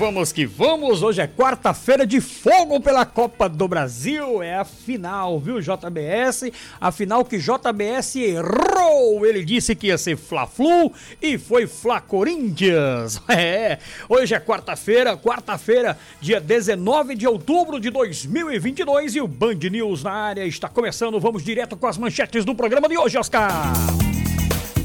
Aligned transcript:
vamos 0.00 0.32
que 0.32 0.46
vamos. 0.46 1.02
Hoje 1.02 1.20
é 1.20 1.26
quarta-feira 1.26 2.06
de 2.06 2.22
fogo 2.22 2.80
pela 2.80 3.04
Copa 3.04 3.50
do 3.50 3.68
Brasil. 3.68 4.42
É 4.42 4.54
a 4.54 4.64
final, 4.64 5.38
viu, 5.38 5.60
JBS? 5.60 6.50
A 6.80 6.90
final 6.90 7.22
que 7.22 7.36
JBS 7.36 8.16
errou. 8.16 9.26
Ele 9.26 9.44
disse 9.44 9.76
que 9.76 9.88
ia 9.88 9.98
ser 9.98 10.16
Fla-Flu 10.16 10.90
e 11.20 11.36
foi 11.36 11.66
Fla-Corinthians. 11.66 13.20
É, 13.30 13.78
hoje 14.08 14.34
é 14.34 14.40
quarta-feira, 14.40 15.16
quarta-feira, 15.16 15.96
dia 16.20 16.40
19 16.40 17.14
de 17.14 17.26
outubro 17.26 17.78
de 17.78 17.90
2022 17.90 19.16
e 19.16 19.20
o 19.20 19.28
Band 19.28 19.58
News 19.70 20.02
na 20.02 20.12
área 20.12 20.44
está 20.44 20.68
começando. 20.68 21.20
Vamos 21.20 21.44
direto 21.44 21.76
com 21.76 21.86
as 21.86 21.96
manchetes 21.96 22.44
do 22.44 22.54
programa 22.54 22.88
de 22.88 22.98
hoje, 22.98 23.16
Oscar. 23.16 23.50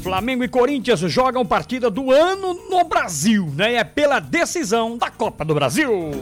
Flamengo 0.06 0.44
e 0.44 0.48
Corinthians 0.48 1.00
jogam 1.00 1.44
partida 1.44 1.90
do 1.90 2.12
ano 2.12 2.54
no 2.70 2.84
Brasil, 2.84 3.52
né? 3.56 3.74
É 3.74 3.82
pela 3.82 4.20
decisão 4.20 4.96
da 4.96 5.10
Copa 5.10 5.44
do 5.44 5.52
Brasil. 5.52 6.12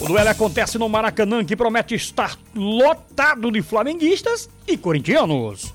O 0.00 0.06
duelo 0.06 0.30
acontece 0.30 0.78
no 0.78 0.88
Maracanã, 0.88 1.44
que 1.44 1.54
promete 1.54 1.94
estar 1.94 2.38
lotado 2.54 3.52
de 3.52 3.60
flamenguistas 3.60 4.48
e 4.66 4.78
corintianos. 4.78 5.70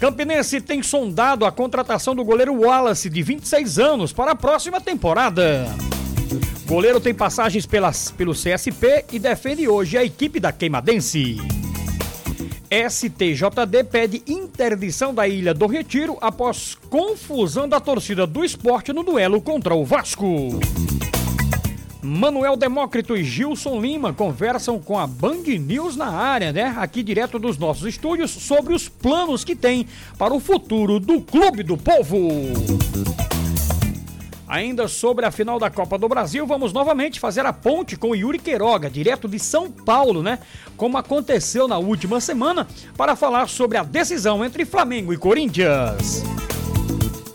Campinense 0.00 0.60
tem 0.60 0.82
sondado 0.82 1.46
a 1.46 1.52
contratação 1.52 2.16
do 2.16 2.24
goleiro 2.24 2.52
Wallace, 2.52 3.08
de 3.08 3.22
26 3.22 3.78
anos, 3.78 4.12
para 4.12 4.32
a 4.32 4.34
próxima 4.34 4.80
temporada. 4.80 5.68
O 6.64 6.68
goleiro 6.68 6.98
tem 6.98 7.14
passagens 7.14 7.64
pelas, 7.64 8.10
pelo 8.10 8.32
CSP 8.32 9.04
e 9.12 9.20
defende 9.20 9.68
hoje 9.68 9.96
a 9.96 10.02
equipe 10.02 10.40
da 10.40 10.50
Queimadense. 10.50 11.36
STJD 12.72 13.84
pede 13.84 14.22
interdição 14.26 15.12
da 15.12 15.28
Ilha 15.28 15.52
do 15.52 15.66
Retiro 15.66 16.16
após 16.22 16.74
confusão 16.88 17.68
da 17.68 17.78
torcida 17.78 18.26
do 18.26 18.42
esporte 18.42 18.94
no 18.94 19.02
duelo 19.02 19.42
contra 19.42 19.74
o 19.74 19.84
Vasco. 19.84 20.26
Manuel 22.00 22.56
Demócrito 22.56 23.14
e 23.14 23.22
Gilson 23.22 23.78
Lima 23.78 24.14
conversam 24.14 24.78
com 24.78 24.98
a 24.98 25.06
Band 25.06 25.42
News 25.42 25.96
na 25.96 26.08
área, 26.08 26.50
né? 26.50 26.74
Aqui 26.78 27.02
direto 27.02 27.38
dos 27.38 27.58
nossos 27.58 27.86
estúdios, 27.86 28.30
sobre 28.30 28.72
os 28.72 28.88
planos 28.88 29.44
que 29.44 29.54
tem 29.54 29.86
para 30.16 30.32
o 30.32 30.40
futuro 30.40 30.98
do 30.98 31.20
Clube 31.20 31.62
do 31.62 31.76
Povo. 31.76 32.16
Ainda 34.52 34.86
sobre 34.86 35.24
a 35.24 35.30
final 35.30 35.58
da 35.58 35.70
Copa 35.70 35.96
do 35.96 36.06
Brasil, 36.06 36.46
vamos 36.46 36.74
novamente 36.74 37.18
fazer 37.18 37.46
a 37.46 37.54
ponte 37.54 37.96
com 37.96 38.14
Yuri 38.14 38.38
Queiroga, 38.38 38.90
direto 38.90 39.26
de 39.26 39.38
São 39.38 39.70
Paulo, 39.70 40.22
né? 40.22 40.40
Como 40.76 40.98
aconteceu 40.98 41.66
na 41.66 41.78
última 41.78 42.20
semana, 42.20 42.68
para 42.94 43.16
falar 43.16 43.48
sobre 43.48 43.78
a 43.78 43.82
decisão 43.82 44.44
entre 44.44 44.66
Flamengo 44.66 45.10
e 45.10 45.16
Corinthians. 45.16 46.22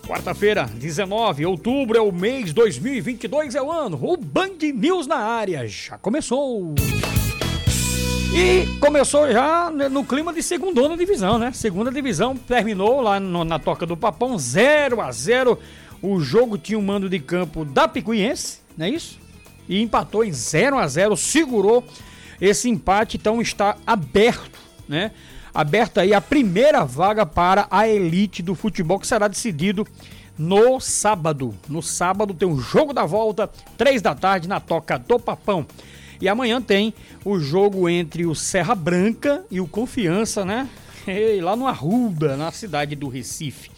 Quarta-feira, 0.05 0.69
19 0.75 1.39
de 1.39 1.45
outubro, 1.47 1.97
é 1.97 2.01
o 2.01 2.11
mês 2.11 2.53
2022, 2.53 3.55
é 3.55 3.61
o 3.63 3.71
ano. 3.71 3.97
O 3.99 4.15
Band 4.15 4.59
News 4.75 5.07
na 5.07 5.17
área 5.17 5.67
já 5.67 5.97
começou. 5.97 6.75
E 8.31 8.77
começou 8.79 9.31
já 9.31 9.71
no 9.71 10.05
clima 10.05 10.31
de 10.31 10.43
segunda 10.43 10.95
divisão, 10.95 11.39
né? 11.39 11.51
Segunda 11.51 11.89
divisão 11.89 12.37
terminou 12.37 13.01
lá 13.01 13.19
no, 13.19 13.43
na 13.43 13.57
Toca 13.57 13.87
do 13.87 13.97
Papão, 13.97 14.37
0 14.37 15.01
a 15.01 15.11
0 15.11 15.57
o 16.01 16.19
jogo 16.19 16.57
tinha 16.57 16.77
um 16.77 16.81
mando 16.81 17.09
de 17.09 17.19
campo 17.19 17.65
da 17.65 17.87
Picuiense, 17.87 18.59
não 18.77 18.85
é 18.85 18.89
isso? 18.89 19.19
E 19.67 19.81
empatou 19.81 20.23
em 20.23 20.31
0 20.31 20.77
a 20.77 20.87
0 20.87 21.17
segurou 21.17 21.83
esse 22.39 22.69
empate, 22.69 23.17
então 23.17 23.41
está 23.41 23.75
aberto, 23.85 24.59
né? 24.87 25.11
Aberta 25.53 26.01
aí 26.01 26.13
a 26.13 26.21
primeira 26.21 26.85
vaga 26.85 27.25
para 27.25 27.67
a 27.71 27.87
elite 27.87 28.43
do 28.43 28.53
futebol 28.53 28.99
que 28.99 29.07
será 29.07 29.27
decidido 29.27 29.87
no 30.37 30.79
sábado. 30.79 31.55
No 31.67 31.81
sábado 31.81 32.33
tem 32.33 32.47
o 32.47 32.59
jogo 32.59 32.93
da 32.93 33.05
volta, 33.05 33.49
três 33.75 34.01
da 34.01 34.13
tarde 34.13 34.47
na 34.47 34.59
Toca 34.59 34.99
do 34.99 35.19
Papão. 35.19 35.65
E 36.21 36.29
amanhã 36.29 36.61
tem 36.61 36.93
o 37.25 37.39
jogo 37.39 37.89
entre 37.89 38.25
o 38.25 38.35
Serra 38.35 38.75
Branca 38.75 39.43
e 39.49 39.59
o 39.59 39.67
Confiança, 39.67 40.45
né? 40.45 40.69
Lá 41.41 41.55
no 41.55 41.67
Arruda, 41.67 42.37
na 42.37 42.51
cidade 42.51 42.95
do 42.95 43.07
Recife. 43.07 43.71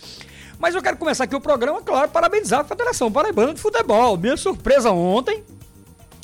Mas 0.60 0.76
eu 0.76 0.82
quero 0.82 0.98
começar 0.98 1.24
aqui 1.24 1.36
o 1.36 1.40
programa, 1.40 1.82
claro, 1.82 2.10
parabenizar 2.10 2.60
a 2.60 2.64
Federação 2.66 3.10
Paraibana 3.10 3.54
de 3.54 3.62
Futebol. 3.62 4.18
Minha 4.18 4.36
surpresa 4.36 4.92
ontem 4.92 5.42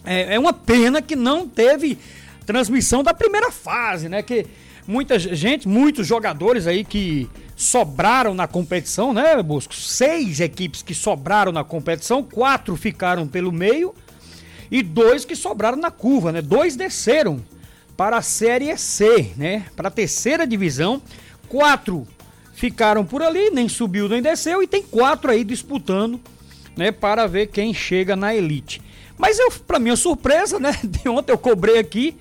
é, 0.03 0.35
é 0.35 0.39
uma 0.39 0.51
pena 0.51 1.01
que 1.01 1.15
não 1.15 1.47
teve 1.47 1.97
transmissão 2.45 3.01
da 3.01 3.13
primeira 3.13 3.49
fase, 3.49 4.09
né? 4.09 4.21
Que 4.21 4.45
muita 4.85 5.17
gente, 5.17 5.69
muitos 5.69 6.05
jogadores 6.05 6.67
aí 6.67 6.83
que 6.83 7.29
sobraram 7.55 8.33
na 8.33 8.45
competição, 8.45 9.13
né, 9.13 9.41
Busco? 9.41 9.73
Seis 9.73 10.41
equipes 10.41 10.83
que 10.83 10.93
sobraram 10.93 11.53
na 11.53 11.63
competição, 11.63 12.21
quatro 12.21 12.75
ficaram 12.75 13.25
pelo 13.25 13.53
meio 13.53 13.95
e 14.69 14.83
dois 14.83 15.23
que 15.23 15.35
sobraram 15.35 15.77
na 15.77 15.89
curva, 15.89 16.33
né? 16.33 16.41
Dois 16.41 16.75
desceram 16.75 17.41
para 17.95 18.17
a 18.17 18.21
Série 18.21 18.75
C, 18.77 19.31
né? 19.37 19.65
Para 19.77 19.87
a 19.87 19.91
terceira 19.91 20.45
divisão, 20.45 21.01
quatro 21.47 22.05
ficaram 22.55 23.05
por 23.05 23.21
ali, 23.21 23.51
nem 23.51 23.67
subiu 23.67 24.07
nem 24.07 24.21
desceu, 24.21 24.63
e 24.63 24.67
tem 24.67 24.81
quatro 24.81 25.29
aí 25.29 25.43
disputando, 25.43 26.19
né, 26.75 26.91
para 26.91 27.27
ver 27.27 27.47
quem 27.47 27.73
chega 27.73 28.15
na 28.15 28.33
elite. 28.33 28.81
Mas 29.17 29.37
eu, 29.37 29.51
para 29.51 29.77
minha 29.77 29.95
surpresa, 29.95 30.59
né, 30.59 30.77
de 30.83 31.07
ontem 31.07 31.31
eu 31.31 31.37
cobrei 31.37 31.77
aqui 31.77 32.15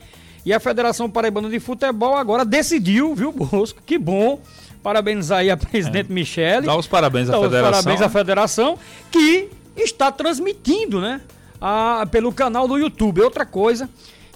e 0.45 0.53
a 0.53 0.61
Federação 0.61 1.09
Paraibana 1.09 1.49
de 1.49 1.59
Futebol 1.59 2.17
agora 2.17 2.45
decidiu, 2.45 3.15
viu, 3.15 3.33
Bosco? 3.33 3.81
Que 3.87 3.97
bom. 3.97 4.41
Parabenizar 4.83 5.39
aí 5.39 5.51
a 5.51 5.57
presidente 5.57 6.11
é. 6.11 6.13
Michele. 6.13 6.67
Dá 6.67 6.77
os 6.77 6.87
parabéns 6.87 7.31
à 7.31 7.41
federação. 7.41 7.71
parabéns 7.71 8.03
à 8.03 8.11
federação 8.11 8.79
que 9.11 9.49
está 9.77 10.13
transmitindo, 10.13 11.01
né, 11.01 11.23
a, 11.59 12.07
pelo 12.11 12.31
canal 12.33 12.69
do 12.69 12.77
YouTube. 12.77 13.23
Outra 13.23 13.47
coisa 13.47 13.89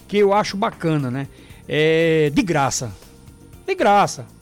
que 0.06 0.16
eu 0.16 0.32
acho 0.32 0.56
bacana, 0.56 1.10
né? 1.10 1.28
É 1.69 2.31
de 2.32 2.41
graça. 2.41 2.91
De 3.66 3.75
graça. 3.75 4.38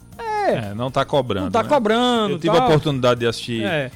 É, 0.51 0.75
não 0.75 0.89
está 0.89 1.05
cobrando. 1.05 1.43
Não 1.43 1.49
está 1.49 1.63
né? 1.63 1.69
cobrando. 1.69 2.35
Eu 2.35 2.39
tive 2.39 2.57
tá... 2.57 2.63
a 2.63 2.67
oportunidade 2.67 3.21
de 3.21 3.27
assistir 3.27 3.65
é. 3.65 3.91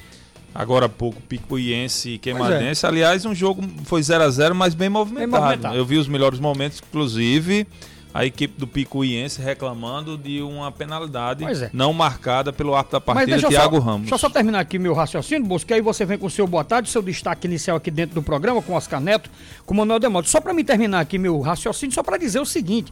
agora 0.53 0.85
há 0.85 0.89
pouco 0.89 1.21
Picuiense 1.21 2.11
e 2.11 2.17
Queimadense. 2.17 2.85
É. 2.85 2.89
Aliás, 2.89 3.25
um 3.25 3.35
jogo 3.35 3.63
foi 3.85 4.01
0 4.01 4.23
a 4.23 4.29
0 4.29 4.55
mas 4.55 4.73
bem 4.73 4.89
movimentado. 4.89 5.31
bem 5.31 5.39
movimentado. 5.39 5.75
Eu 5.75 5.85
vi 5.85 5.97
os 5.97 6.07
melhores 6.07 6.39
momentos, 6.39 6.81
inclusive 6.87 7.67
a 8.13 8.25
equipe 8.25 8.59
do 8.59 8.67
Picuiense 8.67 9.41
reclamando 9.41 10.17
de 10.17 10.41
uma 10.41 10.71
penalidade 10.71 11.45
é. 11.45 11.69
não 11.73 11.93
marcada 11.93 12.51
pelo 12.51 12.75
árbitro 12.75 12.99
da 12.99 13.01
partida, 13.01 13.37
Thiago 13.47 13.77
só, 13.77 13.81
Ramos. 13.81 14.01
Deixa 14.01 14.15
eu 14.15 14.19
só 14.19 14.29
terminar 14.29 14.59
aqui 14.59 14.77
meu 14.77 14.93
raciocínio, 14.93 15.47
Bosco, 15.47 15.73
aí 15.73 15.81
você 15.81 16.05
vem 16.05 16.17
com 16.17 16.27
o 16.27 16.29
seu 16.29 16.45
boa 16.45 16.63
tarde, 16.63 16.89
seu 16.89 17.01
destaque 17.01 17.47
inicial 17.47 17.77
aqui 17.77 17.89
dentro 17.89 18.15
do 18.15 18.21
programa, 18.21 18.61
com 18.61 18.73
Oscar 18.73 18.99
Neto, 18.99 19.29
com 19.65 19.73
o 19.73 19.77
Manuel 19.77 19.99
Demoto. 19.99 20.29
Só 20.29 20.41
para 20.41 20.53
me 20.53 20.63
terminar 20.63 20.99
aqui 20.99 21.17
meu 21.17 21.39
raciocínio, 21.39 21.93
só 21.93 22.03
para 22.03 22.17
dizer 22.17 22.39
o 22.39 22.45
seguinte, 22.45 22.91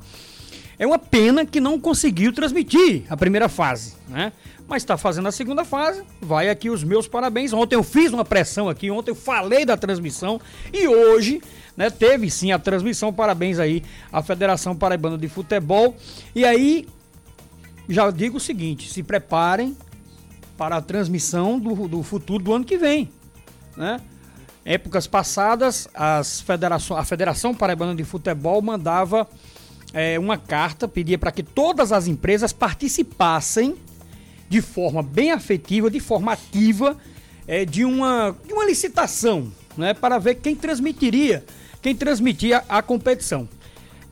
é 0.79 0.88
uma 0.88 0.97
pena 0.97 1.45
que 1.45 1.59
não 1.59 1.78
conseguiu 1.78 2.31
transmitir 2.31 3.03
a 3.09 3.17
primeira 3.17 3.50
fase, 3.50 3.95
né? 4.07 4.31
Mas 4.66 4.81
está 4.81 4.97
fazendo 4.97 5.28
a 5.28 5.31
segunda 5.31 5.66
fase. 5.66 6.03
Vai 6.22 6.50
aqui 6.50 6.69
os 6.69 6.85
meus 6.85 7.06
parabéns. 7.06 7.51
Ontem 7.51 7.75
eu 7.75 7.84
fiz 7.84 8.13
uma 8.13 8.23
pressão 8.23 8.69
aqui, 8.69 8.90
ontem 8.90 9.12
eu 9.12 9.16
falei 9.16 9.66
da 9.66 9.75
transmissão 9.75 10.40
e 10.72 10.88
hoje, 10.88 11.41
né, 11.75 11.90
teve 11.90 12.31
sim 12.31 12.53
a 12.53 12.59
transmissão. 12.59 13.12
Parabéns 13.12 13.59
aí 13.59 13.84
à 14.12 14.23
Federação 14.23 14.73
Paraibana 14.73 15.17
de 15.17 15.28
Futebol. 15.28 15.97
E 16.34 16.45
aí 16.45 16.88
já 17.90 18.09
digo 18.09 18.38
o 18.38 18.40
seguinte, 18.40 18.90
se 18.90 19.03
preparem 19.03 19.75
para 20.57 20.78
a 20.78 20.81
transmissão 20.81 21.59
do, 21.59 21.88
do 21.90 22.03
futuro 22.03 22.44
do 22.44 22.53
ano 22.53 22.63
que 22.63 22.78
vem, 22.78 23.11
né? 23.75 24.00
Épocas 24.63 25.07
passadas, 25.07 25.90
as 25.94 26.41
federação, 26.41 26.96
a 26.96 27.03
Federação 27.03 27.56
Paraibana 27.56 27.96
de 27.96 28.03
Futebol 28.03 28.61
mandava 28.61 29.28
é, 29.94 30.19
uma 30.19 30.38
carta, 30.38 30.88
pedia 30.88 31.17
para 31.17 31.31
que 31.31 31.44
todas 31.44 31.91
as 31.91 32.07
empresas 32.07 32.53
participassem 32.53 33.75
de 34.47 34.61
forma 34.61 35.03
bem 35.03 35.31
afetiva, 35.31 35.89
de 35.89 36.00
forma 36.00 36.33
ativa, 36.33 36.97
é, 37.47 37.66
de, 37.66 37.85
uma, 37.85 38.35
de 38.46 38.53
uma 38.53 38.66
licitação, 38.66 39.52
né, 39.78 39.93
para 39.93 40.17
ver 40.17 40.35
quem 40.35 40.55
transmitiria, 40.55 41.46
quem 41.81 41.96
transmitia 41.96 42.64
a 42.67 42.81
competição. 42.81 43.47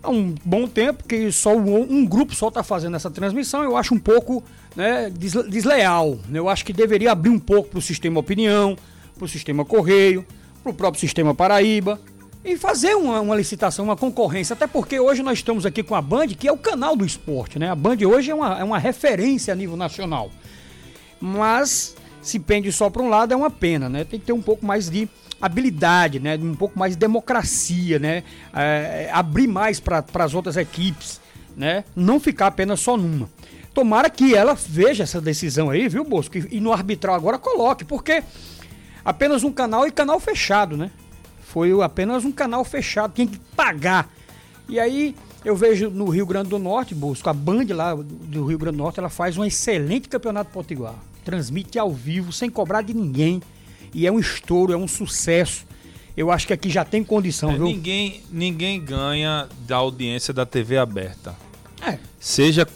Há 0.02 0.10
um 0.10 0.34
bom 0.46 0.68
tempo 0.68 1.04
que 1.04 1.32
só 1.32 1.56
um, 1.56 1.82
um 1.82 2.06
grupo 2.06 2.36
só 2.36 2.50
está 2.50 2.64
fazendo 2.64 2.96
essa 2.96 3.10
transmissão, 3.10 3.64
eu 3.64 3.76
acho 3.76 3.96
um 3.96 4.00
pouco 4.00 4.44
né, 4.76 5.10
desleal. 5.10 6.20
Eu 6.32 6.48
acho 6.48 6.64
que 6.64 6.72
deveria 6.72 7.12
abrir 7.12 7.32
um 7.32 7.40
pouco 7.40 7.70
para 7.70 7.80
o 7.80 7.82
sistema 7.82 8.20
opinião, 8.20 8.78
para 9.16 9.26
o 9.26 9.28
sistema 9.28 9.66
correio, 9.66 10.24
para 10.62 10.72
o 10.72 10.74
próprio 10.74 11.00
sistema 11.00 11.34
Paraíba, 11.34 12.00
e 12.50 12.58
fazer 12.58 12.96
uma, 12.96 13.20
uma, 13.22 13.36
licitação, 13.36 13.86
uma 13.86 13.96
concorrência. 13.96 14.54
Até 14.54 14.68
porque 14.68 15.00
hoje 15.00 15.22
nós 15.22 15.40
estamos 15.40 15.66
aqui 15.66 15.84
com 15.84 15.96
a 15.96 16.02
Band, 16.02 16.28
que 16.28 16.48
é 16.48 16.52
o 16.52 16.58
canal 16.58 16.96
do 16.96 17.06
esporte, 17.06 17.60
né? 17.60 17.70
A 17.70 17.76
Band 17.76 17.98
hoje 18.06 18.32
é 18.32 18.36
uma, 18.36 18.60
é 18.60 18.64
uma 18.64 18.80
referência 18.80 19.54
a 19.54 19.56
nível 19.56 19.76
nacional. 19.76 20.32
Mas 21.20 21.96
se 22.22 22.40
pende 22.40 22.72
só 22.72 22.90
para 22.90 23.02
um 23.02 23.10
lado 23.10 23.34
é 23.34 23.36
uma 23.36 23.50
pena, 23.50 23.88
né? 23.90 24.04
Tem 24.04 24.20
que 24.20 24.26
ter 24.26 24.34
um 24.34 24.42
pouco 24.42 24.66
mais 24.66 24.90
de 24.90 25.08
habilidade, 25.42 26.20
né? 26.20 26.38
Um 26.38 26.56
pouco 26.56 26.78
mais 26.78 26.94
de 26.94 27.00
democracia, 27.00 28.00
né? 28.00 28.24
É, 28.54 29.10
abrir 29.12 29.48
mais 29.48 29.80
para 29.80 30.04
as 30.14 30.34
outras 30.34 30.58
equipes, 30.58 31.22
né? 31.56 31.84
Não 31.96 32.20
ficar 32.20 32.48
apenas 32.48 32.80
só 32.80 32.98
numa. 32.98 33.30
Tomara 33.74 34.10
que 34.10 34.36
ela 34.36 34.56
veja 34.56 35.04
essa 35.04 35.22
decisão 35.22 35.70
aí, 35.70 35.88
viu, 35.88 36.04
Bosco? 36.04 36.38
E 36.38 36.60
no 36.60 36.74
arbitral 36.74 37.16
agora 37.16 37.38
coloque, 37.38 37.86
porque 37.86 38.24
apenas 39.06 39.44
um 39.44 39.52
canal 39.52 39.86
e 39.88 39.92
canal 39.92 40.20
fechado, 40.20 40.76
né? 40.76 40.92
Foi 41.48 41.72
apenas 41.82 42.26
um 42.26 42.32
canal 42.32 42.64
fechado, 42.66 43.14
tinha 43.14 43.26
que 43.26 43.40
pagar. 43.56 44.12
E 44.68 44.80
aí 44.80 45.16
eu 45.46 45.56
vejo 45.56 45.90
no 45.90 46.10
Rio 46.10 46.26
Grande 46.26 46.50
do 46.50 46.60
Norte, 46.60 46.94
Busco, 46.94 47.30
a 47.30 47.34
Band 47.34 47.66
lá 47.70 47.96
do 47.96 48.46
Rio 48.46 48.58
Grande 48.58 48.78
do 48.78 48.84
Norte, 48.84 49.00
ela 49.00 49.10
faz 49.10 49.38
um 49.38 49.46
excelente 49.46 50.10
campeonato 50.10 50.52
potiguar. 50.52 50.96
Transmite 51.24 51.80
ao 51.80 51.92
vivo, 51.92 52.34
sem 52.34 52.50
cobrar 52.50 52.82
de 52.82 52.94
ninguém. 52.94 53.42
E 53.94 54.06
é 54.06 54.12
um 54.12 54.20
estouro, 54.20 54.74
é 54.74 54.78
um 54.78 54.88
sucesso. 54.88 55.66
Eu 56.18 56.32
acho 56.32 56.46
que 56.48 56.54
aqui 56.54 56.70
já 56.70 56.84
tem 56.84 57.02
condição, 57.02 57.52
é, 57.52 57.54
viu? 57.54 57.66
Ninguém, 57.66 58.22
ninguém 58.30 58.84
ganha 58.84 59.48
da 59.66 59.78
audiência 59.78 60.34
da 60.34 60.46
TV 60.46 60.78
aberta. 60.78 61.34
É. 61.82 61.98
Seja 62.20 62.68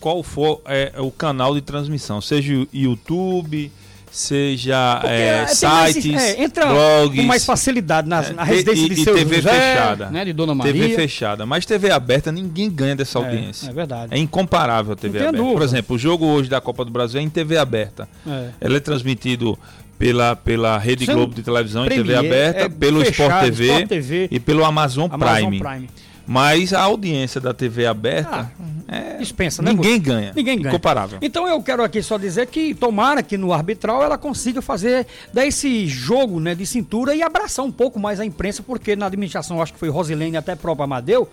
qual 0.00 0.22
for 0.22 0.62
é, 0.64 0.94
o 0.98 1.10
canal 1.10 1.54
de 1.54 1.60
transmissão, 1.60 2.22
seja 2.22 2.54
o 2.54 2.68
YouTube, 2.72 3.70
seja 4.12 5.00
é, 5.04 5.46
sites, 5.46 6.04
mais, 6.12 6.22
é, 6.22 6.42
entra 6.42 6.66
blogs, 6.66 7.18
com 7.18 7.26
mais 7.26 7.44
facilidade 7.46 8.06
na, 8.06 8.22
é, 8.22 8.32
na 8.34 8.44
residência 8.44 8.84
e, 8.84 8.88
de 8.90 9.02
seu 9.02 9.14
TV 9.14 9.36
José, 9.36 9.50
fechada, 9.50 10.10
né, 10.10 10.24
de 10.26 10.32
Dona 10.34 10.54
Maria. 10.54 10.72
TV 10.72 10.94
fechada, 10.94 11.46
mas 11.46 11.64
TV 11.64 11.90
aberta 11.90 12.30
ninguém 12.30 12.70
ganha 12.70 12.94
dessa 12.94 13.18
é, 13.18 13.24
audiência. 13.24 13.70
É, 13.70 13.72
verdade. 13.72 14.14
É 14.14 14.18
incomparável 14.18 14.92
a 14.92 14.96
TV 14.96 15.18
aberta. 15.18 15.36
Dúvida. 15.38 15.54
Por 15.54 15.62
exemplo, 15.62 15.96
o 15.96 15.98
jogo 15.98 16.26
hoje 16.26 16.50
da 16.50 16.60
Copa 16.60 16.84
do 16.84 16.90
Brasil 16.90 17.18
é 17.20 17.22
em 17.22 17.30
TV 17.30 17.56
aberta. 17.56 18.06
É. 18.26 18.50
Ela 18.60 18.76
é 18.76 18.80
transmitido 18.80 19.58
pela, 19.98 20.36
pela 20.36 20.76
Rede 20.78 21.06
Globo 21.06 21.34
de 21.34 21.42
televisão 21.42 21.84
Premier, 21.84 22.04
em 22.04 22.08
TV 22.08 22.26
aberta, 22.26 22.60
é 22.60 22.68
pelo 22.68 23.04
fechado, 23.04 23.30
Sport, 23.30 23.44
TV, 23.44 23.66
Sport 23.66 23.88
TV 23.88 24.28
e 24.30 24.40
pelo 24.40 24.64
Amazon, 24.64 25.08
Amazon 25.10 25.48
Prime. 25.48 25.58
Prime. 25.58 25.88
Mas 26.26 26.72
a 26.72 26.80
audiência 26.80 27.40
da 27.40 27.52
TV 27.52 27.86
aberta 27.86 28.50
ah, 28.58 28.62
é, 28.88 29.16
dispensa, 29.18 29.62
né? 29.62 29.72
Ninguém 29.72 30.00
ganha. 30.00 30.32
Ninguém 30.34 30.56
ganha. 30.58 30.68
Incomparável. 30.68 31.18
Então 31.20 31.46
eu 31.48 31.60
quero 31.62 31.82
aqui 31.82 32.02
só 32.02 32.16
dizer 32.16 32.46
que 32.46 32.74
tomara 32.74 33.22
que 33.22 33.36
no 33.36 33.52
arbitral 33.52 34.02
ela 34.02 34.16
consiga 34.16 34.62
fazer 34.62 35.06
dar 35.32 35.46
esse 35.46 35.86
jogo, 35.86 36.38
né, 36.38 36.54
de 36.54 36.64
cintura 36.66 37.14
e 37.14 37.22
abraçar 37.22 37.64
um 37.64 37.72
pouco 37.72 37.98
mais 37.98 38.20
a 38.20 38.24
imprensa, 38.24 38.62
porque 38.62 38.94
na 38.94 39.06
administração 39.06 39.60
acho 39.60 39.72
que 39.72 39.78
foi 39.78 39.88
Rosilene 39.88 40.36
até 40.36 40.54
próprio 40.54 40.84
Amadeu, 40.84 41.28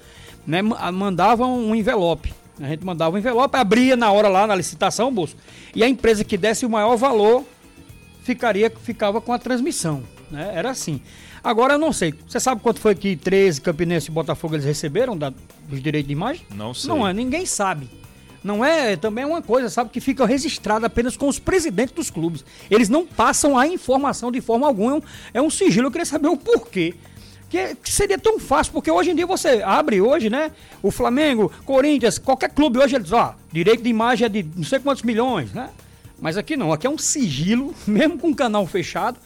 né, 0.45 0.61
mandavam 0.61 1.59
um 1.59 1.75
envelope. 1.75 2.33
A 2.59 2.67
gente 2.67 2.85
mandava 2.85 3.15
um 3.15 3.17
envelope, 3.17 3.55
abria 3.55 3.95
na 3.95 4.11
hora 4.11 4.27
lá 4.27 4.45
na 4.45 4.55
licitação, 4.55 5.13
bolso, 5.13 5.35
e 5.73 5.83
a 5.83 5.87
empresa 5.87 6.23
que 6.23 6.37
desse 6.37 6.65
o 6.65 6.69
maior 6.69 6.97
valor 6.97 7.45
ficaria 8.23 8.71
ficava 8.83 9.21
com 9.21 9.31
a 9.31 9.39
transmissão, 9.39 10.03
né? 10.29 10.51
Era 10.53 10.71
assim. 10.71 11.01
Agora 11.43 11.73
eu 11.75 11.79
não 11.79 11.93
sei. 11.93 12.13
Você 12.27 12.39
sabe 12.39 12.61
quanto 12.61 12.79
foi 12.79 12.95
que 12.95 13.15
13 13.15 13.61
Campinense 13.61 14.09
e 14.09 14.11
Botafogo 14.11 14.55
eles 14.55 14.65
receberam 14.65 15.17
da, 15.17 15.33
dos 15.67 15.81
direitos 15.81 16.07
de 16.07 16.13
imagem? 16.13 16.45
Não 16.53 16.73
sei. 16.73 16.89
Não 16.89 17.07
é, 17.07 17.13
ninguém 17.13 17.45
sabe. 17.45 17.89
Não 18.43 18.63
é 18.63 18.95
também 18.95 19.23
é 19.23 19.27
uma 19.27 19.41
coisa, 19.41 19.69
sabe, 19.69 19.89
que 19.89 19.99
fica 19.99 20.25
registrada 20.25 20.87
apenas 20.87 21.17
com 21.17 21.27
os 21.27 21.39
presidentes 21.39 21.93
dos 21.93 22.09
clubes. 22.09 22.45
Eles 22.69 22.89
não 22.89 23.05
passam 23.05 23.57
a 23.57 23.67
informação 23.67 24.31
de 24.31 24.41
forma 24.41 24.65
alguma. 24.65 24.91
É 24.91 24.95
um, 24.95 25.01
é 25.35 25.41
um 25.41 25.49
sigilo. 25.49 25.87
Eu 25.87 25.91
queria 25.91 26.05
saber 26.05 26.27
o 26.27 26.37
porquê. 26.37 26.95
Que, 27.49 27.73
que 27.75 27.91
seria 27.91 28.17
tão 28.17 28.39
fácil, 28.39 28.71
porque 28.71 28.91
hoje 28.91 29.09
em 29.09 29.15
dia 29.15 29.25
você 29.25 29.63
abre 29.63 29.99
hoje, 29.99 30.29
né? 30.29 30.51
O 30.83 30.91
Flamengo, 30.91 31.51
Corinthians, 31.65 32.19
qualquer 32.19 32.51
clube 32.51 32.77
hoje 32.77 32.95
eles, 32.95 33.11
ó, 33.11 33.33
direito 33.51 33.81
de 33.81 33.89
imagem 33.89 34.27
é 34.27 34.29
de 34.29 34.45
não 34.55 34.63
sei 34.63 34.77
quantos 34.77 35.01
milhões, 35.01 35.51
né? 35.51 35.71
Mas 36.21 36.37
aqui 36.37 36.55
não, 36.55 36.71
aqui 36.71 36.85
é 36.85 36.89
um 36.89 36.97
sigilo, 36.97 37.73
mesmo 37.87 38.19
com 38.19 38.29
o 38.29 38.35
canal 38.35 38.67
fechado, 38.67 39.17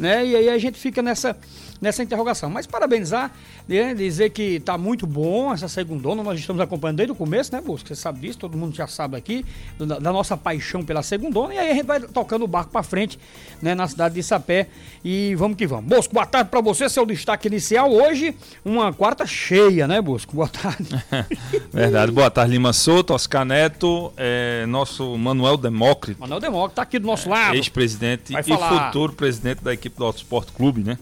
né? 0.00 0.26
E 0.26 0.34
aí 0.34 0.48
a 0.48 0.58
gente 0.58 0.78
fica 0.78 1.02
nessa 1.02 1.36
nessa 1.80 2.02
interrogação. 2.02 2.50
Mas 2.50 2.66
parabenizar, 2.66 3.32
né, 3.78 3.94
dizer 3.94 4.30
que 4.30 4.56
está 4.56 4.76
muito 4.76 5.06
bom 5.06 5.52
essa 5.52 5.68
segundona, 5.68 6.24
nós 6.24 6.40
estamos 6.40 6.60
acompanhando 6.60 6.96
desde 6.96 7.12
o 7.12 7.14
começo, 7.14 7.52
né, 7.52 7.60
Bosco? 7.60 7.86
Você 7.86 7.94
sabe 7.94 8.20
disso, 8.20 8.38
todo 8.38 8.58
mundo 8.58 8.74
já 8.74 8.88
sabe 8.88 9.16
aqui, 9.16 9.44
da, 9.78 10.00
da 10.00 10.12
nossa 10.12 10.36
paixão 10.36 10.82
pela 10.82 11.02
segundona, 11.02 11.54
e 11.54 11.58
aí 11.58 11.70
a 11.70 11.74
gente 11.74 11.86
vai 11.86 12.00
tocando 12.00 12.44
o 12.44 12.48
barco 12.48 12.72
para 12.72 12.82
frente, 12.82 13.16
né, 13.62 13.74
na 13.74 13.86
cidade 13.86 14.16
de 14.16 14.22
Sapé, 14.24 14.66
e 15.04 15.36
vamos 15.36 15.56
que 15.56 15.68
vamos. 15.68 15.84
Bosco, 15.84 16.12
boa 16.12 16.26
tarde 16.26 16.50
para 16.50 16.60
você, 16.60 16.88
seu 16.88 17.06
destaque 17.06 17.46
inicial 17.46 17.92
hoje, 17.92 18.34
uma 18.64 18.92
quarta 18.92 19.24
cheia, 19.24 19.86
né, 19.86 20.00
Bosco? 20.00 20.34
Boa 20.34 20.48
tarde. 20.48 20.88
Verdade, 21.72 22.10
boa 22.10 22.30
tarde, 22.30 22.50
Lima 22.52 22.72
Souto, 22.72 23.14
Oscar 23.14 23.44
Neto, 23.44 24.12
é, 24.16 24.66
nosso 24.66 25.16
Manuel 25.16 25.56
Demócrito. 25.56 26.20
Manuel 26.20 26.40
Demócrito 26.40 26.72
está 26.72 26.82
aqui 26.82 26.98
do 26.98 27.06
nosso 27.06 27.28
lado. 27.28 27.54
Ex-presidente 27.54 28.34
e 28.34 28.42
futuro 28.42 29.12
presidente 29.12 29.62
da 29.62 29.72
equipe 29.72 29.96
do 29.96 30.04
Auto 30.04 30.16
Esporte 30.16 30.50
Clube, 30.50 30.82
né? 30.82 30.98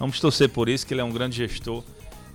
Vamos 0.00 0.18
torcer 0.18 0.48
por 0.48 0.68
isso, 0.68 0.86
que 0.86 0.94
ele 0.94 1.00
é 1.00 1.04
um 1.04 1.12
grande 1.12 1.36
gestor 1.36 1.84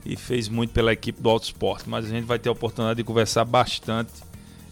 e 0.06 0.16
fez 0.16 0.50
muito 0.50 0.72
pela 0.72 0.92
equipe 0.92 1.22
do 1.22 1.30
Auto 1.30 1.44
Esporte. 1.44 1.90
Mas 1.90 2.06
a 2.06 2.10
gente 2.10 2.26
vai 2.26 2.40
ter 2.40 2.50
a 2.50 2.52
oportunidade 2.52 2.98
de 2.98 3.04
conversar 3.04 3.46
bastante 3.46 4.12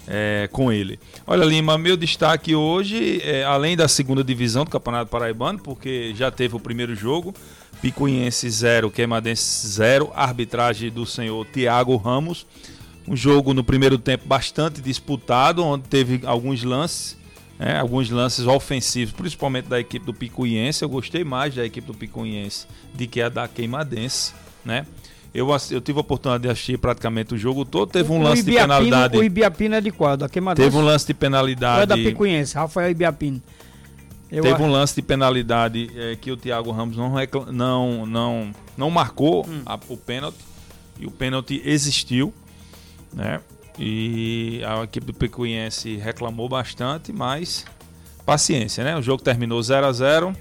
é, 0.08 0.50
com 0.52 0.72
ele. 0.72 1.00
Olha, 1.26 1.44
Lima, 1.46 1.78
meu 1.78 1.96
destaque 1.96 2.56
hoje, 2.56 3.22
é, 3.24 3.44
além 3.44 3.78
da 3.78 3.88
segunda 3.88 4.24
divisão 4.24 4.66
do 4.66 4.72
Campeonato 4.72 5.10
Paraibano, 5.10 5.60
porque 5.60 6.14
já 6.16 6.32
teve 6.32 6.56
o 6.56 6.60
primeiro 6.60 6.96
jogo, 6.96 7.34
Picuiense 7.82 8.50
0, 8.50 8.92
Queimadense 8.92 9.68
0, 9.68 10.12
arbitragem 10.14 10.92
do 10.92 11.06
senhor 11.06 11.46
Tiago 11.48 11.96
Ramos. 11.96 12.46
Um 13.08 13.16
jogo 13.16 13.54
no 13.54 13.64
primeiro 13.64 13.98
tempo 13.98 14.28
bastante 14.28 14.82
disputado, 14.82 15.64
onde 15.64 15.88
teve 15.88 16.22
alguns 16.26 16.64
lances 16.64 17.20
é, 17.62 17.78
alguns 17.78 18.10
lances 18.10 18.48
ofensivos, 18.48 19.14
principalmente 19.14 19.66
da 19.68 19.80
equipe 19.80 20.04
do 20.04 20.16
Picuiense. 20.16 20.82
Eu 20.82 20.90
gostei 20.90 21.24
mais 21.24 21.54
da 21.54 21.64
equipe 21.64 21.86
do 21.86 21.94
Picuiense 21.94 22.66
do 22.92 23.08
que 23.08 23.22
a 23.22 23.30
da 23.30 23.48
Queimadense, 23.48 24.34
né? 24.66 24.88
Eu, 25.34 25.48
eu 25.72 25.80
tive 25.80 25.98
a 25.98 26.02
oportunidade 26.02 26.44
de 26.44 26.50
assistir 26.50 26.78
praticamente 26.78 27.34
o 27.34 27.38
jogo 27.38 27.64
todo. 27.64 27.90
Teve 27.90 28.12
um 28.12 28.22
lance 28.22 28.42
Ibiapino, 28.42 28.68
de 28.68 28.68
penalidade. 28.68 29.18
O 29.18 29.24
Ibiapino 29.24 29.76
é 29.76 29.82
de 29.82 29.92
qual? 29.92 30.18
Da 30.18 30.28
Queimadense? 30.28 30.70
Teve 30.70 30.78
um 30.78 30.86
lance 30.86 31.08
de 31.08 31.14
penalidade. 31.14 31.84
É 31.84 31.86
da 31.86 31.96
Picuiense, 31.96 32.56
Rafael 32.56 32.92
Ibiapino. 32.92 33.42
Eu 34.30 34.44
teve 34.44 34.56
acho... 34.56 34.64
um 34.64 34.72
lance 34.72 34.96
de 34.96 35.02
penalidade 35.02 35.90
é, 35.96 36.16
que 36.16 36.32
o 36.32 36.38
Thiago 36.38 36.72
Ramos 36.72 36.98
não, 36.98 37.14
não, 37.52 38.06
não, 38.06 38.52
não 38.78 38.90
marcou 38.90 39.46
hum. 39.46 39.62
a, 39.66 39.80
o 39.88 39.98
pênalti. 39.98 40.38
E 41.00 41.06
o 41.06 41.12
pênalti 41.12 41.62
existiu, 41.66 42.34
né? 43.14 43.40
E 43.80 44.62
a 44.66 44.84
equipe 44.84 45.08
do 45.08 45.14
Picuiense 45.14 45.96
reclamou 45.96 46.48
bastante, 46.48 47.12
mas 47.12 47.66
paciência, 48.26 48.84
né? 48.84 48.98
O 48.98 49.02
jogo 49.02 49.24
terminou 49.24 49.62
0 49.64 49.86
a 49.86 49.92
0 49.92 50.36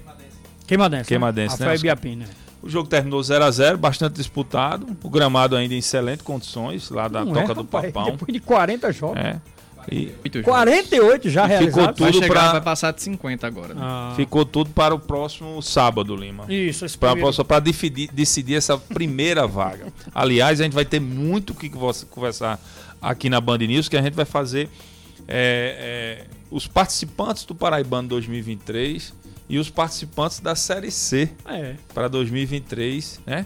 Queimadense. 0.67 1.07
Queimadense, 1.07 1.61
né? 1.61 1.77
Biapim, 1.77 2.17
né? 2.17 2.25
O 2.61 2.69
jogo 2.69 2.87
terminou 2.87 3.21
0 3.21 3.43
a 3.43 3.51
0 3.51 3.77
bastante 3.77 4.15
disputado. 4.15 4.85
O 5.03 5.09
gramado 5.09 5.55
ainda 5.55 5.73
em 5.73 5.79
excelentes 5.79 6.23
condições, 6.23 6.89
lá 6.89 7.07
da 7.07 7.25
Não 7.25 7.33
Toca 7.33 7.51
é, 7.51 7.55
do 7.55 7.61
rapaz, 7.61 7.91
Papão. 7.91 8.11
Depois 8.11 8.33
de 8.33 8.39
40 8.39 8.91
jogos. 8.91 9.17
É. 9.17 9.41
E 9.89 10.13
48 10.43 11.29
já 11.29 11.45
realizados. 11.47 11.97
Ficou 11.97 12.11
tudo 12.11 12.19
vai, 12.19 12.29
pra... 12.29 12.51
vai 12.51 12.61
passar 12.61 12.91
de 12.91 13.01
50 13.01 13.47
agora. 13.47 13.73
Né? 13.73 13.81
Ah. 13.83 14.13
Ficou 14.15 14.45
tudo 14.45 14.69
para 14.69 14.93
o 14.93 14.99
próximo 14.99 15.59
sábado, 15.61 16.15
Lima. 16.15 16.45
Isso, 16.47 16.85
esse 16.85 16.97
Para 16.97 17.59
decidir, 17.59 18.09
decidir 18.13 18.55
essa 18.55 18.77
primeira 18.77 19.47
vaga. 19.47 19.87
Aliás, 20.13 20.61
a 20.61 20.63
gente 20.63 20.73
vai 20.73 20.85
ter 20.85 20.99
muito 20.99 21.51
o 21.51 21.55
que 21.55 21.71
conversar 22.09 22.59
aqui 23.01 23.29
na 23.29 23.41
Band 23.41 23.57
News, 23.57 23.89
que 23.89 23.97
a 23.97 24.01
gente 24.01 24.13
vai 24.13 24.25
fazer 24.25 24.69
é, 25.27 26.19
é, 26.19 26.25
os 26.51 26.67
participantes 26.67 27.45
do 27.45 27.55
Paraibano 27.55 28.07
2023 28.09 29.13
e 29.51 29.59
os 29.59 29.69
participantes 29.69 30.39
da 30.39 30.55
Série 30.55 30.89
C 30.89 31.29
é. 31.45 31.75
para 31.93 32.07
2023, 32.07 33.19
né? 33.27 33.45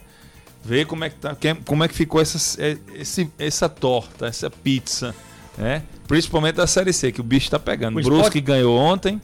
Ver 0.63 0.85
como 0.85 1.03
é 1.03 1.09
que, 1.09 1.15
tá, 1.15 1.35
como 1.65 1.83
é 1.83 1.87
que 1.87 1.95
ficou 1.95 2.21
essa, 2.21 2.61
é, 2.61 2.77
esse, 2.93 3.27
essa 3.39 3.67
torta, 3.67 4.27
essa 4.27 4.47
pizza, 4.51 5.15
né? 5.57 5.81
Principalmente 6.07 6.57
da 6.57 6.67
Série 6.67 6.93
C, 6.93 7.11
que 7.11 7.19
o 7.19 7.23
bicho 7.23 7.47
está 7.47 7.57
pegando. 7.57 7.99
O 7.99 8.03
Brusque 8.03 8.39
ganhou 8.39 8.77
ontem. 8.77 9.19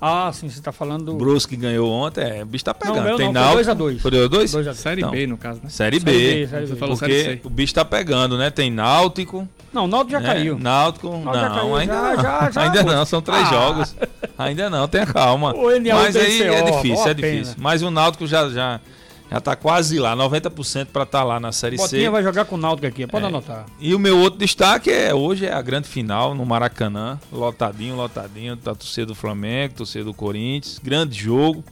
Ah, 0.00 0.30
sim, 0.32 0.50
você 0.50 0.58
está 0.58 0.70
falando 0.70 1.06
do. 1.06 1.14
Brusque 1.14 1.56
ganhou 1.56 1.90
ontem, 1.90 2.20
é, 2.20 2.42
o 2.42 2.46
bicho 2.46 2.64
tá 2.64 2.74
pegando. 2.74 3.08
Não, 3.08 3.16
Tem 3.16 3.32
não, 3.32 3.56
2x2. 3.56 3.98
Foi 3.98 4.10
2x2? 4.10 4.52
2 4.52 4.76
Série 4.76 5.00
não. 5.00 5.10
B, 5.10 5.26
no 5.26 5.38
caso, 5.38 5.60
né? 5.62 5.70
Série, 5.70 5.98
B. 5.98 6.12
Série 6.12 6.40
B. 6.40 6.46
Série 6.46 6.66
B. 6.66 6.76
Porque 6.76 7.24
série 7.24 7.40
o 7.42 7.50
bicho 7.50 7.72
tá 7.72 7.86
pegando, 7.86 8.36
né? 8.36 8.50
Tem 8.50 8.70
Náutico. 8.70 9.48
Não, 9.72 9.86
o 9.86 9.88
Náutico 9.88 10.12
já 10.12 10.20
né? 10.20 10.26
caiu. 10.26 10.58
Náutico, 10.58 11.08
Náutico 11.08 11.34
não, 11.34 11.54
caiu, 11.54 11.76
ainda 11.76 11.94
já, 11.94 12.02
não. 12.02 12.22
Já, 12.22 12.50
já, 12.50 12.60
ainda 12.62 12.82
não, 12.82 13.04
são 13.06 13.22
três 13.22 13.46
ah. 13.46 13.50
jogos. 13.50 13.96
Ainda 14.38 14.70
não, 14.70 14.86
tenha 14.86 15.04
calma. 15.04 15.52
Mas 15.52 16.16
aí 16.16 16.42
é 16.42 16.62
difícil, 16.62 17.08
é 17.08 17.14
difícil. 17.14 17.54
Mas 17.58 17.82
o 17.82 17.90
Náutico 17.90 18.24
já, 18.24 18.48
já, 18.48 18.80
já 19.28 19.40
tá 19.40 19.56
quase 19.56 19.98
lá, 19.98 20.16
90% 20.16 20.86
para 20.92 21.02
estar 21.02 21.18
tá 21.18 21.24
lá 21.24 21.40
na 21.40 21.50
Série 21.50 21.76
Botinha 21.76 22.02
C. 22.02 22.10
vai 22.10 22.22
jogar 22.22 22.44
com 22.44 22.54
o 22.54 22.58
Náutico 22.58 22.86
aqui, 22.86 23.04
pode 23.06 23.24
é. 23.24 23.28
anotar. 23.28 23.66
E 23.80 23.94
o 23.94 23.98
meu 23.98 24.16
outro 24.18 24.38
destaque 24.38 24.90
é 24.90 25.12
hoje 25.12 25.46
é 25.46 25.52
a 25.52 25.60
grande 25.60 25.88
final 25.88 26.36
no 26.36 26.46
Maracanã, 26.46 27.18
lotadinho, 27.32 27.96
lotadinho, 27.96 28.56
tá 28.56 28.74
torcida 28.74 29.06
do 29.06 29.14
Flamengo, 29.14 29.74
torcida 29.74 30.04
do 30.04 30.14
Corinthians, 30.14 30.78
grande 30.78 31.18
jogo. 31.18 31.64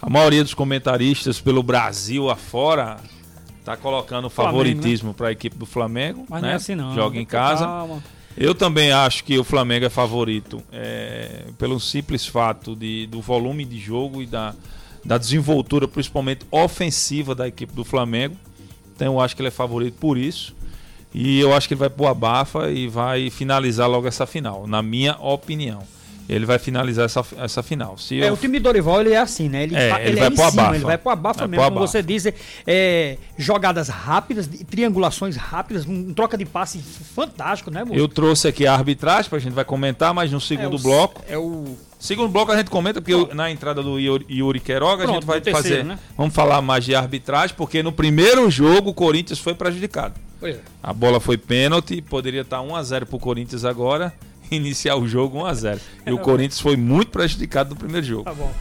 A 0.00 0.10
maioria 0.10 0.42
dos 0.42 0.54
comentaristas 0.54 1.40
pelo 1.40 1.62
Brasil 1.62 2.28
afora 2.28 2.96
tá 3.64 3.76
colocando 3.76 4.28
favoritismo 4.28 5.10
né? 5.10 5.14
para 5.16 5.28
a 5.28 5.32
equipe 5.32 5.56
do 5.56 5.64
Flamengo, 5.64 6.26
Mas 6.28 6.42
né? 6.42 6.48
não 6.48 6.52
é 6.52 6.56
assim 6.56 6.74
não. 6.74 6.94
Joga 6.94 7.16
em 7.16 7.24
casa. 7.24 7.64
Calma. 7.64 8.02
Eu 8.36 8.54
também 8.54 8.92
acho 8.92 9.24
que 9.24 9.38
o 9.38 9.44
Flamengo 9.44 9.84
é 9.84 9.90
favorito 9.90 10.62
é, 10.72 11.44
pelo 11.58 11.78
simples 11.78 12.26
fato 12.26 12.74
de, 12.74 13.06
do 13.06 13.20
volume 13.20 13.64
de 13.64 13.78
jogo 13.78 14.22
e 14.22 14.26
da, 14.26 14.54
da 15.04 15.18
desenvoltura, 15.18 15.86
principalmente 15.86 16.46
ofensiva 16.50 17.34
da 17.34 17.46
equipe 17.46 17.72
do 17.74 17.84
Flamengo. 17.84 18.36
Então 18.94 19.14
eu 19.14 19.20
acho 19.20 19.36
que 19.36 19.42
ele 19.42 19.48
é 19.48 19.52
favorito 19.52 19.96
por 19.98 20.16
isso. 20.16 20.54
E 21.14 21.38
eu 21.40 21.54
acho 21.54 21.68
que 21.68 21.74
ele 21.74 21.80
vai 21.80 21.90
pôr 21.90 22.06
a 22.06 22.14
bafa 22.14 22.70
e 22.70 22.88
vai 22.88 23.28
finalizar 23.28 23.88
logo 23.88 24.08
essa 24.08 24.24
final, 24.24 24.66
na 24.66 24.82
minha 24.82 25.14
opinião. 25.20 25.82
Ele 26.28 26.46
vai 26.46 26.58
finalizar 26.58 27.04
essa, 27.04 27.24
essa 27.38 27.62
final. 27.62 27.98
Se 27.98 28.20
é, 28.20 28.28
eu... 28.28 28.34
o 28.34 28.36
time 28.36 28.58
do 28.58 28.64
Dorival 28.64 29.00
ele 29.00 29.12
é 29.12 29.18
assim, 29.18 29.48
né? 29.48 29.64
Ele, 29.64 29.76
é, 29.76 29.90
ele, 30.00 30.10
ele 30.10 30.16
vai 30.16 30.28
é 30.28 30.30
pro 30.30 30.50
cima, 30.50 30.74
ele 30.76 30.84
vai 30.84 30.98
pro 30.98 31.10
abafa 31.10 31.40
vai 31.40 31.48
mesmo, 31.48 31.64
pro 31.64 31.72
como 31.72 31.86
você 31.86 32.02
diz, 32.02 32.26
é, 32.66 33.18
jogadas 33.36 33.88
rápidas, 33.88 34.46
triangulações 34.46 35.36
rápidas, 35.36 35.86
um 35.86 36.12
troca 36.14 36.36
de 36.36 36.44
passe 36.44 36.78
fantástico, 36.78 37.70
né, 37.70 37.84
moço? 37.84 37.98
Eu 37.98 38.08
trouxe 38.08 38.48
aqui 38.48 38.66
a 38.66 38.74
arbitragem, 38.74 39.28
pra 39.28 39.38
gente 39.38 39.52
vai 39.52 39.64
comentar, 39.64 40.14
mas 40.14 40.30
no 40.30 40.40
segundo 40.40 40.76
é 40.76 40.78
o, 40.78 40.82
bloco... 40.82 41.24
É 41.28 41.38
o... 41.38 41.76
Segundo 41.98 42.28
bloco 42.28 42.50
a 42.50 42.56
gente 42.56 42.68
comenta, 42.68 43.00
porque 43.00 43.14
eu, 43.14 43.32
na 43.32 43.48
entrada 43.48 43.80
do 43.80 43.96
Yuri, 43.96 44.26
Yuri 44.28 44.58
Queiroga 44.58 45.04
Pronto, 45.04 45.10
a 45.10 45.14
gente 45.14 45.26
vai 45.26 45.40
terceiro, 45.40 45.68
fazer... 45.68 45.84
Né? 45.84 45.98
Vamos 46.16 46.34
falar 46.34 46.60
mais 46.60 46.84
de 46.84 46.94
arbitragem, 46.94 47.54
porque 47.56 47.82
no 47.82 47.92
primeiro 47.92 48.50
jogo 48.50 48.90
o 48.90 48.94
Corinthians 48.94 49.38
foi 49.38 49.54
prejudicado. 49.54 50.14
Pois 50.40 50.56
é. 50.56 50.60
A 50.82 50.92
bola 50.92 51.20
foi 51.20 51.36
pênalti, 51.38 52.02
poderia 52.02 52.40
estar 52.40 52.58
1x0 52.58 53.06
pro 53.06 53.18
Corinthians 53.20 53.64
agora 53.64 54.12
iniciar 54.56 54.96
o 54.96 55.06
jogo 55.06 55.38
1x0. 55.38 55.78
E 56.06 56.12
o 56.12 56.18
Corinthians 56.18 56.60
foi 56.60 56.76
muito 56.76 57.10
prejudicado 57.10 57.70
no 57.70 57.76
primeiro 57.76 58.06
jogo. 58.06 58.24
Tá 58.24 58.34
bom. 58.34 58.52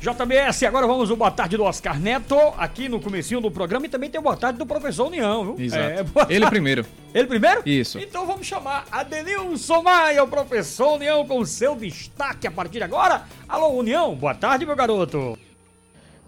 JBS, 0.00 0.62
agora 0.62 0.86
vamos 0.86 1.10
ao 1.10 1.16
boa 1.16 1.30
tarde 1.30 1.56
do 1.56 1.64
Oscar 1.64 1.98
Neto, 1.98 2.36
aqui 2.56 2.88
no 2.88 3.00
comecinho 3.00 3.40
do 3.40 3.50
programa, 3.50 3.84
e 3.86 3.88
também 3.88 4.08
tem 4.08 4.20
o 4.20 4.22
boa 4.22 4.36
tarde 4.36 4.56
do 4.56 4.64
professor 4.64 5.08
União, 5.08 5.44
viu? 5.44 5.64
Exato. 5.64 5.82
É, 5.82 6.04
Ele 6.32 6.46
primeiro. 6.46 6.86
Ele 7.12 7.26
primeiro? 7.26 7.62
Isso. 7.66 7.98
Então 7.98 8.24
vamos 8.24 8.46
chamar 8.46 8.86
Adenilson 8.92 9.82
Maia, 9.82 10.22
o 10.22 10.28
professor 10.28 10.94
União, 10.94 11.26
com 11.26 11.40
o 11.40 11.46
seu 11.46 11.74
destaque 11.74 12.46
a 12.46 12.50
partir 12.50 12.78
de 12.78 12.84
agora. 12.84 13.24
Alô, 13.48 13.70
União, 13.70 14.14
boa 14.14 14.36
tarde, 14.36 14.64
meu 14.64 14.76
garoto. 14.76 15.36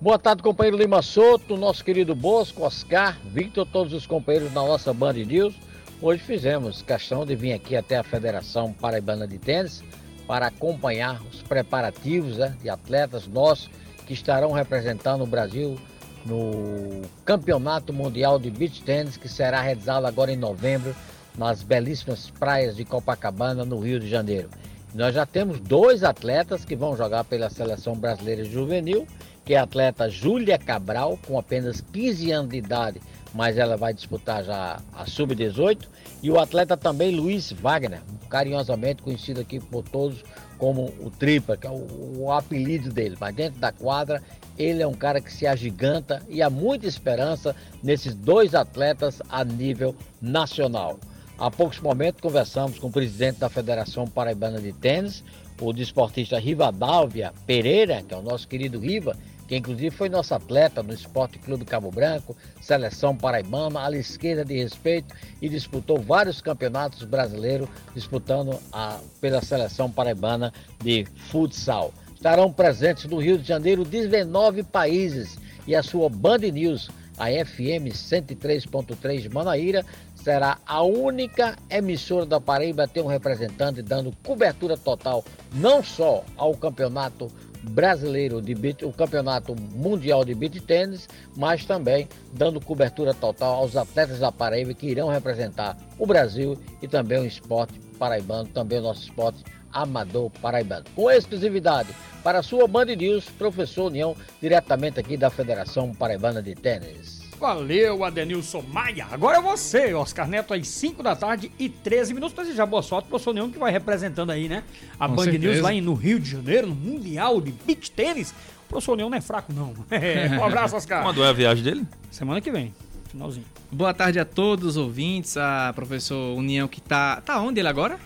Boa 0.01 0.19
tarde, 0.19 0.43
companheiro 0.43 0.77
Lima 0.77 1.01
Soto, 1.01 1.57
nosso 1.57 1.85
querido 1.85 2.13
Bosco, 2.13 2.65
Oscar, 2.65 3.19
Victor, 3.25 3.65
todos 3.71 3.93
os 3.93 4.05
companheiros 4.05 4.51
da 4.51 4.63
nossa 4.63 4.93
Band 4.93 5.13
News. 5.13 5.55
Hoje 6.03 6.23
fizemos 6.23 6.81
questão 6.81 7.27
de 7.27 7.37
vir 7.37 7.53
aqui 7.53 7.77
até 7.77 7.99
a 7.99 8.03
Federação 8.03 8.73
Paraibana 8.73 9.29
de 9.29 9.37
Tênis 9.37 9.85
para 10.27 10.47
acompanhar 10.47 11.21
os 11.31 11.43
preparativos 11.43 12.39
né, 12.39 12.57
de 12.63 12.71
atletas 12.71 13.27
nossos 13.27 13.69
que 14.07 14.15
estarão 14.15 14.51
representando 14.51 15.25
o 15.25 15.27
Brasil 15.27 15.79
no 16.25 17.03
Campeonato 17.23 17.93
Mundial 17.93 18.39
de 18.39 18.51
Beach 18.51 18.83
Tênis 18.83 19.19
que 19.19 19.29
será 19.29 19.61
realizado 19.61 20.07
agora 20.07 20.33
em 20.33 20.39
novembro 20.39 20.97
nas 21.37 21.63
belíssimas 21.63 22.31
praias 22.31 22.77
de 22.77 22.85
Copacabana, 22.87 23.67
no 23.67 23.79
Rio 23.79 24.01
de 24.01 24.09
Janeiro. 24.09 24.49
Nós 24.95 25.15
já 25.15 25.27
temos 25.27 25.61
dois 25.61 26.03
atletas 26.03 26.65
que 26.65 26.75
vão 26.75 26.97
jogar 26.97 27.25
pela 27.25 27.51
Seleção 27.51 27.95
Brasileira 27.95 28.45
Juvenil, 28.45 29.07
que 29.45 29.53
é 29.53 29.59
a 29.59 29.65
atleta 29.65 30.09
Júlia 30.09 30.59
Cabral, 30.59 31.19
com 31.27 31.39
apenas 31.39 31.83
15 31.93 32.33
anos 32.33 32.51
de 32.51 32.57
idade, 32.57 33.01
mas 33.35 33.57
ela 33.57 33.77
vai 33.77 33.95
disputar 33.95 34.45
já 34.45 34.81
a 34.93 35.07
sub-18. 35.07 35.87
E 36.23 36.31
o 36.31 36.39
atleta 36.39 36.77
também 36.77 37.15
Luiz 37.15 37.53
Wagner, 37.53 38.01
carinhosamente 38.29 39.03
conhecido 39.03 39.41
aqui 39.41 39.59
por 39.59 39.83
todos 39.83 40.23
como 40.59 40.93
o 41.01 41.11
Tripa, 41.11 41.57
que 41.57 41.67
é 41.67 41.71
o, 41.71 42.19
o 42.19 42.33
apelido 42.33 42.93
dele. 42.93 43.17
Mas 43.19 43.35
dentro 43.35 43.59
da 43.59 43.73
quadra, 43.73 44.23
ele 44.59 44.83
é 44.83 44.87
um 44.87 44.95
cara 44.95 45.21
que 45.21 45.33
se 45.33 45.47
agiganta 45.47 46.23
e 46.29 46.43
há 46.43 46.51
muita 46.51 46.87
esperança 46.87 47.57
nesses 47.83 48.15
dois 48.15 48.55
atletas 48.55 49.23
a 49.29 49.43
nível 49.43 49.97
nacional. 50.21 50.99
Há 51.39 51.51
poucos 51.51 51.81
momentos 51.81 52.21
conversamos 52.21 52.79
com 52.79 52.89
o 52.89 52.93
presidente 52.93 53.39
da 53.39 53.49
Federação 53.49 54.07
Paraibana 54.07 54.61
de 54.61 54.75
Tênis, 54.75 55.25
o 55.59 55.73
desportista 55.73 56.39
Rivadálvia 56.39 57.33
Pereira, 57.47 58.03
que 58.03 58.13
é 58.13 58.17
o 58.17 58.23
nosso 58.23 58.47
querido 58.47 58.79
Riva, 58.79 59.17
que 59.51 59.57
inclusive 59.57 59.91
foi 59.91 60.09
nosso 60.09 60.33
atleta 60.33 60.81
no 60.81 60.95
Esporte 60.95 61.37
Clube 61.41 61.65
Cabo 61.65 61.91
Branco, 61.91 62.37
seleção 62.61 63.17
paraibana, 63.17 63.81
ala 63.81 63.97
esquerda 63.97 64.45
de 64.45 64.57
respeito 64.57 65.13
e 65.43 65.49
disputou 65.49 65.99
vários 65.99 66.41
campeonatos 66.41 67.03
brasileiros, 67.03 67.69
disputando 67.93 68.57
a, 68.73 69.01
pela 69.21 69.43
seleção 69.43 69.91
paraibana 69.91 70.53
de 70.81 71.05
futsal. 71.33 71.93
Estarão 72.15 72.53
presentes 72.53 73.07
no 73.07 73.19
Rio 73.19 73.39
de 73.39 73.49
Janeiro 73.49 73.85
19 73.85 74.63
países 74.63 75.37
e 75.67 75.75
a 75.75 75.83
sua 75.83 76.09
Band 76.09 76.39
News, 76.39 76.89
a 77.19 77.27
FM 77.27 77.91
103.3 77.93 79.23
de 79.23 79.29
Manaíra, 79.31 79.85
será 80.15 80.59
a 80.65 80.81
única 80.85 81.57
emissora 81.69 82.25
da 82.25 82.41
Paraíba 82.41 82.85
a 82.85 82.89
ter 82.89 83.01
um 83.03 83.09
representante 83.09 83.83
dando 83.83 84.15
cobertura 84.23 84.77
total 84.77 85.25
não 85.53 85.83
só 85.83 86.25
ao 86.37 86.55
campeonato 86.55 87.29
brasileiro 87.63 88.41
de 88.41 88.55
beat, 88.55 88.83
o 88.83 88.93
campeonato 88.93 89.55
mundial 89.55 90.25
de 90.25 90.35
beat 90.35 90.61
tênis, 90.61 91.09
mas 91.37 91.65
também 91.65 92.09
dando 92.33 92.61
cobertura 92.61 93.13
total 93.15 93.55
aos 93.55 93.77
atletas 93.77 94.19
da 94.19 94.33
Paraíba 94.33 94.75
que 94.75 94.87
irão 94.87 95.09
representar 95.09 95.77
o 95.99 96.07
Brasil 96.07 96.59
e 96.81 96.89
também 96.89 97.21
o 97.21 97.27
esporte 97.27 97.79
paraibano, 97.99 98.49
também 98.49 98.79
o 98.79 98.83
nosso 98.83 99.03
esporte 99.03 99.45
amador 99.73 100.31
paraibano. 100.41 100.85
Com 100.95 101.11
exclusividade 101.11 101.95
para 102.23 102.41
a 102.41 102.43
sua 102.43 102.67
Band 102.67 102.87
News, 102.87 103.27
professor 103.31 103.87
União, 103.87 104.17
diretamente 104.41 104.99
aqui 104.99 105.17
da 105.17 105.31
Federação 105.31 105.95
Paraibana 105.95 106.43
de 106.43 106.55
Tênis. 106.55 107.20
Valeu, 107.41 108.05
Adenilson 108.05 108.63
Maia. 108.71 109.07
Agora 109.11 109.39
é 109.39 109.41
você, 109.41 109.95
Oscar 109.95 110.29
Neto, 110.29 110.53
às 110.53 110.69
5 110.69 111.03
da 111.03 111.17
tarde 111.17 111.51
e 111.59 111.71
13 111.71 112.13
minutos. 112.13 112.35
Pra 112.35 112.45
desejar 112.45 112.67
boa 112.67 112.83
sorte 112.83 113.09
pro 113.09 113.19
seu 113.19 113.33
Neon 113.33 113.51
que 113.51 113.59
vai 113.59 113.73
representando 113.73 114.31
aí, 114.31 114.47
né? 114.47 114.63
A 114.99 115.09
Com 115.09 115.15
Band 115.15 115.25
certeza. 115.25 115.47
News 115.47 115.61
lá 115.63 115.73
no 115.73 115.95
Rio 115.95 116.21
de 116.21 116.31
Janeiro, 116.31 116.67
no 116.67 116.75
Mundial 116.75 117.41
de 117.41 117.51
Beach 117.53 117.91
Tênis. 117.91 118.33
O 118.67 118.69
professor 118.69 118.95
Neon 118.95 119.09
não 119.09 119.17
é 119.17 119.21
fraco, 119.23 119.53
não. 119.55 119.73
É, 119.91 120.29
um 120.39 120.45
abraço, 120.45 120.77
Oscar. 120.77 121.03
Quando 121.03 121.25
é 121.25 121.29
a 121.29 121.33
viagem 121.33 121.65
dele? 121.65 121.87
Semana 122.11 122.41
que 122.43 122.51
vem. 122.51 122.75
Finalzinho. 123.09 123.47
Boa 123.73 123.95
tarde 123.95 124.19
a 124.21 124.25
todos 124.25 124.71
os 124.71 124.77
ouvintes, 124.77 125.37
a 125.39 125.73
professor 125.75 126.37
União 126.37 126.69
que 126.69 126.81
tá. 126.81 127.21
Tá 127.23 127.41
onde 127.41 127.59
ele 127.59 127.69
agora? 127.69 127.99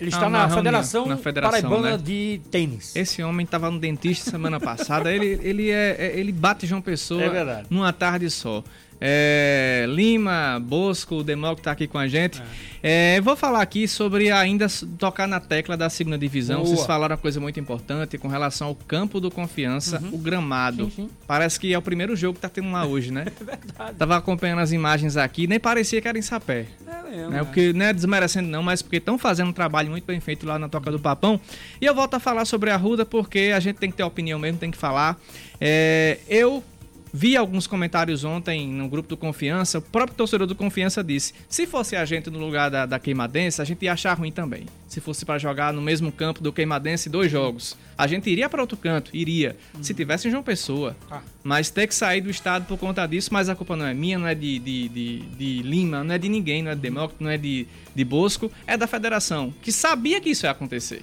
Ele 0.00 0.08
está 0.08 0.26
ah, 0.26 0.30
na, 0.30 0.48
na, 0.48 0.56
Federação, 0.56 1.06
na 1.06 1.16
Federação 1.18 1.60
Paraibana 1.60 1.96
né? 1.98 2.02
de 2.02 2.40
Tênis. 2.50 2.96
Esse 2.96 3.22
homem 3.22 3.44
estava 3.44 3.70
no 3.70 3.78
dentista 3.78 4.30
semana 4.30 4.58
passada. 4.58 5.12
ele, 5.12 5.38
ele, 5.42 5.70
é, 5.70 5.94
é, 5.98 6.18
ele 6.18 6.32
bate 6.32 6.66
João 6.66 6.80
Pessoa 6.80 7.22
é 7.22 7.64
numa 7.68 7.92
tarde 7.92 8.30
só. 8.30 8.64
É, 9.00 9.86
Lima, 9.88 10.60
Bosco, 10.62 11.16
o 11.16 11.24
Demol 11.24 11.54
que 11.54 11.60
está 11.60 11.72
aqui 11.72 11.86
com 11.86 11.98
a 11.98 12.06
gente. 12.06 12.40
É. 12.82 13.16
É, 13.16 13.20
vou 13.20 13.36
falar 13.36 13.60
aqui 13.60 13.86
sobre 13.86 14.30
ainda 14.30 14.66
tocar 14.98 15.26
na 15.26 15.38
tecla 15.38 15.76
da 15.76 15.90
segunda 15.90 16.16
divisão. 16.16 16.62
Boa. 16.62 16.68
Vocês 16.68 16.86
falaram 16.86 17.14
uma 17.14 17.20
coisa 17.20 17.38
muito 17.38 17.60
importante 17.60 18.16
com 18.16 18.28
relação 18.28 18.68
ao 18.68 18.74
campo 18.74 19.20
do 19.20 19.30
confiança, 19.30 20.00
uhum. 20.00 20.14
o 20.14 20.18
gramado. 20.18 20.84
Sim, 20.86 20.90
sim. 20.90 21.10
Parece 21.26 21.60
que 21.60 21.72
é 21.72 21.78
o 21.78 21.82
primeiro 21.82 22.16
jogo 22.16 22.34
que 22.34 22.38
está 22.38 22.48
tendo 22.48 22.70
lá 22.70 22.86
hoje, 22.86 23.10
né? 23.10 23.26
é 23.40 23.44
verdade. 23.44 23.96
Tava 23.98 24.16
acompanhando 24.16 24.60
as 24.60 24.72
imagens 24.72 25.16
aqui, 25.16 25.46
nem 25.46 25.60
parecia 25.60 26.00
que 26.00 26.08
era 26.08 26.18
em 26.18 26.22
sapé. 26.22 26.66
É 26.86 27.10
mesmo. 27.10 27.30
Né? 27.30 27.40
É. 27.40 27.44
Porque 27.44 27.72
não 27.72 27.86
é 27.86 27.92
desmerecendo, 27.92 28.48
não, 28.48 28.62
mas 28.62 28.80
porque 28.80 28.96
estão 28.96 29.18
fazendo 29.18 29.48
um 29.48 29.52
trabalho 29.52 29.90
muito 29.90 30.04
bem 30.04 30.20
feito 30.20 30.46
lá 30.46 30.58
na 30.58 30.68
Toca 30.68 30.90
do 30.90 30.98
Papão. 30.98 31.40
E 31.80 31.84
eu 31.84 31.94
volto 31.94 32.14
a 32.14 32.20
falar 32.20 32.44
sobre 32.44 32.70
a 32.70 32.76
Ruda 32.76 33.04
porque 33.04 33.52
a 33.54 33.60
gente 33.60 33.76
tem 33.76 33.90
que 33.90 33.96
ter 33.96 34.02
opinião 34.02 34.38
mesmo, 34.38 34.58
tem 34.58 34.70
que 34.70 34.78
falar. 34.78 35.18
É, 35.60 36.18
eu 36.28 36.62
Vi 37.12 37.36
alguns 37.36 37.66
comentários 37.66 38.24
ontem 38.24 38.68
no 38.68 38.88
grupo 38.88 39.08
do 39.08 39.16
Confiança. 39.16 39.78
O 39.78 39.82
próprio 39.82 40.16
torcedor 40.16 40.46
do 40.46 40.54
Confiança 40.54 41.02
disse: 41.02 41.34
se 41.48 41.66
fosse 41.66 41.96
a 41.96 42.04
gente 42.04 42.30
no 42.30 42.38
lugar 42.38 42.70
da, 42.70 42.86
da 42.86 42.98
Queimadense, 42.98 43.60
a 43.60 43.64
gente 43.64 43.84
ia 43.84 43.92
achar 43.92 44.16
ruim 44.16 44.30
também. 44.30 44.66
Se 44.86 45.00
fosse 45.00 45.24
para 45.24 45.38
jogar 45.38 45.72
no 45.72 45.82
mesmo 45.82 46.10
campo 46.10 46.42
do 46.42 46.52
Queimadense 46.52 47.08
dois 47.08 47.30
jogos, 47.30 47.76
a 47.96 48.06
gente 48.06 48.30
iria 48.30 48.48
para 48.48 48.60
outro 48.60 48.76
canto, 48.76 49.10
iria. 49.14 49.56
Hum. 49.76 49.82
Se 49.82 49.94
tivesse 49.94 50.28
em 50.28 50.30
João 50.30 50.42
Pessoa. 50.42 50.96
Ah. 51.10 51.20
Mas 51.42 51.70
ter 51.70 51.86
que 51.86 51.94
sair 51.94 52.20
do 52.20 52.30
estado 52.30 52.66
por 52.66 52.78
conta 52.78 53.06
disso, 53.06 53.30
mas 53.32 53.48
a 53.48 53.54
culpa 53.54 53.76
não 53.76 53.86
é 53.86 53.94
minha, 53.94 54.18
não 54.18 54.26
é 54.26 54.34
de, 54.34 54.58
de, 54.58 54.88
de, 54.88 55.18
de 55.20 55.62
Lima, 55.62 56.04
não 56.04 56.14
é 56.14 56.18
de 56.18 56.28
ninguém, 56.28 56.62
não 56.62 56.70
é 56.70 56.74
de 56.74 56.80
Demócrito, 56.80 57.22
não 57.22 57.30
é 57.30 57.38
de, 57.38 57.66
de 57.94 58.04
Bosco, 58.04 58.50
é 58.66 58.76
da 58.76 58.86
federação, 58.86 59.52
que 59.62 59.72
sabia 59.72 60.20
que 60.20 60.30
isso 60.30 60.46
ia 60.46 60.50
acontecer. 60.50 61.02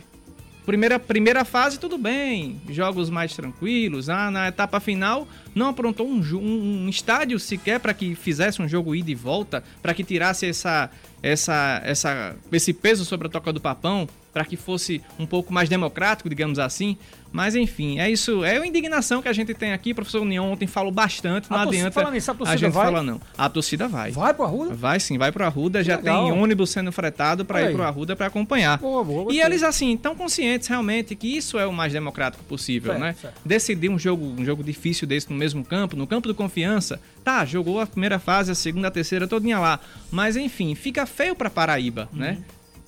Primeira, 0.68 1.00
primeira 1.00 1.46
fase, 1.46 1.80
tudo 1.80 1.98
bem. 1.98 2.62
Jogos 2.70 3.10
mais 3.10 3.34
tranquilos. 3.34 4.10
Ah, 4.10 4.30
na 4.30 4.50
etapa 4.50 4.82
final, 4.82 5.26
não 5.56 5.70
aprontou 5.70 6.06
um, 6.06 6.20
um, 6.20 6.90
estádio 6.90 7.40
sequer 7.40 7.80
para 7.80 7.94
que 7.94 8.14
fizesse 8.16 8.62
um 8.62 8.68
jogo 8.68 8.94
ida 8.94 9.10
e 9.10 9.16
volta, 9.16 9.64
para 9.82 9.94
que 9.94 10.04
tirasse 10.04 10.46
essa, 10.46 10.90
essa, 11.24 11.82
essa, 11.86 12.36
esse 12.52 12.74
peso 12.74 13.06
sobre 13.06 13.28
a 13.28 13.30
toca 13.30 13.54
do 13.54 13.62
papão, 13.62 14.10
para 14.38 14.46
que 14.46 14.56
fosse 14.56 15.02
um 15.18 15.26
pouco 15.26 15.52
mais 15.52 15.68
democrático, 15.68 16.30
digamos 16.30 16.60
assim. 16.60 16.96
Mas 17.32 17.56
enfim, 17.56 18.00
é 18.00 18.10
isso. 18.10 18.44
É 18.44 18.58
a 18.58 18.66
indignação 18.66 19.20
que 19.20 19.28
a 19.28 19.34
gente 19.34 19.52
tem 19.54 19.74
aqui. 19.74 19.92
O 19.92 19.96
professor 19.96 20.22
União 20.22 20.52
ontem 20.52 20.68
falou 20.68 20.92
bastante. 20.92 21.50
Não 21.50 21.58
a 21.58 21.64
adianta 21.64 22.12
nisso, 22.12 22.32
a, 22.32 22.50
a, 22.50 22.56
gente 22.56 22.72
vai? 22.72 22.86
falar, 22.86 23.02
não. 23.02 23.20
A 23.36 23.50
torcida 23.50 23.88
vai. 23.88 24.12
Vai 24.12 24.34
pro 24.34 24.46
Arruda? 24.46 24.76
Vai 24.76 25.00
sim, 25.00 25.18
vai 25.18 25.32
pro 25.32 25.44
Arruda. 25.44 25.84
Já 25.84 25.98
legal. 25.98 26.26
tem 26.26 26.32
ônibus 26.32 26.70
sendo 26.70 26.92
fretado 26.92 27.44
para 27.44 27.64
ir 27.64 27.74
pro 27.74 27.82
Arruda 27.82 28.16
para 28.16 28.28
acompanhar. 28.28 28.78
Boa, 28.78 29.04
boa, 29.04 29.34
e 29.34 29.42
eles, 29.42 29.64
assim, 29.64 29.96
estão 29.96 30.16
conscientes 30.16 30.68
realmente 30.68 31.16
que 31.16 31.36
isso 31.36 31.58
é 31.58 31.66
o 31.66 31.74
mais 31.74 31.92
democrático 31.92 32.44
possível, 32.44 32.92
certo, 32.92 33.02
né? 33.02 33.16
Certo. 33.20 33.42
Decidir 33.44 33.90
um 33.90 33.98
jogo, 33.98 34.24
um 34.40 34.46
jogo 34.46 34.64
difícil 34.64 35.08
desse 35.08 35.32
no 35.32 35.36
mesmo 35.36 35.66
campo, 35.66 35.96
no 35.96 36.06
campo 36.06 36.28
do 36.28 36.36
confiança. 36.36 37.00
Tá, 37.24 37.44
jogou 37.44 37.82
a 37.82 37.88
primeira 37.88 38.20
fase, 38.20 38.52
a 38.52 38.56
segunda, 38.56 38.88
a 38.88 38.92
terceira, 38.92 39.28
todinha 39.28 39.60
lá. 39.60 39.80
Mas 40.12 40.38
enfim, 40.38 40.76
fica 40.76 41.06
feio 41.06 41.36
para 41.36 41.50
Paraíba, 41.50 42.08
né? 42.14 42.30
uhum. 42.30 42.36
né? 42.36 42.46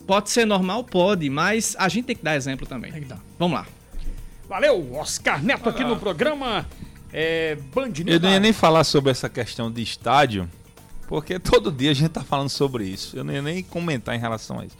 Pode 0.09 0.31
ser 0.31 0.43
normal? 0.43 0.83
Pode, 0.83 1.29
mas 1.29 1.75
a 1.77 1.87
gente 1.87 2.05
tem 2.05 2.15
que 2.15 2.23
dar 2.23 2.35
exemplo 2.35 2.65
também. 2.65 2.91
Vamos 3.37 3.59
lá. 3.59 3.67
Valeu, 4.47 4.95
Oscar 4.95 5.43
Neto 5.43 5.69
aqui 5.69 5.83
no 5.83 5.99
programa 5.99 6.65
é, 7.13 7.55
Band 7.71 7.89
News. 7.89 8.07
Eu 8.07 8.19
não 8.19 8.31
ia 8.31 8.39
nem 8.39 8.51
falar 8.51 8.83
sobre 8.85 9.11
essa 9.11 9.29
questão 9.29 9.71
de 9.71 9.83
estádio, 9.83 10.49
porque 11.07 11.37
todo 11.37 11.71
dia 11.71 11.91
a 11.91 11.93
gente 11.93 12.09
tá 12.09 12.23
falando 12.23 12.49
sobre 12.49 12.85
isso. 12.85 13.15
Eu 13.15 13.23
não 13.23 13.31
ia 13.31 13.41
nem 13.43 13.61
comentar 13.61 14.15
em 14.15 14.19
relação 14.19 14.59
a 14.59 14.65
isso. 14.65 14.75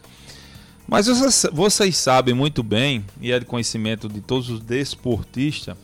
Mas 0.88 1.06
vocês, 1.06 1.46
vocês 1.52 1.96
sabem 1.96 2.34
muito 2.34 2.64
bem, 2.64 3.04
e 3.20 3.30
é 3.30 3.38
de 3.38 3.44
conhecimento 3.44 4.08
de 4.08 4.20
todos 4.20 4.50
os 4.50 4.58
desportistas, 4.58 5.76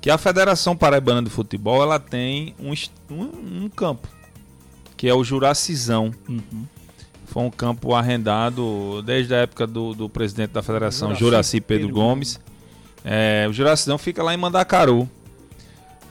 que 0.00 0.08
a 0.08 0.16
Federação 0.16 0.74
Paraibana 0.74 1.20
de 1.22 1.28
Futebol 1.28 1.82
ela 1.82 2.00
tem 2.00 2.54
um, 2.58 2.72
um, 3.14 3.64
um 3.64 3.68
campo, 3.68 4.08
que 4.96 5.06
é 5.06 5.12
o 5.12 5.22
Juracizão. 5.22 6.14
Uhum. 6.26 6.64
Foi 7.26 7.42
um 7.42 7.50
campo 7.50 7.94
arrendado 7.94 9.02
desde 9.02 9.34
a 9.34 9.38
época 9.38 9.66
do, 9.66 9.94
do 9.94 10.08
presidente 10.08 10.50
da 10.50 10.62
federação, 10.62 11.08
Juraci, 11.08 11.20
Juraci 11.24 11.60
Pedro, 11.60 11.88
Pedro 11.88 12.02
Gomes. 12.02 12.40
É, 13.04 13.46
o 13.48 13.52
Juracizão 13.52 13.98
fica 13.98 14.22
lá 14.22 14.32
em 14.32 14.36
Mandacaru. 14.36 15.08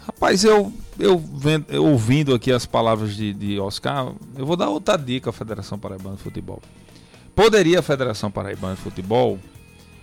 Rapaz, 0.05 0.43
eu, 0.43 0.71
eu, 0.99 1.17
vendo, 1.17 1.65
eu 1.69 1.83
ouvindo 1.85 2.33
aqui 2.35 2.51
as 2.51 2.65
palavras 2.65 3.15
de, 3.15 3.33
de 3.33 3.59
Oscar, 3.59 4.13
eu 4.37 4.45
vou 4.45 4.55
dar 4.55 4.69
outra 4.69 4.97
dica 4.97 5.31
à 5.31 5.33
Federação 5.33 5.79
Paraibana 5.79 6.15
de 6.15 6.21
Futebol. 6.21 6.61
Poderia 7.35 7.79
a 7.79 7.81
Federação 7.81 8.29
Paraibana 8.29 8.75
de 8.75 8.81
Futebol 8.81 9.39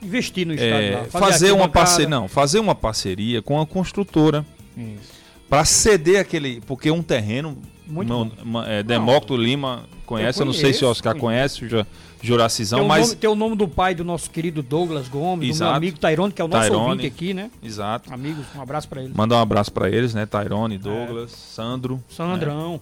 investir 0.02 0.46
no 0.46 0.54
estádio 0.54 0.74
é, 0.74 1.04
fazer, 1.04 1.26
fazer 1.26 1.52
uma 1.52 1.68
parceria, 1.68 2.08
não, 2.08 2.28
fazer 2.28 2.58
uma 2.58 2.74
parceria 2.74 3.40
com 3.40 3.60
a 3.60 3.66
construtora 3.66 4.44
para 5.48 5.64
ceder 5.64 6.20
aquele, 6.20 6.60
porque 6.62 6.90
um 6.90 7.02
terreno 7.02 7.56
muito 7.86 8.12
uma, 8.12 8.32
uma, 8.42 8.68
é, 8.68 8.82
Demócrito 8.82 9.36
Lima 9.36 9.84
conhece, 10.06 10.40
eu, 10.40 10.42
eu, 10.42 10.46
não 10.46 10.52
sei 10.52 10.72
se 10.72 10.84
o 10.84 10.88
Oscar 10.88 11.16
conhece, 11.16 11.66
conhece 11.66 11.86
Juracizão, 12.22 12.80
tem 12.80 12.88
mas... 12.88 13.08
Nome, 13.08 13.16
tem 13.16 13.30
o 13.30 13.34
nome 13.34 13.56
do 13.56 13.66
pai 13.66 13.94
do 13.94 14.04
nosso 14.04 14.30
querido 14.30 14.62
Douglas 14.62 15.08
Gomes, 15.08 15.50
Exato. 15.50 15.64
do 15.64 15.68
meu 15.68 15.76
amigo 15.76 15.98
Tairone, 15.98 16.32
que 16.32 16.40
é 16.40 16.44
o 16.44 16.48
nosso 16.48 16.68
Tyrone, 16.68 16.90
ouvinte 16.90 17.06
aqui, 17.06 17.34
né? 17.34 17.50
Exato. 17.62 18.12
Amigos, 18.12 18.46
um 18.54 18.62
abraço 18.62 18.88
para 18.88 19.02
eles. 19.02 19.14
Mandar 19.14 19.36
um 19.36 19.40
abraço 19.40 19.72
para 19.72 19.90
eles, 19.90 20.14
né? 20.14 20.24
Tairone, 20.26 20.78
Douglas, 20.78 21.32
é. 21.32 21.36
Sandro. 21.36 22.02
Sandrão. 22.08 22.74
Né? 22.74 22.80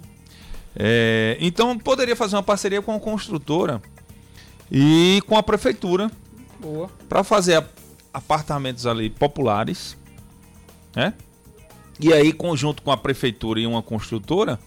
É, 0.76 1.36
então 1.40 1.76
poderia 1.78 2.14
fazer 2.14 2.36
uma 2.36 2.42
parceria 2.42 2.80
com 2.80 2.94
a 2.94 3.00
construtora 3.00 3.82
e 4.70 5.22
com 5.26 5.36
a 5.36 5.42
prefeitura 5.42 6.10
para 7.08 7.24
fazer 7.24 7.64
apartamentos 8.12 8.86
ali 8.86 9.10
populares, 9.10 9.96
né? 10.94 11.14
E 11.98 12.14
aí, 12.14 12.32
conjunto 12.32 12.82
com 12.82 12.90
a 12.90 12.96
prefeitura 12.96 13.60
e 13.60 13.66
uma 13.66 13.82
construtora, 13.82 14.58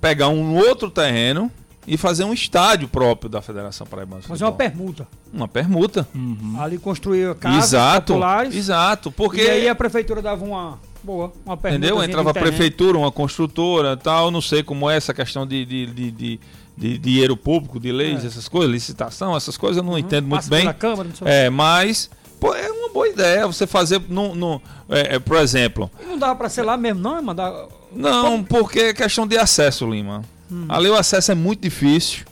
pegar 0.00 0.28
um 0.28 0.56
outro 0.56 0.90
terreno 0.90 1.50
e 1.86 1.96
fazer 1.96 2.24
um 2.24 2.32
estádio 2.32 2.88
próprio 2.88 3.28
da 3.28 3.42
Federação 3.42 3.86
Paraibana. 3.86 4.22
Fazer 4.22 4.44
uma 4.44 4.52
permuta. 4.52 5.06
Uma 5.32 5.48
permuta. 5.48 6.06
Uhum. 6.14 6.56
Ali 6.58 6.78
construir 6.78 7.34
casas 7.36 7.64
exato, 7.64 8.12
populares. 8.14 8.54
Exato, 8.54 9.10
porque... 9.12 9.42
E 9.42 9.50
aí 9.50 9.68
a 9.68 9.74
prefeitura 9.74 10.22
dava 10.22 10.44
uma... 10.44 10.78
Boa, 11.02 11.32
uma 11.44 11.56
permuta. 11.56 11.86
Entendeu? 11.86 12.02
Entrava 12.02 12.30
a 12.30 12.34
prefeitura, 12.34 12.96
uma 12.96 13.12
construtora 13.12 13.94
tal, 13.96 14.30
não 14.30 14.40
sei 14.40 14.62
como 14.62 14.88
é 14.88 14.96
essa 14.96 15.12
questão 15.12 15.46
de, 15.46 15.64
de, 15.66 15.86
de, 15.86 16.10
de 16.10 16.40
de, 16.76 16.98
dinheiro 16.98 17.36
público, 17.36 17.78
de 17.78 17.92
leis, 17.92 18.24
é. 18.24 18.26
essas 18.26 18.48
coisas, 18.48 18.70
licitação, 18.70 19.36
essas 19.36 19.56
coisas 19.56 19.76
eu 19.76 19.82
não 19.82 19.92
uhum. 19.92 19.98
entendo 19.98 20.26
muito 20.26 20.48
bem. 20.48 20.72
Câmara, 20.74 21.08
é, 21.24 21.48
mas 21.48 22.10
pô, 22.40 22.54
é 22.54 22.70
uma 22.70 22.88
boa 22.88 23.08
ideia 23.08 23.46
você 23.46 23.66
fazer 23.66 24.02
no, 24.08 24.34
no 24.34 24.60
é, 24.88 25.16
é, 25.16 25.18
por 25.18 25.36
exemplo. 25.36 25.90
E 26.02 26.06
não 26.06 26.18
dava 26.18 26.34
para 26.36 26.48
ser 26.48 26.62
lá 26.62 26.76
mesmo, 26.76 27.00
não? 27.00 27.16
É 27.16 27.20
mandar. 27.20 27.52
Não, 27.94 28.42
porque 28.42 28.78
é 28.80 28.94
questão 28.94 29.26
de 29.26 29.36
acesso, 29.36 29.88
Lima. 29.88 30.22
Hum. 30.50 30.66
Ali 30.68 30.88
o 30.88 30.94
acesso 30.94 31.32
é 31.32 31.34
muito 31.34 31.62
difícil. 31.62 32.24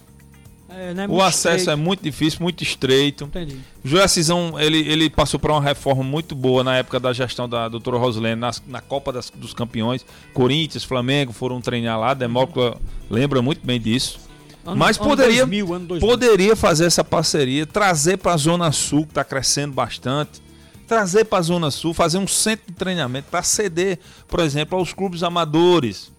É, 0.69 0.95
é 1.05 1.07
o 1.09 1.21
acesso 1.21 1.57
estreito. 1.57 1.71
é 1.71 1.77
muito 1.77 2.03
difícil, 2.03 2.39
muito 2.41 2.63
estreito. 2.63 3.25
Entendi. 3.25 3.57
O 3.85 3.89
Juracisão, 3.89 4.59
ele, 4.59 4.79
ele 4.79 5.11
passou 5.11 5.39
por 5.39 5.51
uma 5.51 5.61
reforma 5.61 6.03
muito 6.03 6.35
boa 6.35 6.65
na 6.65 6.77
época 6.77 6.99
da 6.99 7.13
gestão 7.13 7.49
da 7.49 7.69
doutora 7.69 7.99
Rosilene, 7.99 8.41
na, 8.41 8.51
na 8.67 8.81
Copa 8.81 9.13
das, 9.13 9.31
dos 9.31 9.53
Campeões. 9.53 10.05
Corinthians, 10.33 10.83
Flamengo 10.83 11.33
foram 11.33 11.61
treinar 11.61 12.01
lá, 12.01 12.15
Demócrito 12.15 12.81
lembra 13.11 13.43
muito 13.43 13.65
bem 13.65 13.81
disso. 13.81 14.19
Ano, 14.65 14.77
Mas 14.77 14.97
poderia, 14.97 15.45
2000, 15.45 15.99
poderia 16.01 16.55
fazer 16.55 16.87
essa 16.87 17.03
parceria, 17.03 17.67
trazer 17.67 18.17
para 18.17 18.33
a 18.33 18.37
Zona 18.37 18.71
Sul, 18.71 19.03
que 19.03 19.11
está 19.11 19.25
crescendo 19.25 19.75
bastante, 19.75 20.41
trazer 20.93 21.25
para 21.25 21.39
a 21.39 21.43
Zona 21.43 21.71
Sul, 21.71 21.95
fazer 21.95 22.19
um 22.19 22.27
centro 22.27 22.67
de 22.67 22.75
treinamento 22.75 23.29
para 23.31 23.43
ceder, 23.43 23.99
por 24.29 24.41
exemplo, 24.41 24.79
aos 24.79 24.93
clubes 24.93 25.23
amadores 25.23 26.13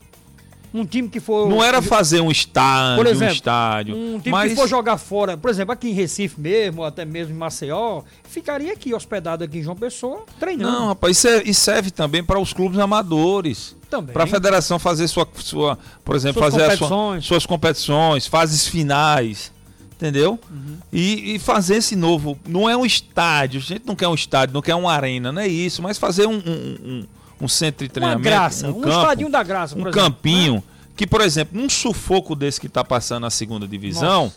um 0.74 0.84
time 0.88 1.08
que 1.08 1.19
for. 1.19 1.47
Não 1.47 1.63
era 1.63 1.84
fazer 1.84 2.19
um 2.19 2.32
estádio, 2.32 2.97
por 2.97 3.06
exemplo, 3.06 3.28
um 3.28 3.36
estádio. 3.36 3.95
Um 3.95 4.19
time 4.19 4.32
mas... 4.32 4.50
que 4.50 4.56
for 4.56 4.67
jogar 4.67 4.97
fora, 4.97 5.38
por 5.38 5.52
exemplo, 5.52 5.71
aqui 5.71 5.89
em 5.89 5.93
Recife 5.93 6.41
mesmo, 6.41 6.82
ou 6.82 6.88
até 6.88 7.06
mesmo 7.06 7.32
em 7.32 7.38
Maceió, 7.38 8.02
ficaria 8.24 8.74
aqui 8.74 8.91
hospedado 8.91 9.43
aqui 9.43 9.60
em 9.60 9.62
João 9.62 9.76
Pessoa, 9.76 10.24
treinando. 10.39 10.71
Não, 10.71 10.88
rapaz, 10.88 11.15
isso, 11.15 11.28
é, 11.28 11.54
serve 11.54 11.91
também 11.91 12.24
para 12.24 12.39
os 12.39 12.52
clubes 12.54 12.80
amadores. 12.80 13.76
Também. 13.88 14.12
Para 14.12 14.24
a 14.24 14.28
federação 14.28 14.80
fazer 14.80 15.08
sua, 15.08 15.28
sua 15.36 15.78
por 16.04 16.15
exemplo, 16.15 16.41
suas 16.41 16.52
fazer 16.52 16.63
competições. 16.63 17.24
Sua, 17.24 17.36
suas 17.36 17.45
competições, 17.45 18.26
fases 18.26 18.67
finais 18.67 19.52
entendeu? 19.95 20.39
Uhum. 20.49 20.77
E, 20.91 21.36
e, 21.36 21.39
fazer 21.39 21.75
esse 21.75 21.95
novo. 21.95 22.38
Não 22.47 22.69
é 22.69 22.75
um 22.75 22.86
estádio, 22.86 23.60
a 23.60 23.63
gente 23.63 23.86
não 23.86 23.95
quer 23.95 24.08
um 24.08 24.13
estádio, 24.13 24.53
não 24.53 24.62
quer 24.62 24.75
uma 24.75 24.91
arena, 24.91 25.32
não 25.32 25.41
é 25.41 25.47
isso, 25.47 25.82
mas 25.82 25.97
fazer 25.97 26.27
um, 26.27 26.36
um, 26.36 26.77
um, 26.84 27.08
um 27.41 27.47
centro 27.47 27.86
de 27.86 27.91
treinamento. 27.91 28.27
Uma 28.27 28.36
graça, 28.38 28.67
um, 28.67 28.71
um 28.71 28.82
campo, 28.82 28.97
estadinho 28.97 29.29
da 29.29 29.43
graça, 29.43 29.75
Um 29.75 29.82
exemplo, 29.82 29.93
campinho. 29.93 30.56
Né? 30.56 30.63
Que, 30.95 31.08
por 31.08 31.21
exemplo, 31.21 31.60
num 31.60 31.69
sufoco 31.69 32.36
desse 32.36 32.60
que 32.60 32.67
está 32.67 32.84
passando 32.84 33.21
na 33.21 33.29
segunda 33.29 33.67
divisão. 33.67 34.32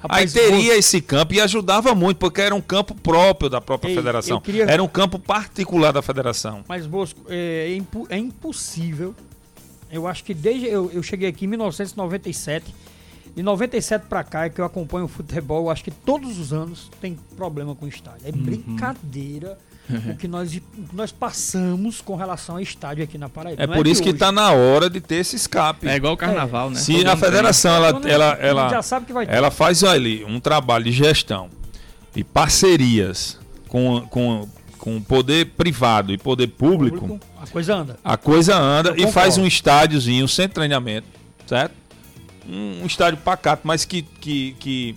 Rapaz, 0.00 0.36
aí 0.36 0.42
teria 0.42 0.76
esse 0.76 1.00
campo 1.00 1.34
e 1.34 1.40
ajudava 1.40 1.92
muito, 1.92 2.18
porque 2.18 2.40
era 2.40 2.54
um 2.54 2.60
campo 2.60 2.94
próprio 2.94 3.50
da 3.50 3.60
própria 3.60 3.90
Ei, 3.90 3.96
federação. 3.96 4.40
Queria... 4.40 4.64
Era 4.64 4.80
um 4.80 4.86
campo 4.86 5.18
particular 5.18 5.92
da 5.92 6.00
federação. 6.00 6.64
Mas, 6.68 6.86
Bosco, 6.86 7.20
é, 7.28 7.66
é, 7.68 7.74
impo... 7.74 8.06
é 8.08 8.16
impossível. 8.16 9.12
Eu 9.90 10.06
acho 10.06 10.22
que 10.22 10.32
desde. 10.32 10.68
Eu, 10.68 10.88
eu 10.92 11.02
cheguei 11.02 11.28
aqui 11.28 11.46
em 11.46 11.48
1997. 11.48 12.72
De 13.38 13.42
97 13.44 14.06
para 14.08 14.24
cá 14.24 14.46
é 14.46 14.48
que 14.48 14.60
eu 14.60 14.64
acompanho 14.64 15.04
o 15.04 15.08
futebol. 15.08 15.66
Eu 15.66 15.70
acho 15.70 15.84
que 15.84 15.92
todos 15.92 16.40
os 16.40 16.52
anos 16.52 16.90
tem 17.00 17.16
problema 17.36 17.72
com 17.72 17.86
o 17.86 17.88
estádio. 17.88 18.22
É 18.24 18.30
uhum. 18.30 18.42
brincadeira 18.42 19.56
o 20.10 20.16
que 20.16 20.26
nós, 20.26 20.60
nós 20.92 21.12
passamos 21.12 22.00
com 22.00 22.16
relação 22.16 22.56
ao 22.56 22.60
estádio 22.60 23.04
aqui 23.04 23.16
na 23.16 23.28
Paraíba. 23.28 23.62
É 23.62 23.66
Não 23.68 23.74
por 23.74 23.86
é 23.86 23.90
isso 23.90 24.02
que 24.02 24.10
está 24.10 24.32
na 24.32 24.50
hora 24.50 24.90
de 24.90 25.00
ter 25.00 25.18
esse 25.18 25.36
escape. 25.36 25.86
É 25.86 25.94
igual 25.94 26.14
o 26.14 26.16
carnaval, 26.16 26.66
é. 26.66 26.70
né? 26.70 26.80
Se 26.80 26.96
Todo 26.96 27.06
a 27.06 27.16
federação 27.16 27.76
ela, 27.76 28.00
ela, 28.08 28.38
ela, 28.40 28.68
já 28.70 28.82
sabe 28.82 29.06
que 29.06 29.12
vai 29.12 29.24
ter. 29.24 29.32
ela 29.32 29.52
faz 29.52 29.84
ali 29.84 30.24
um 30.24 30.40
trabalho 30.40 30.82
de 30.86 30.90
gestão 30.90 31.48
e 32.16 32.24
parcerias 32.24 33.38
com, 33.68 34.00
com, 34.10 34.48
com 34.78 35.00
poder 35.00 35.52
privado 35.56 36.12
e 36.12 36.18
poder 36.18 36.48
público, 36.48 36.98
público 36.98 37.26
a 37.40 37.46
coisa 37.46 37.76
anda. 37.76 37.96
A 38.02 38.16
coisa 38.16 38.56
anda 38.56 38.94
e 38.96 39.06
faz 39.12 39.38
um 39.38 39.46
estádiozinho 39.46 40.26
sem 40.26 40.48
treinamento, 40.48 41.06
certo? 41.46 41.86
Um, 42.48 42.82
um 42.82 42.86
estádio 42.86 43.20
pacato, 43.20 43.62
mas 43.66 43.84
que, 43.84 44.02
que, 44.02 44.56
que 44.58 44.96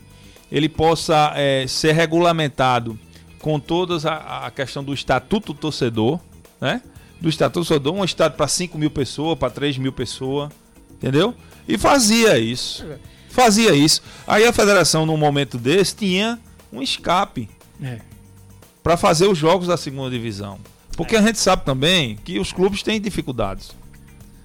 ele 0.51 0.69
possa 0.69 1.33
é, 1.35 1.65
ser 1.67 1.93
regulamentado 1.93 2.97
com 3.39 3.59
todas 3.59 4.05
a, 4.05 4.45
a 4.45 4.51
questão 4.51 4.83
do 4.83 4.93
estatuto 4.93 5.53
torcedor, 5.53 6.19
né? 6.59 6.81
Do 7.19 7.29
estatuto 7.29 7.65
torcedor, 7.67 7.93
um 7.93 8.03
estádio 8.03 8.37
para 8.37 8.47
5 8.47 8.77
mil 8.77 8.89
pessoas, 8.89 9.37
para 9.37 9.49
3 9.49 9.77
mil 9.77 9.91
pessoas, 9.91 10.51
entendeu? 10.91 11.35
E 11.67 11.77
fazia 11.77 12.37
isso. 12.37 12.85
Fazia 13.29 13.73
isso. 13.73 14.01
Aí 14.27 14.45
a 14.45 14.53
federação, 14.53 15.05
num 15.05 15.17
momento 15.17 15.57
desse, 15.57 15.95
tinha 15.95 16.39
um 16.71 16.81
escape 16.81 17.49
é. 17.81 17.99
para 18.83 18.97
fazer 18.97 19.27
os 19.27 19.37
jogos 19.37 19.67
da 19.67 19.77
segunda 19.77 20.09
divisão. 20.09 20.59
Porque 20.97 21.15
é. 21.15 21.19
a 21.19 21.21
gente 21.21 21.39
sabe 21.39 21.63
também 21.63 22.17
que 22.17 22.39
os 22.39 22.51
clubes 22.51 22.83
têm 22.83 22.99
dificuldades. 22.99 23.71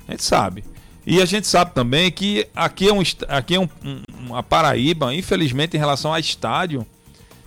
A 0.07 0.12
gente 0.12 0.23
sabe. 0.23 0.64
E 1.07 1.23
a 1.23 1.25
gente 1.25 1.47
sabe 1.47 1.73
também 1.73 2.11
que 2.11 2.49
aqui 2.55 2.88
é, 2.88 2.92
um, 2.92 3.01
aqui 3.29 3.55
é 3.55 3.61
um, 3.61 3.69
um, 3.85 4.03
uma 4.27 4.42
Paraíba, 4.42 5.14
infelizmente, 5.14 5.77
em 5.77 5.79
relação 5.79 6.12
a 6.12 6.19
estádio, 6.19 6.85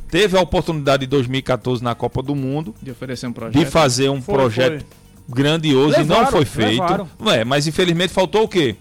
teve 0.10 0.38
a 0.38 0.41
oportunidade 0.41 1.04
em 1.04 1.10
2014 1.10 1.84
na 1.84 1.93
Copa 1.93 2.24
do 2.24 2.34
Mundo 2.34 2.74
de 2.82 2.91
oferecer 2.91 3.28
um 3.28 3.34
projeto, 3.34 3.60
de 3.60 3.65
fazer 3.69 4.10
um 4.10 4.22
foi, 4.22 4.36
projeto 4.36 4.86
foi. 4.86 5.36
grandioso 5.36 5.98
levaram, 5.98 6.22
e 6.22 6.24
não 6.24 6.32
foi 6.32 6.45
feito. 6.45 7.10
Não 7.19 7.32
é, 7.32 7.43
mas 7.43 7.67
infelizmente 7.67 8.13
faltou 8.13 8.43
o 8.43 8.48
quê? 8.48 8.78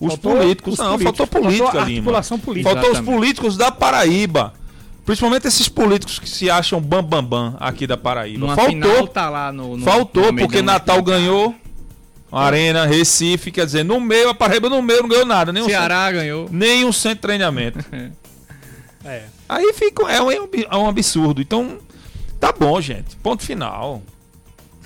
Os 0.00 0.14
faltou 0.14 0.36
políticos. 0.36 0.72
Os 0.72 0.78
não, 0.78 0.86
políticos. 0.86 1.18
faltou 1.18 1.42
política, 1.42 1.64
faltou 1.64 1.84
Lima. 1.84 2.12
Política. 2.22 2.70
Faltou 2.70 2.90
Exatamente. 2.90 3.00
os 3.00 3.00
políticos 3.00 3.56
da 3.58 3.70
Paraíba. 3.70 4.54
Principalmente 5.04 5.46
esses 5.46 5.68
políticos 5.68 6.18
que 6.18 6.28
se 6.28 6.48
acham 6.48 6.80
bambambam 6.80 7.50
bam, 7.50 7.50
bam 7.50 7.56
aqui 7.60 7.86
da 7.86 7.98
Paraíba. 7.98 8.38
Numa 8.38 8.56
faltou. 8.56 9.06
Tá 9.08 9.28
lá 9.28 9.52
no, 9.52 9.76
no 9.76 9.84
faltou, 9.84 10.32
no 10.32 10.38
porque 10.38 10.62
Natal 10.62 11.02
ganhou. 11.02 11.54
Arena, 12.38 12.86
Recife, 12.86 13.50
quer 13.50 13.66
dizer, 13.66 13.84
no 13.84 14.00
meio, 14.00 14.28
a 14.28 14.34
Paraíba 14.34 14.68
no 14.68 14.82
meio 14.82 15.02
não 15.02 15.08
ganhou 15.08 15.26
nada. 15.26 15.52
Nem 15.52 15.64
Ceará 15.64 16.08
um 16.08 16.12
ganhou. 16.12 16.48
Nem 16.50 16.84
um 16.84 16.92
centro 16.92 17.16
de 17.16 17.22
treinamento. 17.22 17.78
é. 19.04 19.22
Aí 19.48 19.72
fica, 19.74 20.10
é, 20.10 20.20
um, 20.20 20.30
é 20.30 20.76
um 20.76 20.88
absurdo. 20.88 21.40
Então, 21.40 21.78
tá 22.40 22.52
bom, 22.52 22.80
gente. 22.80 23.16
Ponto 23.16 23.42
final. 23.42 24.02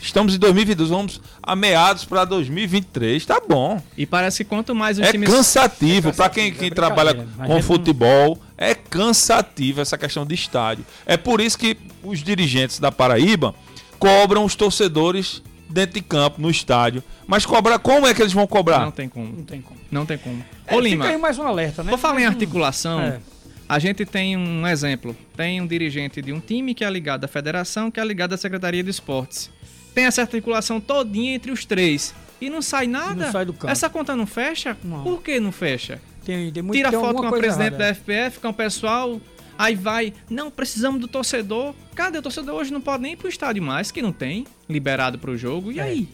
Estamos 0.01 0.35
em 0.35 0.39
2022, 0.39 0.91
vamos 0.91 1.21
a 1.43 1.57
meados 1.57 2.05
para 2.05 2.25
2023, 2.25 3.25
tá 3.27 3.41
bom. 3.47 3.83
E 3.97 4.07
parece 4.07 4.45
que 4.45 4.49
quanto 4.49 4.75
mais 4.75 4.99
os 4.99 5.05
é 5.05 5.11
times... 5.11 5.29
Cansativo, 5.29 6.09
é 6.09 6.13
cansativo, 6.13 6.17
para 6.17 6.31
quem, 6.31 6.53
quem 6.53 6.69
é 6.69 6.71
trabalha 6.71 7.15
com 7.15 7.63
futebol, 7.63 8.37
não... 8.37 8.39
é 8.57 8.75
cansativo 8.75 9.81
essa 9.81 9.99
questão 9.99 10.25
de 10.25 10.35
estádio. 10.35 10.87
É 11.05 11.17
por 11.17 11.41
isso 11.41 11.59
que 11.59 11.77
os 12.03 12.23
dirigentes 12.23 12.79
da 12.79 12.93
Paraíba 12.93 13.55
cobram 13.99 14.45
os 14.45 14.55
torcedores 14.55 15.43
dentro 15.69 15.95
de 15.95 16.03
campo, 16.03 16.41
no 16.41 16.51
estádio. 16.51 17.03
Mas 17.27 17.45
cobrar, 17.45 17.79
como 17.79 18.07
é 18.07 18.15
que 18.15 18.23
eles 18.23 18.33
vão 18.33 18.47
cobrar? 18.47 18.81
Não 18.81 18.91
tem 18.91 19.09
como. 19.09 19.33
Não 19.37 19.45
tem 19.45 19.61
como. 19.61 19.81
Não 19.91 20.07
tem 20.07 20.19
como. 20.19 20.45
É, 20.67 20.75
Ô, 20.75 20.81
Lima, 20.81 21.05
fica 21.05 21.15
aí 21.17 21.21
mais 21.21 21.39
um 21.39 21.47
alerta, 21.47 21.83
né? 21.83 21.91
Vou 21.91 21.99
falar 21.99 22.21
em 22.21 22.27
articulação. 22.27 23.01
É. 23.01 23.21
A 23.69 23.79
gente 23.79 24.07
tem 24.07 24.37
um 24.37 24.67
exemplo. 24.67 25.15
Tem 25.37 25.61
um 25.61 25.67
dirigente 25.67 26.23
de 26.23 26.33
um 26.33 26.41
time 26.41 26.75
que 26.75 26.85
é 26.85 26.91
ligado 26.91 27.25
à 27.25 27.29
federação, 27.29 27.91
que 27.91 28.01
é 28.01 28.05
ligado 28.05 28.33
à 28.33 28.37
Secretaria 28.37 28.83
de 28.83 28.91
Esportes. 28.91 29.51
Tem 29.95 30.05
essa 30.07 30.23
articulação 30.23 30.81
todinha 30.81 31.35
entre 31.35 31.53
os 31.53 31.65
três. 31.65 32.15
E 32.41 32.49
não 32.49 32.63
sai 32.63 32.87
nada. 32.87 33.27
Não 33.27 33.33
sai 33.33 33.45
do 33.45 33.53
campo. 33.53 33.71
Essa 33.71 33.91
conta 33.91 34.15
não 34.17 34.27
fecha? 34.27 34.77
Não. 34.83 35.03
Por 35.03 35.23
que 35.23 35.39
não 35.41 35.53
fecha? 35.53 36.01
Tem, 36.25 36.53
tem 36.53 36.63
muito, 36.63 36.77
Tira 36.77 36.91
tem 36.91 37.01
foto 37.01 37.17
com 37.17 37.27
a 37.27 37.33
presidente 37.33 37.75
errada. 37.75 37.79
da 37.79 37.95
FPF, 37.95 38.39
com 38.39 38.49
o 38.49 38.55
pessoal, 38.55 39.21
aí 39.59 39.75
vai, 39.75 40.15
não, 40.31 40.51
precisamos 40.51 41.01
do 41.01 41.09
torcedor. 41.09 41.75
Cadê 41.95 42.19
o 42.19 42.23
torcedor 42.23 42.55
hoje? 42.55 42.73
Não 42.73 42.81
pode 42.81 43.03
nem 43.03 43.15
ir 43.15 43.17
pro 43.17 43.29
estádio 43.29 43.63
mais, 43.63 43.91
que 43.91 44.01
não 44.01 44.13
tem, 44.13 44.47
liberado 44.69 45.19
pro 45.19 45.37
jogo. 45.37 45.73
E 45.73 45.81
é. 45.81 45.83
aí? 45.83 46.09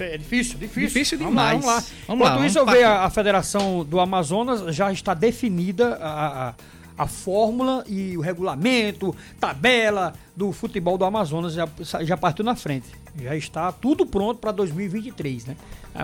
É 0.00 0.18
difícil, 0.18 0.58
difícil. 0.58 0.82
Difícil 0.82 1.18
demais. 1.18 1.52
Vamos 1.52 1.66
lá. 1.66 1.72
Vamos 1.72 1.84
lá. 1.84 1.86
Vamos 2.06 2.26
Enquanto 2.26 2.40
lá, 2.40 2.46
isso, 2.46 2.58
eu 2.58 2.66
vejo 2.66 2.86
a, 2.86 3.04
a, 3.04 3.10
Federação 3.10 3.84
do 3.84 4.00
Amazonas 4.00 4.74
já 4.74 4.92
está 4.92 5.14
definida 5.14 5.94
a, 5.96 6.48
a, 6.48 6.54
a, 6.98 7.06
fórmula 7.06 7.84
e 7.86 8.16
o 8.16 8.20
regulamento, 8.20 9.16
tabela 9.40 10.12
do 10.36 10.52
futebol 10.52 10.98
do 10.98 11.04
Amazonas 11.04 11.54
já, 11.54 11.68
já 12.02 12.16
partiu 12.16 12.44
na 12.44 12.54
frente. 12.54 12.88
Já 13.20 13.34
está 13.34 13.72
tudo 13.72 14.04
pronto 14.04 14.38
para 14.38 14.52
2023, 14.52 15.46
né? 15.46 15.56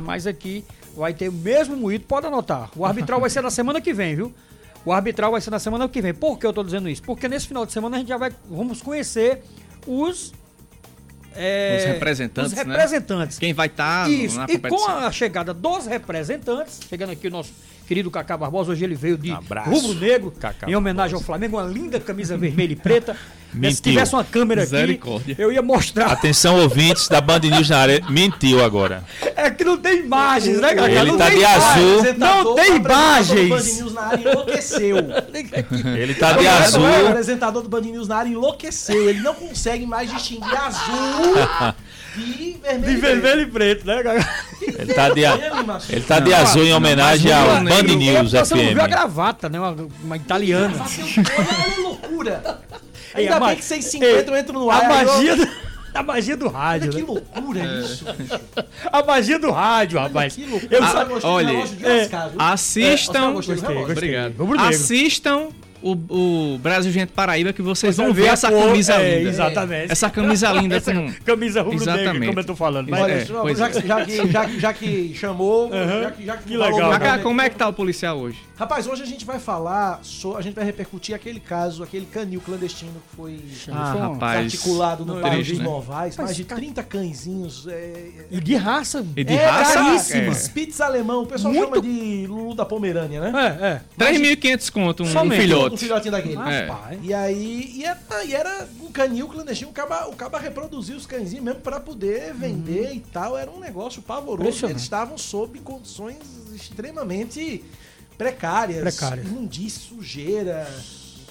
Mas 0.02 0.26
aqui 0.26 0.64
vai 0.96 1.12
ter 1.12 1.28
o 1.28 1.32
mesmo 1.32 1.76
moído, 1.76 2.04
pode 2.04 2.26
anotar. 2.26 2.70
O 2.74 2.84
arbitral 2.84 3.20
vai 3.20 3.30
ser 3.30 3.42
na 3.42 3.50
semana 3.50 3.80
que 3.80 3.92
vem, 3.92 4.16
viu? 4.16 4.34
O 4.84 4.92
arbitral 4.92 5.32
vai 5.32 5.40
ser 5.40 5.50
na 5.50 5.58
semana 5.58 5.88
que 5.88 6.00
vem. 6.02 6.12
Por 6.12 6.38
que 6.38 6.46
eu 6.46 6.50
estou 6.50 6.64
dizendo 6.64 6.88
isso? 6.88 7.02
Porque 7.02 7.28
nesse 7.28 7.48
final 7.48 7.64
de 7.64 7.72
semana 7.72 7.96
a 7.96 7.98
gente 7.98 8.08
já 8.08 8.16
vai 8.16 8.30
vamos 8.48 8.82
conhecer 8.82 9.42
os 9.86 10.32
é, 11.36 11.78
os 11.78 11.84
representantes, 11.84 12.52
os 12.52 12.58
representantes. 12.58 13.36
Né? 13.36 13.40
Quem 13.40 13.52
vai 13.52 13.66
estar 13.66 14.04
tá 14.04 14.10
Isso. 14.10 14.38
e 14.48 14.58
com 14.58 14.88
a 14.88 15.10
chegada 15.10 15.52
dos 15.52 15.86
representantes, 15.86 16.80
chegando 16.88 17.10
aqui 17.10 17.26
o 17.26 17.30
nosso 17.30 17.52
querido 17.88 18.10
Cacá 18.10 18.36
Barbosa, 18.36 18.72
hoje 18.72 18.84
ele 18.84 18.94
veio 18.94 19.18
de 19.18 19.30
rubro-negro, 19.30 20.32
em 20.66 20.76
homenagem 20.76 21.12
Barbosa. 21.12 21.16
ao 21.16 21.20
Flamengo, 21.20 21.56
uma 21.56 21.66
linda 21.66 21.98
camisa 21.98 22.36
vermelha 22.36 22.72
e 22.72 22.76
preta. 22.76 23.16
Se 23.72 23.82
tivesse 23.82 24.14
uma 24.14 24.24
câmera 24.24 24.62
aqui, 24.62 25.00
eu 25.38 25.52
ia 25.52 25.62
mostrar. 25.62 26.06
Atenção, 26.06 26.60
ouvintes 26.60 27.08
da 27.08 27.20
Band 27.20 27.40
News 27.40 27.68
na 27.68 27.78
área, 27.78 28.00
mentiu 28.08 28.64
agora. 28.64 29.04
É 29.36 29.50
que 29.50 29.64
não 29.64 29.76
tem 29.76 30.00
imagens, 30.00 30.60
né, 30.60 30.74
Cacá? 30.74 30.90
Ele 30.90 31.10
não 31.10 31.18
tá 31.18 31.30
de 31.30 31.44
azul. 31.44 32.14
Não 32.18 32.54
tem 32.54 32.76
imagens. 32.76 33.46
O 33.46 33.48
Band 33.48 33.82
News 33.84 33.94
na 33.94 34.02
área 34.02 34.30
enlouqueceu. 34.30 34.96
Ele 35.96 36.14
tá 36.14 36.32
de 36.32 36.46
azul. 36.46 36.82
O 36.82 37.08
apresentador 37.08 37.62
do 37.62 37.68
Band 37.68 37.82
News 37.82 38.08
na 38.08 38.16
área 38.16 38.30
enlouqueceu. 38.30 39.08
Ele 39.08 39.20
não 39.20 39.34
consegue 39.34 39.86
mais 39.86 40.10
distinguir 40.10 40.56
azul 40.56 41.34
de 42.16 42.58
vermelho, 42.62 42.94
de 42.94 42.96
vermelho 42.96 43.40
e 43.42 43.46
preto, 43.46 43.86
né, 43.86 44.02
Ele 44.62 44.94
tá 44.94 45.08
de, 45.08 45.22
ele 45.90 46.00
tá 46.02 46.20
de 46.20 46.32
azul 46.32 46.64
em 46.64 46.72
homenagem 46.72 47.32
ao 47.32 47.46
Band 47.62 47.82
News 47.82 48.30
FM. 48.30 48.34
Você 48.34 48.54
não 48.54 48.74
viu 48.74 48.82
a 48.82 48.86
gravata, 48.86 49.48
né? 49.48 49.58
Uma, 49.58 49.76
uma 50.02 50.16
italiana. 50.16 50.74
Olha 50.76 51.74
a 51.76 51.80
loucura. 51.80 52.60
Ainda 53.14 53.40
bem 53.40 53.56
que 53.56 53.64
650 53.64 54.30
eu 54.30 54.36
entro 54.36 54.52
no 54.52 54.70
ar. 54.70 54.84
A 54.84 55.04
magia 55.04 55.36
do... 55.36 55.48
A 55.94 56.02
magia 56.02 56.36
do 56.36 56.48
rádio. 56.48 56.90
Olha 56.92 57.04
que 57.04 57.12
né? 57.12 57.20
loucura 57.32 57.60
é. 57.60 57.80
isso, 57.80 58.04
bicho. 58.14 58.40
A 58.92 59.02
magia 59.04 59.38
do 59.38 59.50
rádio, 59.52 60.00
rapaz. 60.00 60.34
Que 60.34 60.44
loucura. 60.44 60.76
Eu 60.76 60.82
ah, 60.82 61.06
olha, 61.22 61.52
é, 61.52 62.08
assistam. 62.36 63.28
É, 63.28 63.32
gostei, 63.32 63.54
gostei, 63.54 63.76
Obrigado. 63.76 64.34
Assistam 64.58 65.50
o, 65.84 66.54
o 66.54 66.58
Brasil 66.58 66.90
Gente 66.90 67.12
Paraíba 67.12 67.52
que 67.52 67.60
vocês 67.60 67.98
vão 67.98 68.10
ver 68.10 68.28
essa 68.28 68.50
cor, 68.50 68.68
camisa 68.68 68.94
é, 68.94 69.18
linda. 69.18 69.28
Exatamente. 69.28 69.92
Essa 69.92 70.08
camisa 70.08 70.50
linda 70.56 70.76
essa 70.76 70.94
com... 70.94 71.12
Camisa 71.24 71.60
rubro-negra, 71.60 72.26
como 72.26 72.40
eu 72.40 72.44
tô 72.44 72.56
falando. 72.56 72.88
Mas, 72.88 73.00
Olha, 73.02 73.12
é, 73.12 73.54
já, 73.54 73.68
é. 73.68 73.72
já, 73.72 74.04
que, 74.04 74.32
já, 74.32 74.48
já, 74.48 74.72
que 74.72 75.14
chamou, 75.14 75.66
uhum. 75.66 76.02
já 76.02 76.10
que, 76.10 76.24
já 76.24 76.36
que, 76.38 76.44
que 76.44 76.56
legal. 76.56 76.90
Cacá, 76.90 77.18
como 77.18 77.38
é 77.42 77.50
que 77.50 77.56
tá 77.56 77.68
o 77.68 77.72
policial 77.74 78.18
hoje? 78.18 78.38
Rapaz, 78.56 78.86
hoje 78.86 79.02
a 79.02 79.06
gente 79.06 79.24
vai 79.24 79.40
falar, 79.40 79.98
so, 80.02 80.36
a 80.36 80.40
gente 80.40 80.54
vai 80.54 80.64
repercutir 80.64 81.14
aquele 81.14 81.40
caso, 81.40 81.82
aquele 81.82 82.06
canil 82.06 82.40
clandestino 82.40 83.02
que 83.10 83.16
foi 83.16 83.40
ah, 83.70 83.92
rapaz, 84.10 84.44
articulado 84.44 85.04
no 85.04 85.20
bairro 85.20 85.42
dos 85.42 85.58
né? 85.58 85.64
Novais. 85.64 86.16
Mais 86.16 86.36
de 86.36 86.44
30 86.44 86.82
cãezinhos. 86.84 87.66
É, 87.66 88.10
e 88.30 88.40
de 88.40 88.54
raça. 88.54 89.04
E 89.16 89.24
de 89.24 89.34
é, 89.34 89.44
raça. 89.44 89.74
Caríssima. 89.74 90.30
É. 90.30 90.34
Spitz 90.34 90.80
alemão, 90.80 91.24
o 91.24 91.26
pessoal 91.26 91.52
Muito... 91.52 91.74
chama 91.74 91.82
de 91.82 92.26
Lulu 92.28 92.54
da 92.54 92.64
Pomerânia, 92.64 93.20
né? 93.20 93.58
É, 93.98 94.04
é. 94.04 94.12
3.500 94.12 94.70
conto 94.70 95.02
um, 95.02 95.06
um 95.06 95.30
filhote. 95.32 95.73
Um 95.74 95.76
filhotinho 95.76 96.12
daquele. 96.12 96.36
É. 96.36 96.68
E 97.02 97.12
aí, 97.12 97.72
e 97.76 97.84
era, 97.84 98.00
é, 98.12 98.26
e 98.26 98.34
era 98.34 98.68
um 98.80 98.90
canil 98.90 99.28
clandestino, 99.28 99.70
o 99.70 99.74
caba, 99.74 100.06
o 100.06 100.16
caba 100.16 100.38
reproduziu 100.38 100.96
os 100.96 101.06
cãezinhos 101.06 101.44
mesmo 101.44 101.60
para 101.60 101.80
poder 101.80 102.32
vender 102.34 102.88
uhum. 102.88 102.94
e 102.94 103.00
tal. 103.00 103.36
Era 103.36 103.50
um 103.50 103.58
negócio 103.58 104.00
pavoroso. 104.02 104.66
Eles 104.66 104.82
estavam 104.82 105.18
sob 105.18 105.58
condições 105.60 106.18
extremamente 106.54 107.64
precárias. 108.16 108.80
Precárias. 108.80 109.26
Sujeira 109.72 110.68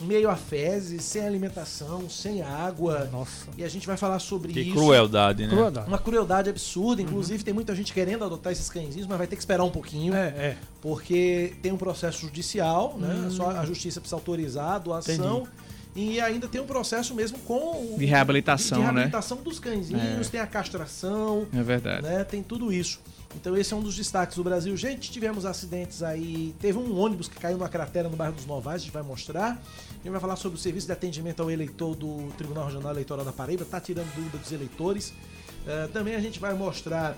meio 0.02 0.30
a 0.30 0.36
fezes, 0.36 1.04
sem 1.04 1.26
alimentação, 1.26 2.10
sem 2.10 2.42
água. 2.42 3.10
Nossa. 3.12 3.50
E 3.58 3.64
a 3.64 3.70
gente 3.70 3.86
vai 3.88 3.98
falar 3.98 4.20
sobre 4.20 4.54
que 4.54 4.62
isso. 4.62 4.74
crueldade, 4.74 5.44
né? 5.46 5.50
Crueldade. 5.50 5.88
Uma 5.88 5.98
crueldade 5.98 6.50
absurda. 6.50 7.02
Uhum. 7.02 7.08
Inclusive, 7.08 7.40
uhum. 7.40 7.46
tem 7.46 7.54
muita 7.54 7.76
gente 7.76 7.94
querendo 7.94 8.24
adotar 8.24 8.52
esses 8.52 8.70
cãezinhos, 8.70 9.08
mas 9.08 9.18
vai 9.18 9.28
ter 9.28 9.36
que 9.36 9.42
esperar 9.42 9.64
um 9.64 9.72
pouquinho. 9.72 10.14
É, 10.14 10.28
é. 10.28 10.58
Porque 10.82 11.54
tem 11.62 11.72
um 11.72 11.78
processo 11.78 12.22
judicial, 12.22 12.98
né? 12.98 13.14
Uhum. 13.14 13.32
Só 13.32 13.50
a 13.52 13.66
justiça 13.66 14.00
precisa 14.00 14.16
autorizar 14.16 14.72
a 14.74 14.80
doação. 14.80 15.42
Entendi. 15.42 15.64
E 15.96 16.20
ainda 16.20 16.48
tem 16.48 16.60
um 16.60 16.66
processo 16.66 17.14
mesmo 17.14 17.38
com. 17.40 17.96
De 17.98 18.06
reabilitação, 18.06 18.80
de, 18.80 18.84
de 18.84 18.92
reabilitação 18.92 19.38
né? 19.38 19.44
dos 19.44 19.60
cãezinhos, 19.60 20.28
é. 20.28 20.32
tem 20.32 20.40
a 20.40 20.48
castração. 20.48 21.46
É 21.54 21.62
verdade. 21.62 22.02
Né? 22.02 22.24
Tem 22.24 22.42
tudo 22.42 22.74
isso. 22.74 23.00
Então 23.36 23.58
esse 23.58 23.74
é 23.74 23.78
um 23.78 23.82
dos 23.82 23.96
destaques 23.96 24.36
do 24.36 24.44
Brasil. 24.44 24.76
Gente, 24.78 25.12
tivemos 25.12 25.46
acidentes 25.46 26.04
aí. 26.04 26.54
Teve 26.60 26.78
um 26.78 26.98
ônibus 26.98 27.28
que 27.28 27.38
caiu 27.38 27.58
numa 27.58 27.70
cratera 27.70 28.08
no 28.10 28.16
bairro 28.16 28.36
dos 28.36 28.46
Novais, 28.46 28.82
a 28.82 28.86
gente 28.86 28.94
vai 28.94 29.04
mostrar. 29.04 29.52
A 29.52 29.96
gente 29.96 30.10
vai 30.10 30.20
falar 30.20 30.36
sobre 30.36 30.58
o 30.58 30.62
serviço 30.62 30.88
de 30.88 30.94
atendimento 30.94 31.42
ao 31.42 31.50
eleitor 31.50 31.96
do 31.96 32.32
Tribunal 32.38 32.66
Regional 32.66 32.92
Eleitoral 32.92 33.26
da 33.26 33.34
Paraíba, 33.34 33.66
tá 33.66 33.80
tirando 33.80 34.14
dúvida 34.16 34.38
dos 34.38 34.52
eleitores. 34.52 35.10
Uh, 35.10 35.88
também 35.92 36.16
a 36.16 36.20
gente 36.20 36.40
vai 36.40 36.54
mostrar 36.54 37.18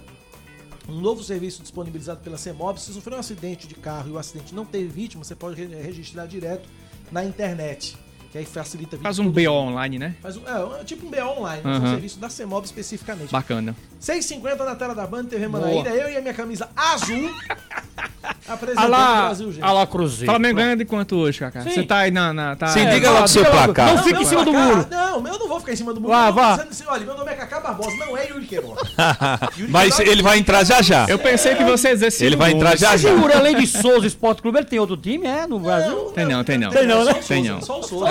um 0.87 0.99
novo 1.01 1.23
serviço 1.23 1.61
disponibilizado 1.61 2.21
pela 2.21 2.37
CEMOB. 2.37 2.79
Se 2.79 2.93
sofreu 2.93 3.17
um 3.17 3.19
acidente 3.19 3.67
de 3.67 3.75
carro 3.75 4.09
e 4.09 4.11
o 4.11 4.17
acidente 4.17 4.53
não 4.53 4.65
teve 4.65 4.87
vítima, 4.87 5.23
você 5.23 5.35
pode 5.35 5.63
registrar 5.65 6.25
direto 6.27 6.69
na 7.11 7.25
internet 7.25 7.97
que 8.35 8.39
aí 8.39 8.45
facilita. 8.45 8.97
Faz 8.97 9.17
um 9.17 9.31
BO 9.31 9.49
online, 9.49 9.97
né? 9.97 10.15
Faz 10.21 10.35
um, 10.35 10.41
é, 10.45 10.83
tipo 10.83 11.07
um 11.07 11.09
BO 11.09 11.39
online, 11.39 11.61
uhum. 11.63 11.77
um 11.77 11.89
serviço 11.91 12.19
da 12.19 12.29
CEMOB 12.29 12.65
especificamente. 12.65 13.31
Bacana. 13.31 13.73
6,50 14.01 14.57
na 14.65 14.75
tela 14.75 14.93
da 14.93 15.07
Band 15.07 15.25
TV 15.25 15.47
Manaíra, 15.47 15.91
eu 15.91 16.09
e 16.09 16.17
a 16.17 16.21
minha 16.21 16.33
camisa 16.33 16.69
azul. 16.75 17.33
apresentando 18.47 18.85
Alá, 18.85 19.11
o 19.11 19.25
Brasil, 19.25 19.51
gente. 19.51 19.63
Alá 19.63 19.87
Cruzeiro. 19.87 20.25
Flamengo 20.25 20.55
ganha 20.57 20.75
de 20.75 20.85
quanto 20.85 21.15
hoje, 21.15 21.39
Kaká? 21.39 21.61
Você 21.61 21.83
tá 21.83 21.99
aí 21.99 22.11
na. 22.11 22.33
na 22.33 22.55
tá... 22.55 22.67
Sim, 22.67 22.81
é, 22.81 22.93
diga 22.93 23.11
logo 23.11 23.27
seu 23.27 23.45
placar. 23.45 23.87
Não, 23.87 23.95
não 23.95 24.03
fica 24.03 24.21
em 24.21 24.25
cima 24.25 24.45
do 24.45 24.53
muro. 24.53 24.87
Não, 24.89 25.27
eu 25.27 25.39
não 25.39 25.47
vou 25.47 25.59
ficar 25.59 25.73
em 25.73 25.75
cima 25.75 25.93
do 25.93 26.01
muro. 26.01 26.13
Vá, 26.13 26.31
vá. 26.31 26.55
Assim, 26.55 26.83
olha, 26.87 27.05
meu 27.05 27.15
nome 27.15 27.31
é 27.31 27.35
Kaká 27.35 27.59
Barbosa, 27.59 27.95
não 27.97 28.17
é 28.17 28.27
Yuri 28.29 28.45
Queiroz. 28.45 28.79
Mas 29.69 29.99
ele 29.99 30.21
vai 30.21 30.37
entrar 30.37 30.63
já 30.63 30.81
já. 30.81 31.05
Eu 31.07 31.19
pensei 31.19 31.55
que 31.55 31.63
você 31.63 31.89
ia 31.89 31.97
dizer 31.97 32.25
Ele 32.25 32.35
vai 32.35 32.51
entrar 32.51 32.77
já 32.77 32.95
já. 32.95 33.09
Segura, 33.09 33.37
além 33.39 33.57
de 33.57 33.67
Souza 33.67 34.05
Esporte 34.05 34.41
Clube, 34.41 34.59
ele 34.59 34.65
tem 34.65 34.79
outro 34.79 34.97
time, 34.97 35.25
é? 35.25 35.47
No 35.47 35.59
Brasil? 35.59 36.11
Tem 36.13 36.25
não, 36.25 36.43
tem 36.43 36.57
não. 36.57 36.69
Tem 36.69 36.85
não, 36.85 37.03
né? 37.03 37.13
Tem 37.13 37.43
não. 37.43 37.61
Só 37.61 37.79
o 37.79 37.83
Souza. 37.83 38.05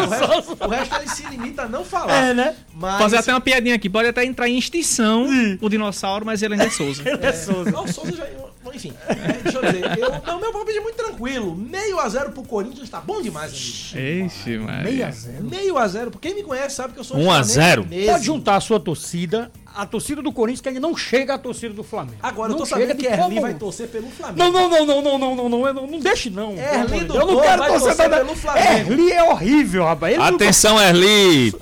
O 0.60 0.68
resto 0.68 0.96
ele 0.96 1.08
se 1.08 1.26
limita 1.28 1.62
a 1.62 1.68
não 1.68 1.84
falar. 1.84 2.12
É, 2.12 2.34
né? 2.34 2.54
Mas... 2.74 2.98
Fazer 2.98 3.16
até 3.18 3.32
uma 3.32 3.40
piadinha 3.40 3.74
aqui. 3.74 3.88
Pode 3.88 4.08
até 4.08 4.24
entrar 4.24 4.48
em 4.48 4.58
extinção 4.58 5.26
o 5.60 5.68
dinossauro, 5.68 6.24
mas 6.26 6.42
ele 6.42 6.54
ainda 6.54 6.66
é 6.66 6.70
Souza. 6.70 7.02
ele 7.08 7.24
é, 7.24 7.32
Souza. 7.32 7.70
Não, 7.70 7.84
o 7.84 7.92
Souza 7.92 8.16
já... 8.16 8.24
Enfim, 8.72 8.92
é, 9.08 9.42
deixa 9.42 9.58
eu 9.58 9.62
dizer. 9.62 9.98
Eu, 9.98 10.10
não, 10.26 10.40
meu 10.40 10.52
palpite 10.52 10.78
é 10.78 10.80
muito 10.80 10.96
tranquilo. 10.96 11.56
Meio 11.56 11.98
a 11.98 12.08
zero 12.08 12.32
pro 12.32 12.42
Corinthians 12.42 12.88
tá 12.88 13.00
bom 13.00 13.20
demais, 13.20 13.50
amigo. 13.52 14.26
Ixi, 14.26 14.58
mas... 14.58 14.84
Meio 14.84 15.06
a 15.06 15.10
zero? 15.10 15.44
Meio 15.44 15.78
a 15.78 15.88
zero. 15.88 16.10
Quem 16.12 16.34
me 16.34 16.42
conhece 16.42 16.76
sabe 16.76 16.94
que 16.94 17.00
eu 17.00 17.04
sou 17.04 17.16
um 17.16 17.26
1 17.26 17.30
a 17.30 17.42
0 17.42 17.86
Pode 18.06 18.24
juntar 18.24 18.56
a 18.56 18.60
sua 18.60 18.80
torcida 18.80 19.50
a 19.74 19.84
torcida 19.84 20.22
do 20.22 20.32
Corinthians 20.32 20.60
que 20.60 20.68
ainda 20.68 20.80
não 20.80 20.96
chega 20.96 21.34
à 21.34 21.38
torcida 21.38 21.74
do 21.74 21.82
Flamengo. 21.82 22.18
Agora, 22.22 22.48
não 22.48 22.56
eu 22.56 22.60
tô 22.60 22.66
sabendo 22.66 22.94
que 22.94 23.06
Erli 23.06 23.40
vai 23.40 23.54
torcer 23.54 23.88
pelo 23.88 24.08
Flamengo. 24.08 24.38
Não, 24.38 24.52
não, 24.52 24.68
não, 24.68 24.86
não, 24.86 25.02
não, 25.02 25.18
não, 25.18 25.34
não, 25.34 25.48
não, 25.48 25.74
não, 25.74 25.86
não 25.86 25.98
deixe 25.98 26.30
não. 26.30 26.54
Erli 26.56 27.04
do 27.04 27.14
Eu 27.16 27.26
não 27.26 27.40
quero 27.40 27.66
torcer, 27.66 27.96
torcer 27.96 28.10
pelo 28.10 28.36
Flamengo. 28.36 28.92
Erli 28.92 29.12
é 29.12 29.22
horrível, 29.24 29.84
rapaz. 29.84 30.14
Ele 30.14 30.22
Atenção, 30.22 30.80
Erli. 30.80 31.54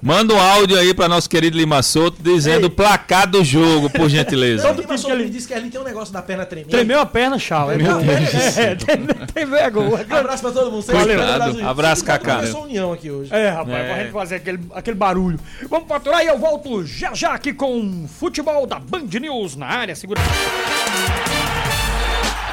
Manda 0.00 0.34
um 0.34 0.40
áudio 0.40 0.78
aí 0.78 0.94
para 0.94 1.08
nosso 1.08 1.28
querido 1.28 1.56
Lima 1.56 1.82
Souto 1.82 2.16
dizendo 2.22 2.68
o 2.68 2.70
placar 2.70 3.28
do 3.28 3.44
jogo, 3.44 3.90
por 3.90 4.08
gentileza. 4.08 4.66
Todo 4.66 4.80
Lima 4.80 4.96
Souto 4.96 5.16
me 5.16 5.28
disse 5.28 5.46
que 5.46 5.52
Erli 5.52 5.70
tem 5.70 5.80
um 5.80 5.84
negócio 5.84 6.12
da 6.12 6.22
perna 6.22 6.46
tremendo. 6.46 6.70
Tremeu 6.70 7.00
a 7.00 7.06
perna, 7.06 7.38
chau. 7.38 7.70
É, 7.70 7.74
é, 7.74 8.74
tem 9.32 9.46
vergonha. 9.46 10.06
Abraço 10.08 10.42
pra 10.42 10.52
todo 10.52 10.72
mundo. 10.72 10.86
Valeu. 10.86 11.68
Abraço, 11.68 12.04
Cacá. 12.04 12.40
União 12.62 12.92
aqui 12.92 13.10
hoje. 13.10 13.32
É, 13.32 13.50
rapaz, 13.50 13.86
pra 13.86 13.98
gente 13.98 14.12
fazer 14.12 14.42
aquele 14.74 14.96
barulho. 14.96 15.38
Vamos 15.68 15.86
faturar 15.86 16.22
e 16.24 16.26
eu 16.26 16.38
volto 16.38 16.84
já 16.84 17.14
já 17.14 17.34
aqui 17.34 17.52
com 17.58 18.06
futebol 18.06 18.66
da 18.66 18.78
Band 18.78 19.08
News 19.20 19.56
na 19.56 19.66
área. 19.66 19.96
Segura. 19.96 20.20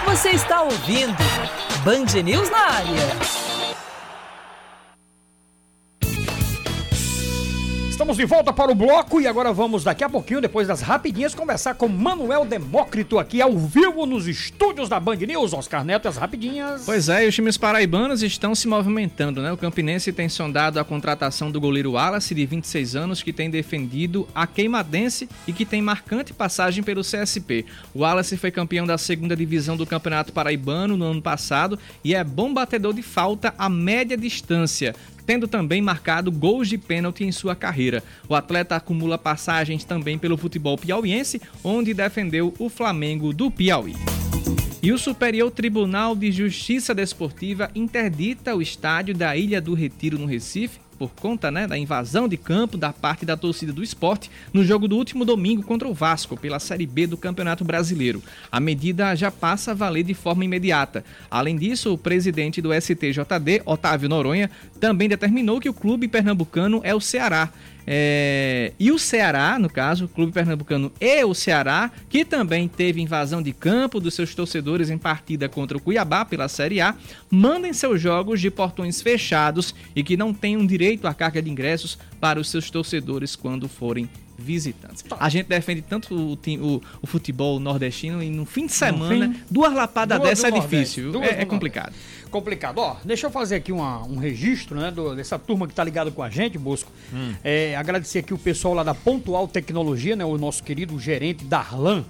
Você 0.06 0.30
está 0.32 0.64
ouvindo 0.64 1.16
Band 1.84 2.22
News 2.24 2.50
na 2.50 2.58
área. 2.58 3.45
Estamos 7.96 8.18
de 8.18 8.26
volta 8.26 8.52
para 8.52 8.70
o 8.70 8.76
bloco 8.76 9.22
e 9.22 9.26
agora 9.26 9.54
vamos 9.54 9.82
daqui 9.82 10.04
a 10.04 10.10
pouquinho, 10.10 10.42
depois 10.42 10.68
das 10.68 10.82
rapidinhas, 10.82 11.34
conversar 11.34 11.76
com 11.76 11.88
Manuel 11.88 12.44
Demócrito 12.44 13.18
aqui 13.18 13.42
ao 13.42 13.58
vivo 13.58 14.06
nos 14.06 14.28
estúdios 14.28 14.90
da 14.90 15.00
Band 15.00 15.16
News. 15.16 15.54
Oscar 15.54 15.86
Neto, 15.86 16.10
as 16.10 16.18
rapidinhas. 16.18 16.84
Pois 16.86 17.08
é, 17.08 17.24
e 17.24 17.30
os 17.30 17.34
times 17.34 17.58
paraibanos 17.58 18.22
estão 18.22 18.54
se 18.54 18.68
movimentando, 18.68 19.42
né? 19.42 19.50
O 19.50 19.56
Campinense 19.56 20.12
tem 20.12 20.28
sondado 20.28 20.78
a 20.78 20.84
contratação 20.84 21.50
do 21.50 21.62
goleiro 21.62 21.94
Wallace, 21.94 22.36
de 22.36 22.46
26 22.46 22.98
anos, 22.98 23.24
que 23.24 23.32
tem 23.32 23.50
defendido 23.50 24.28
a 24.36 24.46
Queimadense 24.46 25.30
e 25.48 25.54
que 25.54 25.66
tem 25.66 25.82
marcante 25.82 26.34
passagem 26.34 26.84
pelo 26.84 27.00
CSP. 27.00 27.66
O 27.94 28.00
Wallace 28.00 28.36
foi 28.36 28.52
campeão 28.52 28.86
da 28.86 28.98
segunda 28.98 29.38
divisão 29.38 29.78
do 29.78 29.86
Campeonato 29.86 30.34
Paraibano 30.34 30.98
no 30.98 31.06
ano 31.06 31.22
passado 31.22 31.80
e 32.04 32.14
é 32.14 32.22
bom 32.26 32.54
batedor 32.54 32.94
de 32.94 33.02
falta 33.02 33.54
a 33.58 33.70
média 33.70 34.18
distância 34.18 34.94
tendo 35.26 35.48
também 35.48 35.82
marcado 35.82 36.32
gols 36.32 36.70
de 36.70 36.78
pênalti 36.78 37.24
em 37.24 37.32
sua 37.32 37.56
carreira. 37.56 38.04
O 38.30 38.36
atleta 38.36 38.76
acumula 38.76 39.18
passagens 39.18 39.84
também 39.84 40.18
pelo 40.18 40.38
futebol 40.38 40.78
piauiense, 40.78 41.42
onde 41.64 41.94
defendeu 41.94 42.54
o 42.60 42.70
Flamengo 42.70 43.34
do 43.34 43.50
Piauí. 43.50 43.96
E 44.86 44.92
o 44.92 45.00
Superior 45.00 45.50
Tribunal 45.50 46.16
de 46.16 46.32
Justiça 46.32 46.94
Desportiva 46.94 47.72
interdita 47.74 48.56
o 48.56 48.62
estádio 48.62 49.16
da 49.16 49.36
Ilha 49.36 49.60
do 49.60 49.74
Retiro, 49.74 50.20
no 50.20 50.28
Recife, 50.28 50.80
por 50.98 51.12
conta 51.12 51.52
né, 51.52 51.68
da 51.68 51.78
invasão 51.78 52.28
de 52.28 52.38
campo 52.38 52.78
da 52.78 52.92
parte 52.92 53.26
da 53.26 53.38
torcida 53.38 53.74
do 53.74 53.84
esporte 53.84 54.30
no 54.54 54.64
jogo 54.64 54.88
do 54.88 54.98
último 54.98 55.26
domingo 55.26 55.64
contra 55.64 55.88
o 55.88 55.94
Vasco 55.94 56.38
pela 56.38 56.60
Série 56.60 56.86
B 56.86 57.08
do 57.08 57.18
Campeonato 57.18 57.64
Brasileiro. 57.64 58.24
A 58.52 58.60
medida 58.60 59.16
já 59.16 59.30
passa 59.32 59.72
a 59.72 59.74
valer 59.74 60.04
de 60.04 60.14
forma 60.14 60.46
imediata. 60.46 61.04
Além 61.30 61.58
disso, 61.58 61.94
o 61.94 61.98
presidente 61.98 62.62
do 62.62 62.74
STJD, 62.74 63.62
Otávio 63.66 64.10
Noronha, 64.10 64.50
também 64.80 65.10
determinou 65.10 65.60
que 65.60 65.70
o 65.70 65.74
clube 65.74 66.08
pernambucano 66.08 66.82
é 66.84 66.94
o 66.94 67.02
Ceará 67.02 67.52
é, 67.88 68.74
e 68.80 68.92
o 68.92 68.98
Ceará, 68.98 69.60
no 69.60 69.70
caso, 69.70 70.06
o 70.06 70.08
Clube 70.08 70.32
Pernambucano 70.32 70.92
e 71.00 71.24
o 71.24 71.34
Ceará, 71.34 71.92
que 72.10 72.26
também 72.26 72.68
teve 72.68 73.02
invasão 73.02 73.42
de 73.42 73.54
campo 73.54 74.00
dos 74.00 74.14
seus 74.14 74.34
torcedores 74.34 74.90
em 74.90 74.98
partida 74.98 75.48
contra 75.48 75.78
o 75.78 75.82
Cuiabá 75.82 76.26
pela 76.26 76.48
Série 76.48 76.82
A, 76.82 76.96
mandem 77.30 77.74
seus 77.74 78.02
jogos 78.02 78.42
de 78.42 78.50
portões 78.50 79.02
fechados 79.02 79.76
e 79.96 80.04
que 80.04 80.18
não 80.18 80.34
tenham 80.34 80.66
direito 80.66 81.08
à 81.08 81.14
carga 81.14 81.42
de 81.42 81.50
ingressos 81.50 81.98
para 82.20 82.40
os 82.40 82.50
seus 82.50 82.70
torcedores 82.70 83.36
quando 83.36 83.70
forem 83.70 84.10
visitantes. 84.38 85.04
A 85.20 85.30
gente 85.30 85.48
defende 85.48 85.82
tanto 85.82 86.14
o, 86.14 86.34
o, 86.34 86.82
o, 87.02 87.08
futebol 87.08 87.60
nordestino 87.60 88.22
e 88.22 88.30
no 88.30 88.46
fim 88.46 88.66
de 88.66 88.74
semana, 88.74 89.34
fim, 89.34 89.42
duas 89.50 89.74
lapadas 89.74 90.20
dessa 90.22 90.50
é 90.50 90.52
difícil, 90.52 91.24
é, 91.24 91.42
é 91.42 91.46
complicado 91.46 91.94
complicado. 92.36 92.80
Ó, 92.80 92.98
deixa 93.06 93.28
eu 93.28 93.32
fazer 93.32 93.56
aqui 93.56 93.72
uma, 93.72 94.04
um 94.04 94.18
registro, 94.18 94.78
né, 94.78 94.92
do, 94.92 95.16
dessa 95.16 95.40
turma 95.40 95.68
que 95.68 95.74
tá 95.74 95.84
ligada 95.84 96.12
com 96.12 96.22
a 96.22 96.30
gente, 96.30 96.58
Bosco. 96.58 96.92
Hum. 97.14 97.34
É, 97.42 97.76
agradecer 97.78 98.20
aqui 98.20 98.34
o 98.34 98.38
pessoal 98.38 98.74
lá 98.74 98.84
da 98.84 98.94
Pontual 98.94 99.48
Tecnologia, 99.48 100.18
né, 100.18 100.26
o 100.26 100.38
nosso 100.38 100.62
querido 100.62 101.00
gerente 101.00 101.46
Darlan, 101.46 102.04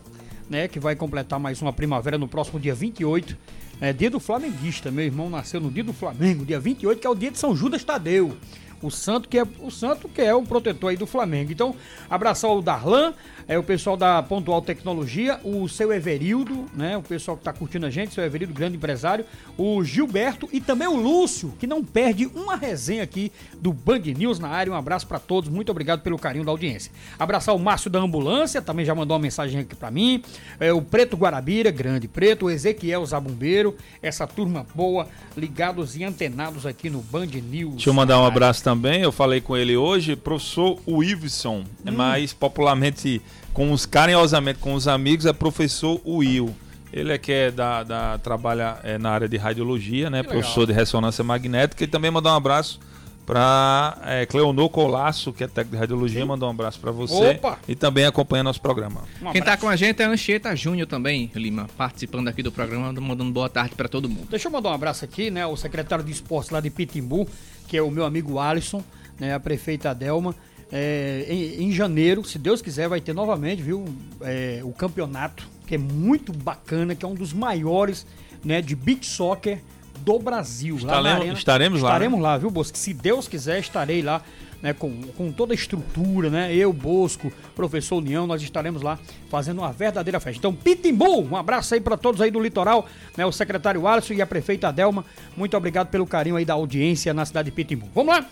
né, 0.49 0.67
que 0.67 0.79
vai 0.79 0.95
completar 0.95 1.39
mais 1.39 1.61
uma 1.61 1.71
primavera 1.71 2.17
no 2.17 2.27
próximo 2.27 2.59
dia 2.59 2.73
28. 2.73 3.37
É 3.81 3.91
dia 3.91 4.09
do 4.09 4.19
flamenguista, 4.19 4.89
meu 4.89 5.05
irmão 5.05 5.29
nasceu 5.29 5.59
no 5.59 5.69
dia 5.69 5.83
do 5.83 5.91
Flamengo, 5.91 6.45
dia 6.45 6.59
28, 6.59 6.97
que 6.97 7.05
é 7.05 7.09
o 7.09 7.15
dia 7.15 7.29
de 7.29 7.37
São 7.37 7.53
Judas 7.53 7.83
Tadeu 7.83 8.35
o 8.81 8.91
santo 8.91 9.27
que 9.27 9.37
é 9.37 9.43
o 9.59 9.71
santo 9.71 10.07
que 10.07 10.21
é 10.21 10.33
o 10.33 10.43
protetor 10.43 10.89
aí 10.89 10.97
do 10.97 11.05
Flamengo. 11.07 11.51
Então, 11.51 11.75
abraçar 12.09 12.51
o 12.51 12.61
Darlan, 12.61 13.13
é 13.47 13.57
o 13.57 13.63
pessoal 13.63 13.95
da 13.95 14.23
Pontual 14.23 14.61
Tecnologia, 14.61 15.39
o 15.43 15.67
seu 15.69 15.93
Everildo, 15.93 16.65
né? 16.73 16.97
O 16.97 17.01
pessoal 17.03 17.37
que 17.37 17.41
está 17.41 17.53
curtindo 17.53 17.85
a 17.85 17.89
gente, 17.89 18.13
seu 18.13 18.23
Everildo, 18.23 18.53
grande 18.53 18.75
empresário, 18.75 19.25
o 19.57 19.83
Gilberto 19.83 20.49
e 20.51 20.59
também 20.59 20.87
o 20.87 20.95
Lúcio, 20.95 21.53
que 21.59 21.67
não 21.67 21.83
perde 21.83 22.25
uma 22.33 22.55
resenha 22.55 23.03
aqui 23.03 23.31
do 23.59 23.71
Band 23.71 23.99
News 23.99 24.39
na 24.39 24.49
área. 24.49 24.73
Um 24.73 24.75
abraço 24.75 25.05
para 25.05 25.19
todos, 25.19 25.49
muito 25.49 25.71
obrigado 25.71 26.01
pelo 26.01 26.17
carinho 26.17 26.43
da 26.43 26.51
audiência. 26.51 26.91
Abraçar 27.19 27.53
o 27.55 27.59
Márcio 27.59 27.89
da 27.89 27.99
Ambulância, 27.99 28.61
também 28.61 28.85
já 28.85 28.95
mandou 28.95 29.15
uma 29.15 29.21
mensagem 29.21 29.61
aqui 29.61 29.75
para 29.75 29.91
mim. 29.91 30.23
É, 30.59 30.73
o 30.73 30.81
Preto 30.81 31.15
Guarabira, 31.15 31.69
grande 31.69 32.07
Preto, 32.07 32.47
o 32.47 32.49
Ezequiel 32.49 33.05
Zabumbeiro, 33.05 33.75
essa 34.01 34.25
turma 34.25 34.65
boa, 34.73 35.07
ligados 35.37 35.95
e 35.95 36.03
antenados 36.03 36.65
aqui 36.65 36.89
no 36.89 37.01
Band 37.01 37.27
News. 37.27 37.75
Deixa 37.75 37.89
eu 37.89 37.93
mandar 37.93 38.19
um 38.19 38.25
abraço 38.25 38.63
também, 38.65 39.03
eu 39.03 39.11
falei 39.11 39.41
com 39.41 39.55
ele 39.55 39.77
hoje, 39.77 40.15
professor 40.15 40.79
Wilson, 40.87 41.63
hum. 41.85 41.91
mais 41.91 42.33
popularmente 42.33 43.21
com 43.53 43.71
os 43.71 43.85
carinhosamente 43.85 44.57
com 44.57 44.73
os 44.73 44.87
amigos 44.87 45.27
é 45.27 45.33
professor 45.33 46.01
Will. 46.03 46.51
Ele 46.91 47.13
é 47.13 47.17
que 47.19 47.31
é 47.31 47.51
da, 47.51 47.83
da 47.83 48.17
trabalha 48.17 48.79
é, 48.83 48.97
na 48.97 49.11
área 49.11 49.29
de 49.29 49.37
radiologia, 49.37 50.09
né? 50.09 50.23
Que 50.23 50.29
professor 50.29 50.61
legal. 50.61 50.73
de 50.73 50.79
ressonância 50.79 51.23
magnética 51.23 51.83
e 51.83 51.87
também 51.87 52.09
mandar 52.09 52.33
um 52.33 52.37
abraço 52.37 52.79
para 53.23 53.99
é, 54.03 54.25
Cleonor 54.25 54.69
Colasso, 54.69 55.31
que 55.31 55.43
é 55.43 55.47
técnico 55.47 55.75
de 55.75 55.77
radiologia, 55.77 56.21
Sim. 56.21 56.27
mandar 56.27 56.47
um 56.47 56.51
abraço 56.51 56.79
para 56.79 56.91
você 56.91 57.31
Opa. 57.31 57.59
e 57.67 57.75
também 57.75 58.05
acompanha 58.05 58.43
nosso 58.43 58.61
programa. 58.61 59.01
Um 59.21 59.31
Quem 59.31 59.41
está 59.41 59.57
com 59.57 59.67
a 59.67 59.75
gente 59.75 60.01
é 60.01 60.05
a 60.05 60.09
Anchieta 60.09 60.55
Júnior 60.55 60.87
também, 60.87 61.29
Lima, 61.35 61.67
participando 61.77 62.27
aqui 62.29 62.41
do 62.41 62.51
programa, 62.51 62.91
mandando 62.93 63.31
boa 63.31 63.49
tarde 63.49 63.75
para 63.75 63.87
todo 63.87 64.09
mundo. 64.09 64.27
Deixa 64.29 64.47
eu 64.47 64.51
mandar 64.51 64.69
um 64.69 64.73
abraço 64.73 65.05
aqui, 65.05 65.29
né, 65.29 65.45
o 65.45 65.55
secretário 65.55 66.03
de 66.03 66.11
esportes 66.11 66.51
lá 66.51 66.59
de 66.59 66.69
Pitimbu, 66.69 67.27
que 67.67 67.77
é 67.77 67.81
o 67.81 67.91
meu 67.91 68.05
amigo 68.05 68.39
Alisson, 68.39 68.83
né, 69.19 69.33
a 69.33 69.39
prefeita 69.39 69.91
Adelma, 69.91 70.35
é, 70.71 71.25
em, 71.29 71.65
em, 71.65 71.71
janeiro, 71.71 72.23
se 72.23 72.39
Deus 72.39 72.61
quiser, 72.61 72.89
vai 72.89 72.99
ter 72.99 73.13
novamente, 73.13 73.61
viu, 73.61 73.85
é, 74.21 74.61
o 74.63 74.71
campeonato, 74.71 75.47
que 75.67 75.75
é 75.75 75.77
muito 75.77 76.33
bacana, 76.33 76.95
que 76.95 77.05
é 77.05 77.07
um 77.07 77.13
dos 77.13 77.33
maiores 77.33 78.05
né, 78.43 78.61
de 78.61 78.75
beach 78.75 79.05
soccer 79.05 79.61
do 79.99 80.19
Brasil. 80.19 80.75
Estaremos 80.75 81.27
lá, 81.27 81.33
estaremos 81.33 81.81
lá. 81.81 81.89
Estaremos 81.89 82.21
lá, 82.21 82.37
viu, 82.37 82.51
Bosco? 82.51 82.77
Se 82.77 82.93
Deus 82.93 83.27
quiser, 83.27 83.59
estarei 83.59 84.01
lá. 84.01 84.21
Né, 84.61 84.73
com, 84.73 84.89
com 85.15 85.31
toda 85.31 85.53
a 85.53 85.55
estrutura, 85.55 86.29
né? 86.29 86.55
Eu, 86.55 86.73
Bosco, 86.73 87.31
professor 87.55 87.97
União, 87.97 88.25
nós 88.25 88.41
estaremos 88.41 88.81
lá 88.81 88.97
fazendo 89.29 89.59
uma 89.59 89.71
verdadeira 89.71 90.19
festa. 90.19 90.39
Então, 90.39 90.55
Pitimbu, 90.55 91.21
um 91.21 91.35
abraço 91.35 91.75
aí 91.75 91.81
para 91.81 91.95
todos 91.95 92.19
aí 92.19 92.31
do 92.31 92.39
litoral, 92.39 92.87
né? 93.15 93.25
O 93.25 93.31
secretário 93.31 93.85
Alisson 93.85 94.13
e 94.13 94.21
a 94.23 94.25
prefeita 94.25 94.69
Adelma, 94.69 95.05
muito 95.37 95.55
obrigado 95.55 95.89
pelo 95.89 96.07
carinho 96.07 96.35
aí 96.35 96.45
da 96.45 96.55
audiência 96.55 97.13
na 97.13 97.25
cidade 97.25 97.51
de 97.51 97.55
Pitimbu. 97.55 97.87
Vamos 97.93 98.15
lá? 98.15 98.27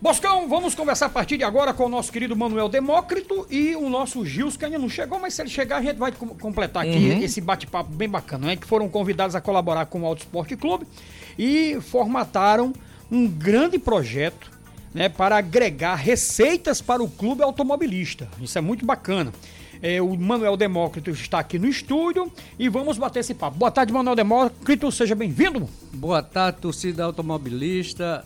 Boscão, 0.00 0.48
vamos 0.48 0.76
conversar 0.76 1.06
a 1.06 1.08
partir 1.08 1.36
de 1.36 1.42
agora 1.42 1.74
com 1.74 1.86
o 1.86 1.88
nosso 1.88 2.12
querido 2.12 2.36
Manuel 2.36 2.68
Demócrito 2.68 3.44
e 3.50 3.74
o 3.74 3.90
nosso 3.90 4.24
Gils, 4.24 4.56
que 4.56 4.64
ainda 4.64 4.78
não 4.78 4.88
chegou, 4.88 5.18
mas 5.18 5.34
se 5.34 5.42
ele 5.42 5.48
chegar, 5.48 5.78
a 5.78 5.82
gente 5.82 5.96
vai 5.96 6.12
completar 6.12 6.84
aqui 6.84 7.10
uhum. 7.10 7.20
esse 7.20 7.40
bate-papo 7.40 7.90
bem 7.90 8.08
bacana, 8.08 8.46
né? 8.46 8.56
Que 8.56 8.64
foram 8.64 8.88
convidados 8.88 9.34
a 9.34 9.40
colaborar 9.40 9.86
com 9.86 10.02
o 10.02 10.06
Auto 10.06 10.20
Esporte 10.20 10.56
Clube 10.56 10.86
e 11.36 11.80
formataram 11.80 12.72
um 13.10 13.26
grande 13.26 13.76
projeto 13.76 14.57
né, 14.98 15.08
para 15.08 15.36
agregar 15.36 15.94
receitas 15.94 16.80
para 16.80 17.00
o 17.00 17.08
clube 17.08 17.40
automobilista. 17.40 18.28
Isso 18.40 18.58
é 18.58 18.60
muito 18.60 18.84
bacana. 18.84 19.32
É, 19.80 20.02
o 20.02 20.16
Manuel 20.18 20.56
Demócrito 20.56 21.10
está 21.10 21.38
aqui 21.38 21.56
no 21.56 21.68
estúdio 21.68 22.32
e 22.58 22.68
vamos 22.68 22.98
bater 22.98 23.20
esse 23.20 23.32
papo. 23.32 23.56
Boa 23.56 23.70
tarde, 23.70 23.92
Manuel 23.92 24.16
Demócrito, 24.16 24.90
seja 24.90 25.14
bem-vindo. 25.14 25.68
Boa 25.92 26.20
tarde, 26.20 26.58
torcida 26.58 27.04
automobilista 27.04 28.24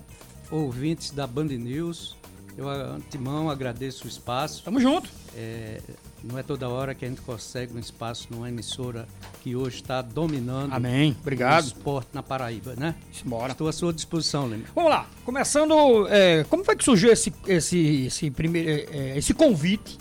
ouvintes 0.50 1.10
da 1.10 1.26
Band 1.26 1.44
News. 1.44 2.16
Eu, 2.56 2.70
antemão, 2.70 3.50
agradeço 3.50 4.06
o 4.06 4.08
espaço. 4.08 4.64
Tamo 4.64 4.80
junto. 4.80 5.10
É, 5.36 5.78
não 6.24 6.38
é 6.38 6.42
toda 6.42 6.68
hora 6.68 6.94
que 6.94 7.04
a 7.04 7.08
gente 7.08 7.20
consegue 7.20 7.74
um 7.74 7.78
espaço 7.78 8.28
numa 8.30 8.48
emissora 8.48 9.06
que 9.42 9.56
hoje 9.56 9.76
está 9.76 10.00
dominando 10.00 10.72
Amém. 10.72 11.16
Obrigado. 11.20 11.64
o 11.64 11.66
esporte 11.66 12.08
na 12.12 12.22
Paraíba, 12.22 12.74
né? 12.76 12.94
Bora. 13.24 13.52
Estou 13.52 13.68
à 13.68 13.72
sua 13.72 13.92
disposição, 13.92 14.48
Lima. 14.48 14.64
Vamos 14.74 14.90
lá. 14.90 15.06
Começando, 15.24 16.06
é, 16.08 16.44
como 16.44 16.64
foi 16.64 16.76
que 16.76 16.84
surgiu 16.84 17.12
esse, 17.12 17.32
esse, 17.46 18.06
esse, 18.06 18.30
primeiro, 18.30 18.70
é, 18.70 19.14
é 19.14 19.18
esse 19.18 19.34
convite? 19.34 19.98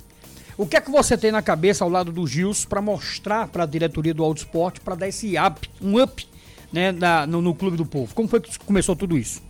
O 0.58 0.68
que 0.68 0.78
é 0.78 0.82
que 0.82 0.92
você 0.92 1.18
tem 1.18 1.32
na 1.32 1.42
cabeça 1.42 1.84
ao 1.84 1.90
lado 1.90 2.12
do 2.12 2.28
Gils 2.28 2.66
para 2.66 2.82
mostrar 2.82 3.48
para 3.48 3.64
a 3.64 3.66
diretoria 3.66 4.14
do 4.14 4.24
Auto 4.24 4.40
Esporte 4.40 4.80
para 4.80 4.96
dar 4.96 5.08
esse 5.08 5.36
up, 5.38 5.70
um 5.82 6.00
up 6.02 6.28
né, 6.72 6.92
na, 6.92 7.26
no, 7.26 7.42
no 7.42 7.56
Clube 7.56 7.78
do 7.78 7.86
Povo? 7.86 8.14
Como 8.14 8.28
foi 8.28 8.40
que 8.40 8.60
começou 8.60 8.96
tudo 8.96 9.18
isso? 9.18 9.42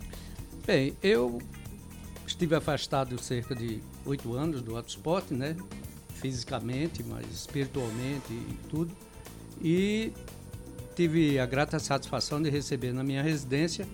Bem, 0.66 0.96
eu 1.02 1.42
estive 2.26 2.54
afastado 2.54 3.20
cerca 3.20 3.54
de 3.54 3.80
oito 4.06 4.32
anos 4.32 4.62
do 4.62 4.76
autosport, 4.76 5.30
né? 5.30 5.56
Fisicamente, 6.22 7.02
mas 7.02 7.26
espiritualmente 7.30 8.32
e 8.32 8.58
tudo. 8.70 8.90
E 9.60 10.12
tive 10.96 11.38
a 11.38 11.44
grata 11.44 11.78
satisfação 11.78 12.40
de 12.40 12.48
receber 12.48 12.92
na 12.92 13.04
minha 13.04 13.22
residência 13.22 13.86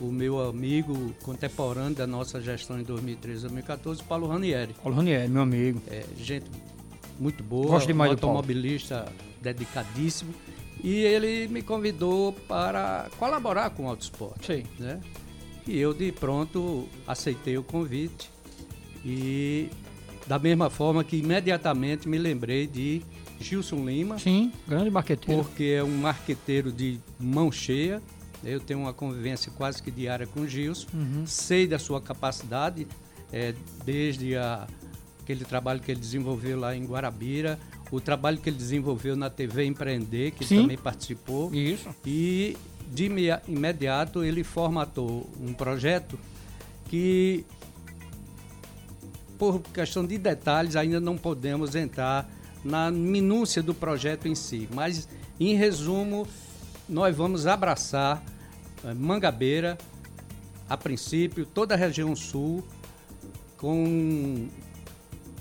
o 0.00 0.06
meu 0.06 0.40
amigo 0.40 1.12
contemporâneo 1.22 1.94
da 1.94 2.06
nossa 2.06 2.40
gestão 2.40 2.80
em 2.80 2.82
2013 2.82 3.42
2014, 3.42 4.02
Paulo 4.02 4.26
Ranieri. 4.26 4.74
Paulo 4.82 4.96
Ranieri, 4.96 5.28
meu 5.28 5.42
amigo. 5.42 5.82
É, 5.88 6.04
gente 6.16 6.46
muito 7.18 7.42
boa, 7.42 7.66
Gosto 7.66 7.86
demais 7.86 8.10
um 8.10 8.14
automobilista 8.14 9.06
dedicadíssimo. 9.40 10.34
E 10.82 10.94
ele 11.04 11.46
me 11.48 11.62
convidou 11.62 12.32
para 12.48 13.08
colaborar 13.18 13.70
com 13.70 13.84
o 13.84 13.88
autosport. 13.88 14.44
Sim. 14.44 14.64
Né? 14.78 15.00
E 15.66 15.78
eu 15.78 15.94
de 15.94 16.10
pronto 16.10 16.88
aceitei 17.06 17.56
o 17.56 17.62
convite 17.62 18.28
e 19.04 19.68
da 20.32 20.38
mesma 20.38 20.70
forma 20.70 21.04
que 21.04 21.18
imediatamente 21.18 22.08
me 22.08 22.16
lembrei 22.16 22.66
de 22.66 23.02
Gilson 23.38 23.84
Lima. 23.84 24.18
Sim, 24.18 24.50
grande 24.66 24.88
marqueteiro. 24.88 25.44
Porque 25.44 25.64
é 25.64 25.84
um 25.84 25.98
marqueteiro 25.98 26.72
de 26.72 26.98
mão 27.20 27.52
cheia. 27.52 28.00
Eu 28.42 28.58
tenho 28.58 28.80
uma 28.80 28.94
convivência 28.94 29.52
quase 29.54 29.82
que 29.82 29.90
diária 29.90 30.26
com 30.26 30.40
o 30.40 30.48
Gilson. 30.48 30.88
Uhum. 30.94 31.26
Sei 31.26 31.66
da 31.66 31.78
sua 31.78 32.00
capacidade 32.00 32.86
é, 33.30 33.54
desde 33.84 34.34
a, 34.34 34.66
aquele 35.20 35.44
trabalho 35.44 35.80
que 35.80 35.90
ele 35.90 36.00
desenvolveu 36.00 36.58
lá 36.58 36.74
em 36.74 36.82
Guarabira, 36.82 37.58
o 37.90 38.00
trabalho 38.00 38.38
que 38.38 38.48
ele 38.48 38.56
desenvolveu 38.56 39.14
na 39.14 39.28
TV 39.28 39.66
Empreender, 39.66 40.30
que 40.30 40.46
Sim. 40.46 40.54
ele 40.54 40.62
também 40.62 40.78
participou. 40.78 41.54
Isso. 41.54 41.90
E 42.06 42.56
de 42.90 43.04
imediato 43.48 44.24
ele 44.24 44.42
formatou 44.42 45.28
um 45.38 45.52
projeto 45.52 46.18
que, 46.88 47.44
por 49.42 49.60
questão 49.60 50.06
de 50.06 50.16
detalhes, 50.18 50.76
ainda 50.76 51.00
não 51.00 51.18
podemos 51.18 51.74
entrar 51.74 52.30
na 52.62 52.92
minúcia 52.92 53.60
do 53.60 53.74
projeto 53.74 54.28
em 54.28 54.36
si. 54.36 54.68
Mas, 54.72 55.08
em 55.40 55.56
resumo, 55.56 56.28
nós 56.88 57.16
vamos 57.16 57.44
abraçar 57.44 58.22
eh, 58.84 58.94
Mangabeira, 58.94 59.76
a 60.68 60.76
princípio, 60.76 61.44
toda 61.44 61.74
a 61.74 61.76
região 61.76 62.14
sul, 62.14 62.64
com 63.56 64.46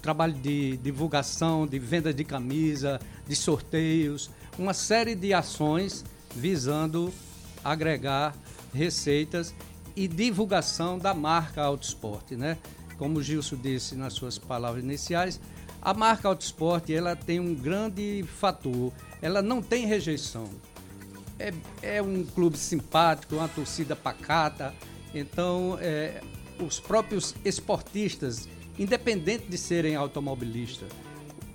trabalho 0.02 0.34
de 0.34 0.78
divulgação, 0.78 1.68
de 1.68 1.78
venda 1.78 2.12
de 2.12 2.24
camisa, 2.24 3.00
de 3.28 3.36
sorteios, 3.36 4.32
uma 4.58 4.74
série 4.74 5.14
de 5.14 5.32
ações 5.32 6.04
visando 6.36 7.14
agregar 7.64 8.36
receitas 8.74 9.54
e 9.96 10.08
divulgação 10.08 10.98
da 10.98 11.14
marca 11.14 11.62
Autosport, 11.62 12.32
né? 12.32 12.58
Como 13.02 13.18
o 13.18 13.24
Gilson 13.24 13.56
disse 13.56 13.96
nas 13.96 14.14
suas 14.14 14.38
palavras 14.38 14.84
iniciais, 14.84 15.42
a 15.82 15.92
marca 15.92 16.28
Autosport 16.28 16.88
ela 16.92 17.16
tem 17.16 17.40
um 17.40 17.56
grande 17.56 18.24
fator, 18.38 18.94
ela 19.20 19.42
não 19.42 19.60
tem 19.60 19.88
rejeição. 19.88 20.48
É, 21.40 21.52
é 21.82 22.00
um 22.00 22.24
clube 22.24 22.60
simpático, 22.60 23.38
uma 23.38 23.48
torcida 23.48 23.96
pacata, 23.96 24.72
então 25.16 25.80
é, 25.82 26.22
os 26.60 26.80
próprios 26.80 27.34
esportistas, 27.44 28.48
independente 28.78 29.48
de 29.48 29.58
serem 29.58 29.96
automobilistas, 29.96 30.92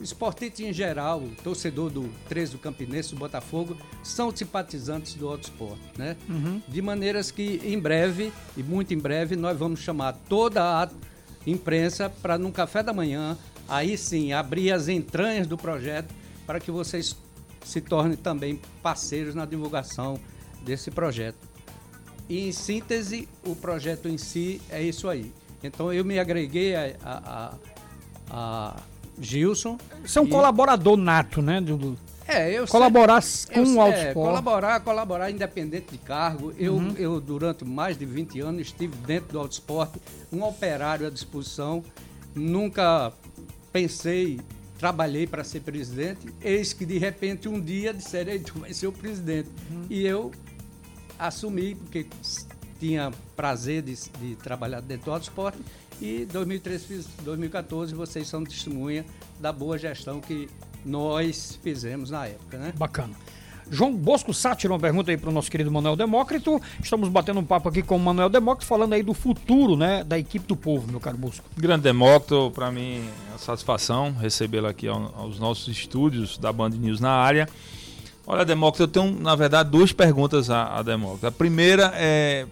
esportista 0.00 0.64
em 0.64 0.72
geral, 0.72 1.20
o 1.20 1.30
torcedor 1.44 1.90
do 1.90 2.10
13 2.28 2.52
do 2.52 2.58
Campinense, 2.58 3.10
do 3.10 3.18
Botafogo, 3.20 3.76
são 4.02 4.34
simpatizantes 4.34 5.14
do 5.14 5.28
autosport, 5.28 5.78
né? 5.96 6.16
Uhum. 6.28 6.60
De 6.66 6.82
maneiras 6.82 7.30
que 7.30 7.60
em 7.64 7.78
breve, 7.78 8.32
e 8.56 8.64
muito 8.64 8.92
em 8.92 8.98
breve, 8.98 9.36
nós 9.36 9.56
vamos 9.56 9.78
chamar 9.78 10.12
toda 10.28 10.82
a 10.82 10.88
imprensa 11.46 12.10
para 12.10 12.36
num 12.36 12.50
café 12.50 12.82
da 12.82 12.92
manhã, 12.92 13.36
aí 13.68 13.96
sim, 13.96 14.32
abrir 14.32 14.72
as 14.72 14.88
entranhas 14.88 15.46
do 15.46 15.56
projeto 15.56 16.12
para 16.46 16.60
que 16.60 16.70
vocês 16.70 17.16
se 17.64 17.80
tornem 17.80 18.16
também 18.16 18.60
parceiros 18.82 19.34
na 19.34 19.44
divulgação 19.44 20.18
desse 20.62 20.90
projeto. 20.90 21.38
E 22.28 22.48
em 22.48 22.52
síntese, 22.52 23.28
o 23.44 23.54
projeto 23.54 24.08
em 24.08 24.18
si 24.18 24.60
é 24.68 24.82
isso 24.82 25.08
aí. 25.08 25.32
Então 25.62 25.92
eu 25.92 26.04
me 26.04 26.18
agreguei 26.18 26.74
a, 26.74 26.94
a, 27.04 27.18
a, 27.18 27.54
a 28.30 28.76
Gilson. 29.20 29.78
Você 30.04 30.18
é 30.18 30.22
um 30.22 30.26
e... 30.26 30.30
colaborador 30.30 30.96
nato, 30.96 31.40
né? 31.40 31.60
Do, 31.60 31.96
é, 32.28 32.52
eu 32.52 32.66
colaborar 32.66 33.22
com 33.52 33.60
o 33.60 33.80
Autosport. 33.80 33.94
É, 33.94 34.14
colaborar, 34.14 34.80
colaborar 34.80 35.30
independente 35.30 35.92
de 35.92 35.98
cargo. 35.98 36.52
Eu, 36.58 36.74
uhum. 36.74 36.94
eu, 36.98 37.20
durante 37.20 37.64
mais 37.64 37.96
de 37.96 38.04
20 38.04 38.40
anos, 38.40 38.62
estive 38.62 38.96
dentro 38.98 39.32
do 39.32 39.38
Autosport, 39.38 39.94
um 40.32 40.42
operário 40.42 41.06
à 41.06 41.10
disposição. 41.10 41.84
Nunca 42.34 43.12
pensei, 43.72 44.40
trabalhei 44.78 45.26
para 45.26 45.44
ser 45.44 45.60
presidente. 45.60 46.26
Eis 46.40 46.72
que, 46.72 46.84
de 46.84 46.98
repente, 46.98 47.48
um 47.48 47.60
dia 47.60 47.94
disseram, 47.94 48.38
tu 48.40 48.58
vai 48.58 48.74
ser 48.74 48.88
o 48.88 48.92
presidente. 48.92 49.48
Uhum. 49.70 49.86
E 49.88 50.04
eu 50.04 50.32
assumi, 51.18 51.74
porque 51.76 52.06
tinha 52.80 53.12
prazer 53.36 53.82
de, 53.82 53.94
de 54.20 54.36
trabalhar 54.36 54.80
dentro 54.80 55.06
do 55.06 55.12
Autosport 55.12 55.56
e 56.00 56.26
2013, 56.26 57.06
2014 57.22 57.94
vocês 57.94 58.28
são 58.28 58.44
testemunha 58.44 59.04
da 59.40 59.50
boa 59.50 59.78
gestão 59.78 60.20
que 60.20 60.48
nós 60.86 61.58
fizemos 61.62 62.10
na 62.10 62.26
época, 62.26 62.56
né? 62.56 62.72
Bacana. 62.76 63.14
João 63.70 63.92
Bosco 63.92 64.32
Sá 64.32 64.54
tirou 64.54 64.76
uma 64.76 64.80
pergunta 64.80 65.10
aí 65.10 65.16
para 65.16 65.28
o 65.28 65.32
nosso 65.32 65.50
querido 65.50 65.72
Manuel 65.72 65.96
Demócrito. 65.96 66.60
Estamos 66.80 67.08
batendo 67.08 67.40
um 67.40 67.44
papo 67.44 67.68
aqui 67.68 67.82
com 67.82 67.96
o 67.96 68.00
Manuel 68.00 68.28
Demócrito, 68.28 68.66
falando 68.66 68.92
aí 68.92 69.02
do 69.02 69.12
futuro, 69.12 69.76
né, 69.76 70.04
da 70.04 70.16
equipe 70.16 70.46
do 70.46 70.54
povo, 70.54 70.88
meu 70.88 71.00
caro 71.00 71.16
Bosco. 71.16 71.44
Grande 71.56 71.82
Demócrito, 71.82 72.52
para 72.54 72.70
mim 72.70 72.98
é 73.28 73.32
uma 73.32 73.38
satisfação 73.38 74.12
recebê-lo 74.12 74.68
aqui 74.68 74.86
aos 74.86 75.40
nossos 75.40 75.66
estúdios 75.66 76.38
da 76.38 76.52
Band 76.52 76.70
News 76.70 77.00
na 77.00 77.10
área. 77.10 77.48
Olha, 78.24 78.44
Demócrito, 78.44 78.84
eu 78.84 78.88
tenho, 78.88 79.20
na 79.20 79.34
verdade, 79.34 79.70
duas 79.70 79.92
perguntas 79.92 80.48
a, 80.48 80.78
a 80.78 80.82
Demócrito. 80.82 81.26
A 81.26 81.32
primeira 81.32 81.92
é 81.96 82.46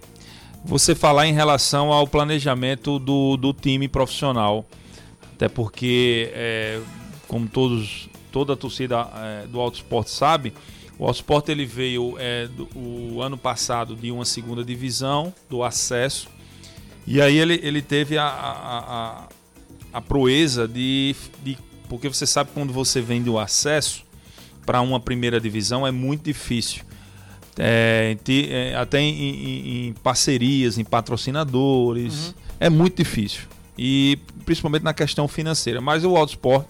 você 0.64 0.94
falar 0.94 1.27
em 1.27 1.33
relação 1.33 1.92
ao 1.92 2.09
planejamento 2.09 2.99
do, 2.99 3.37
do 3.37 3.53
time 3.53 3.87
profissional. 3.87 4.64
Até 5.35 5.49
porque, 5.49 6.31
é, 6.33 6.81
como 7.29 7.47
todos, 7.49 8.09
toda 8.35 8.55
a 8.55 8.57
torcida 8.57 9.09
é, 9.14 9.47
do 9.47 9.61
Autosport 9.61 10.09
sabe, 10.09 10.53
o 10.99 11.07
Autosport 11.07 11.49
ele 11.49 11.64
veio 11.64 12.16
é, 12.18 12.49
do, 12.49 12.68
o 12.77 13.23
ano 13.23 13.38
passado 13.38 13.94
de 13.94 14.11
uma 14.11 14.25
segunda 14.25 14.64
divisão, 14.64 15.33
do 15.49 15.62
acesso, 15.62 16.27
e 17.07 17.23
aí 17.23 17.38
ele, 17.38 17.61
ele 17.62 17.81
teve 17.81 18.18
a, 18.18 18.27
a, 18.27 18.79
a, 18.79 19.29
a 19.92 20.01
proeza 20.01 20.66
de, 20.66 21.14
de. 21.44 21.57
Porque 21.88 22.09
você 22.09 22.27
sabe 22.27 22.51
quando 22.53 22.73
você 22.73 23.01
vem 23.01 23.23
do 23.23 23.38
acesso 23.38 24.03
para 24.66 24.81
uma 24.81 24.99
primeira 24.99 25.40
divisão 25.40 25.87
é 25.87 25.92
muito 25.92 26.25
difícil 26.25 26.83
é, 27.57 28.16
é, 28.27 28.75
até 28.75 29.01
em, 29.01 29.12
em, 29.12 29.88
em, 29.88 29.92
parcerias, 29.92 30.77
em 30.77 30.85
patrocinadores. 30.85 32.29
Uhum. 32.29 32.35
É 32.59 32.68
muito 32.68 32.97
difícil. 32.97 33.42
E 33.79 34.18
principalmente 34.44 34.83
na 34.83 34.94
questão 34.94 35.29
financeira. 35.29 35.81
Mas 35.81 36.05
o 36.05 36.16
Autosport, 36.16 36.66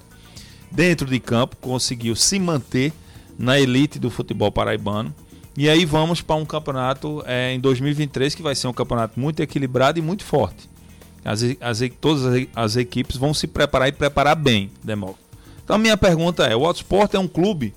dentro 0.74 1.06
de 1.06 1.18
campo, 1.20 1.56
conseguiu 1.60 2.14
se 2.14 2.38
manter 2.38 2.92
na 3.38 3.58
elite 3.58 3.98
do 3.98 4.10
futebol 4.10 4.52
paraibano. 4.52 5.14
E 5.56 5.68
aí 5.68 5.84
vamos 5.84 6.20
para 6.20 6.36
um 6.36 6.44
campeonato 6.44 7.22
é, 7.26 7.54
em 7.54 7.60
2023 7.60 8.34
que 8.34 8.42
vai 8.42 8.54
ser 8.54 8.66
um 8.66 8.72
campeonato 8.72 9.18
muito 9.18 9.40
equilibrado 9.40 9.98
e 9.98 10.02
muito 10.02 10.24
forte. 10.24 10.68
As, 11.24 11.42
as, 11.60 11.80
todas 12.00 12.24
as, 12.26 12.46
as 12.54 12.76
equipes 12.76 13.16
vão 13.16 13.32
se 13.32 13.46
preparar 13.46 13.88
e 13.88 13.92
preparar 13.92 14.36
bem, 14.36 14.70
Demócrito. 14.82 15.24
Então 15.62 15.76
a 15.76 15.78
minha 15.78 15.96
pergunta 15.96 16.44
é: 16.44 16.54
o 16.54 16.66
Autosport 16.66 17.14
é 17.14 17.18
um 17.18 17.28
clube 17.28 17.72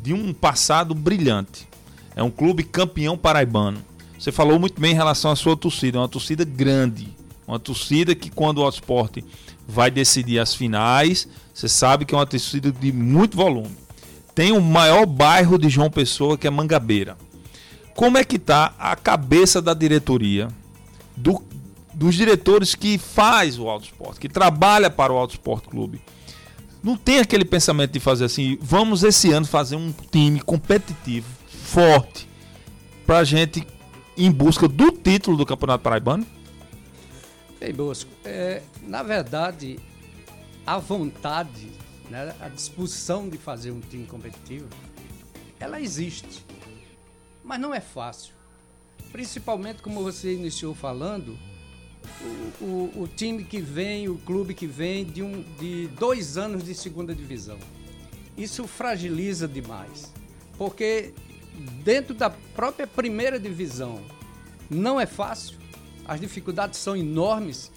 de 0.00 0.12
um 0.12 0.32
passado 0.32 0.94
brilhante 0.94 1.68
é 2.14 2.22
um 2.22 2.30
clube 2.30 2.62
campeão 2.62 3.16
paraibano. 3.16 3.78
Você 4.18 4.30
falou 4.30 4.58
muito 4.58 4.80
bem 4.80 4.92
em 4.92 4.96
relação 4.96 5.30
à 5.30 5.36
sua 5.36 5.56
torcida, 5.56 5.98
é 5.98 6.00
uma 6.00 6.08
torcida 6.08 6.44
grande. 6.44 7.08
Uma 7.46 7.58
torcida 7.58 8.14
que 8.14 8.30
quando 8.30 8.58
o 8.58 8.62
Autosport 8.62 9.18
vai 9.72 9.90
decidir 9.90 10.38
as 10.38 10.54
finais, 10.54 11.26
você 11.54 11.66
sabe 11.66 12.04
que 12.04 12.14
é 12.14 12.18
uma 12.18 12.26
torcida 12.26 12.70
de 12.70 12.92
muito 12.92 13.36
volume. 13.36 13.74
Tem 14.34 14.52
o 14.52 14.60
maior 14.60 15.06
bairro 15.06 15.58
de 15.58 15.68
João 15.70 15.90
Pessoa, 15.90 16.36
que 16.36 16.46
é 16.46 16.50
Mangabeira. 16.50 17.16
Como 17.94 18.18
é 18.18 18.24
que 18.24 18.36
está 18.36 18.74
a 18.78 18.94
cabeça 18.94 19.62
da 19.62 19.72
diretoria, 19.72 20.48
do, 21.16 21.42
dos 21.94 22.14
diretores 22.14 22.74
que 22.74 22.98
faz 22.98 23.58
o 23.58 23.68
Autosport, 23.68 24.18
que 24.18 24.28
trabalha 24.28 24.90
para 24.90 25.12
o 25.12 25.16
Autosport 25.16 25.64
Clube? 25.64 26.02
Não 26.82 26.96
tem 26.96 27.20
aquele 27.20 27.44
pensamento 27.44 27.92
de 27.92 28.00
fazer 28.00 28.26
assim, 28.26 28.58
vamos 28.60 29.02
esse 29.02 29.32
ano 29.32 29.46
fazer 29.46 29.76
um 29.76 29.92
time 30.10 30.40
competitivo 30.40 31.28
forte 31.48 32.28
para 33.06 33.18
a 33.18 33.24
gente 33.24 33.66
em 34.16 34.30
busca 34.30 34.68
do 34.68 34.92
título 34.92 35.36
do 35.36 35.46
Campeonato 35.46 35.82
Paraibano? 35.82 36.26
Bem, 37.60 37.72
Bosco, 37.72 38.10
é, 38.24 38.60
na 38.86 39.02
verdade, 39.02 39.78
a 40.66 40.78
vontade, 40.78 41.70
né, 42.10 42.34
a 42.40 42.48
disposição 42.48 43.28
de 43.28 43.38
fazer 43.38 43.70
um 43.70 43.80
time 43.80 44.06
competitivo, 44.06 44.68
ela 45.58 45.80
existe, 45.80 46.44
mas 47.44 47.60
não 47.60 47.74
é 47.74 47.80
fácil. 47.80 48.34
Principalmente, 49.12 49.82
como 49.82 50.02
você 50.02 50.32
iniciou 50.34 50.74
falando, 50.74 51.38
o, 52.60 52.64
o, 52.64 53.02
o 53.02 53.08
time 53.08 53.44
que 53.44 53.60
vem, 53.60 54.08
o 54.08 54.16
clube 54.18 54.54
que 54.54 54.66
vem 54.66 55.04
de, 55.04 55.22
um, 55.22 55.42
de 55.58 55.88
dois 55.88 56.36
anos 56.36 56.64
de 56.64 56.74
segunda 56.74 57.14
divisão. 57.14 57.58
Isso 58.36 58.66
fragiliza 58.66 59.46
demais, 59.46 60.12
porque 60.56 61.12
dentro 61.84 62.14
da 62.14 62.30
própria 62.30 62.86
primeira 62.86 63.38
divisão 63.38 64.00
não 64.70 64.98
é 64.98 65.06
fácil, 65.06 65.58
as 66.06 66.20
dificuldades 66.20 66.78
são 66.78 66.96
enormes, 66.96 67.70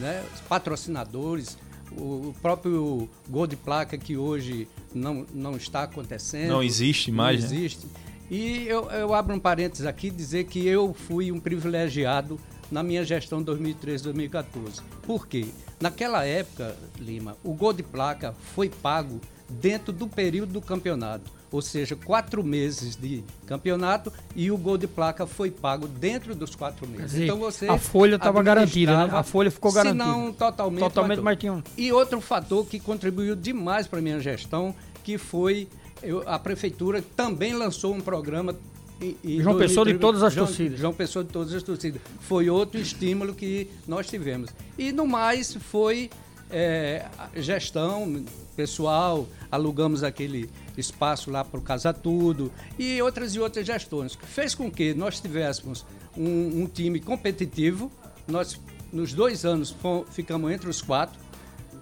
né? 0.00 0.24
Os 0.34 0.40
patrocinadores, 0.40 1.56
o 1.92 2.34
próprio 2.40 3.08
gol 3.28 3.46
de 3.46 3.56
placa 3.56 3.96
que 3.96 4.16
hoje 4.16 4.66
não, 4.94 5.26
não 5.32 5.56
está 5.56 5.84
acontecendo. 5.84 6.48
Não 6.48 6.62
existe 6.62 7.12
mais. 7.12 7.44
Não 7.44 7.50
né? 7.50 7.56
existe. 7.56 7.86
E 8.30 8.66
eu, 8.66 8.88
eu 8.90 9.12
abro 9.12 9.34
um 9.34 9.40
parênteses 9.40 9.86
aqui 9.86 10.08
dizer 10.10 10.44
que 10.44 10.66
eu 10.66 10.94
fui 10.94 11.32
um 11.32 11.40
privilegiado 11.40 12.38
na 12.70 12.82
minha 12.82 13.04
gestão 13.04 13.44
2013-2014. 13.44 14.82
Por 15.02 15.26
quê? 15.26 15.48
Naquela 15.80 16.24
época, 16.24 16.76
Lima, 16.98 17.36
o 17.42 17.52
gol 17.54 17.72
de 17.72 17.82
placa 17.82 18.34
foi 18.54 18.68
pago 18.68 19.20
dentro 19.48 19.92
do 19.92 20.06
período 20.06 20.52
do 20.52 20.60
campeonato. 20.60 21.30
Ou 21.52 21.60
seja, 21.60 21.96
quatro 21.96 22.44
meses 22.44 22.96
de 22.96 23.24
campeonato 23.46 24.12
e 24.36 24.50
o 24.50 24.56
gol 24.56 24.78
de 24.78 24.86
placa 24.86 25.26
foi 25.26 25.50
pago 25.50 25.88
dentro 25.88 26.34
dos 26.34 26.54
quatro 26.54 26.86
meses. 26.86 27.12
Dizer, 27.12 27.24
então 27.24 27.38
você 27.38 27.66
a 27.66 27.78
folha 27.78 28.16
estava 28.16 28.42
garantida, 28.42 29.06
né? 29.06 29.10
a 29.12 29.22
folha 29.22 29.50
ficou 29.50 29.72
garantida. 29.72 30.04
Se 30.04 30.10
não 30.10 30.32
totalmente. 30.32 30.80
Totalmente, 30.80 31.20
mas 31.20 31.38
tinha 31.38 31.52
um... 31.52 31.62
E 31.76 31.92
outro 31.92 32.20
fator 32.20 32.64
que 32.66 32.78
contribuiu 32.78 33.34
demais 33.34 33.86
para 33.86 34.00
minha 34.00 34.20
gestão, 34.20 34.74
que 35.02 35.18
foi 35.18 35.68
eu, 36.02 36.22
a 36.26 36.38
prefeitura 36.38 37.02
também 37.16 37.52
lançou 37.54 37.94
um 37.94 38.00
programa 38.00 38.54
e, 39.00 39.16
e 39.24 39.42
João 39.42 39.56
Pessoa 39.56 39.86
de 39.86 39.94
todas 39.94 40.22
as 40.22 40.32
João, 40.32 40.46
torcidas. 40.46 40.78
João 40.78 40.92
Pessoa 40.92 41.24
de 41.24 41.30
todas 41.30 41.54
as 41.54 41.62
torcidas. 41.62 42.00
Foi 42.20 42.50
outro 42.50 42.80
estímulo 42.80 43.34
que 43.34 43.68
nós 43.88 44.06
tivemos. 44.06 44.50
E 44.78 44.92
no 44.92 45.06
mais 45.06 45.54
foi 45.54 46.10
é, 46.50 47.06
gestão 47.36 48.24
pessoal, 48.56 49.26
alugamos 49.50 50.02
aquele 50.02 50.50
espaço 50.76 51.30
lá 51.30 51.44
para 51.44 51.58
o 51.58 51.62
Casa 51.62 51.92
Tudo 51.92 52.52
e 52.78 53.00
outras 53.00 53.34
e 53.34 53.40
outras 53.40 53.66
gestões, 53.66 54.18
fez 54.26 54.54
com 54.54 54.70
que 54.70 54.92
nós 54.94 55.20
tivéssemos 55.20 55.84
um, 56.16 56.62
um 56.62 56.66
time 56.66 57.00
competitivo. 57.00 57.90
Nós, 58.26 58.60
nos 58.92 59.12
dois 59.12 59.44
anos, 59.44 59.74
ficamos 60.10 60.52
entre 60.52 60.68
os 60.68 60.82
quatro. 60.82 61.18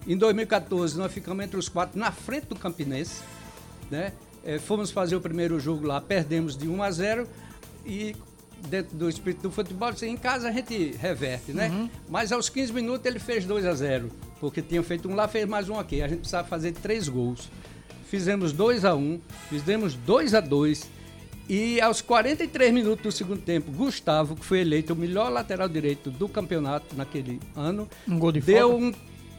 Em 0.07 0.17
2014, 0.17 0.97
nós 0.97 1.13
ficamos 1.13 1.45
entre 1.45 1.59
os 1.59 1.69
quatro 1.69 1.99
na 1.99 2.13
frente 2.13 2.47
do 2.47 2.57
Campinense. 2.57 3.23
Né? 3.91 4.13
É, 4.45 4.59
fomos 4.59 4.91
fazer 4.91 5.17
o 5.17 5.21
primeiro 5.21 5.59
jogo 5.59 5.87
lá, 5.87 6.01
perdemos 6.01 6.57
de 6.57 6.69
1 6.69 6.83
a 6.83 6.91
0 6.91 7.29
e 7.85 8.15
dentro 8.69 8.97
do 8.97 9.09
espírito 9.09 9.43
do 9.43 9.51
futebol, 9.51 9.91
em 10.03 10.17
casa 10.17 10.49
a 10.49 10.53
gente 10.53 10.97
reverte, 10.97 11.53
né? 11.53 11.69
Uhum. 11.69 11.91
Mas 12.09 12.33
aos 12.33 12.49
15 12.49 12.73
minutos 12.73 13.05
ele 13.07 13.19
fez 13.19 13.45
2 13.45 13.65
a 13.65 13.75
0 13.75 14.11
porque 14.41 14.63
tinha 14.63 14.83
feito 14.83 15.09
um 15.09 15.15
lá, 15.15 15.27
fez 15.27 15.47
mais 15.47 15.69
um 15.69 15.79
aqui. 15.79 16.03
A 16.03 16.09
gente 16.09 16.21
precisava 16.21 16.47
fazer 16.47 16.73
três 16.73 17.09
gols. 17.09 17.51
Fizemos 18.09 18.53
2 18.53 18.85
a 18.85 18.95
1 18.95 19.21
fizemos 19.51 19.95
2 19.95 20.35
a 20.35 20.41
2 20.41 20.99
e 21.49 21.81
aos 21.81 22.03
43 22.03 22.73
minutos 22.73 23.03
do 23.03 23.11
segundo 23.11 23.41
tempo, 23.41 23.71
Gustavo, 23.73 24.37
que 24.37 24.45
foi 24.45 24.61
eleito 24.61 24.93
o 24.93 24.97
melhor 24.97 25.31
lateral 25.33 25.69
direito 25.69 26.11
do 26.11 26.29
campeonato 26.29 26.95
naquele 26.95 27.41
ano, 27.57 27.89
um 28.07 28.19
gol 28.19 28.33
de 28.33 28.41
deu 28.41 28.77
um 28.77 28.93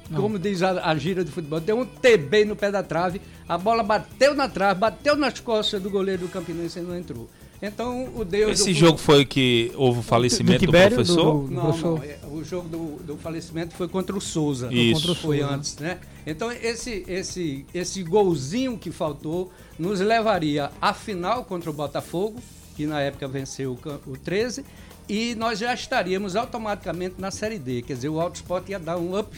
não. 0.10 0.22
como 0.22 0.40
diz 0.40 0.64
a, 0.64 0.90
a 0.90 0.96
gira 0.96 1.24
de 1.24 1.32
futebol, 1.32 1.60
deu 1.60 1.80
um 1.80 1.86
TB 1.86 2.46
no 2.46 2.56
pé 2.56 2.72
da 2.72 2.82
trave, 2.82 3.22
a 3.48 3.58
bola 3.60 3.84
bateu 3.84 4.34
na 4.34 4.50
trave, 4.50 4.80
bateu 4.80 5.16
nas 5.16 5.40
costas 5.40 5.80
do 5.82 5.90
goleiro 5.90 6.24
do 6.24 6.30
Campinense 6.30 6.80
e 6.80 6.82
não 6.82 6.98
entrou. 6.98 7.30
Então, 7.62 8.10
o 8.16 8.24
Deus. 8.24 8.60
Esse 8.60 8.74
do... 8.74 8.80
jogo 8.80 8.98
foi 8.98 9.26
que 9.26 9.72
houve 9.76 10.00
o 10.00 10.04
falecimento 10.04 10.60
do, 10.60 10.66
do, 10.66 10.66
Tibério, 10.66 10.90
do 10.92 10.96
professor? 10.96 11.44
Do, 11.44 11.52
não, 11.52 11.78
não, 11.78 12.04
é, 12.04 12.20
o 12.32 12.44
jogo 12.44 12.70
do, 12.70 13.18
falecimento 13.18 13.76
foi 13.76 13.88
contra 13.88 14.16
o 14.16 14.22
Souza. 14.22 14.70
Isso. 14.72 15.02
Contra 15.02 15.12
o 15.12 15.16
foi 15.16 15.42
antes, 15.42 15.78
né? 15.78 16.00
Então, 16.26 16.52
esse, 16.52 17.04
esse, 17.08 17.66
esse 17.74 18.02
golzinho 18.04 18.78
que 18.78 18.92
faltou 18.92 19.52
nos 19.78 20.00
levaria 20.00 20.72
à 20.82 20.94
final 20.94 21.44
contra 21.44 21.70
o 21.70 21.74
Botafogo, 21.74 22.40
que 22.76 22.86
na 22.86 23.02
época 23.02 23.28
venceu 23.28 23.78
o, 24.06 24.12
o 24.12 24.18
13, 24.18 24.64
e 25.10 25.36
nós 25.36 25.60
já 25.60 25.74
estaríamos 25.74 26.36
automaticamente 26.36 27.16
na 27.18 27.32
Série 27.32 27.60
D. 27.60 27.82
Quer 27.82 27.94
dizer, 27.94 28.10
o 28.10 28.22
Alto 28.22 28.36
Sport 28.36 28.70
ia 28.70 28.80
dar 28.80 28.98
um 28.98 29.20
up 29.20 29.30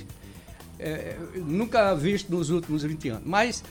é, 0.81 1.15
nunca 1.35 1.93
visto 1.93 2.31
nos 2.31 2.49
últimos 2.49 2.83
20 2.83 3.09
anos. 3.09 3.23
Mas 3.25 3.63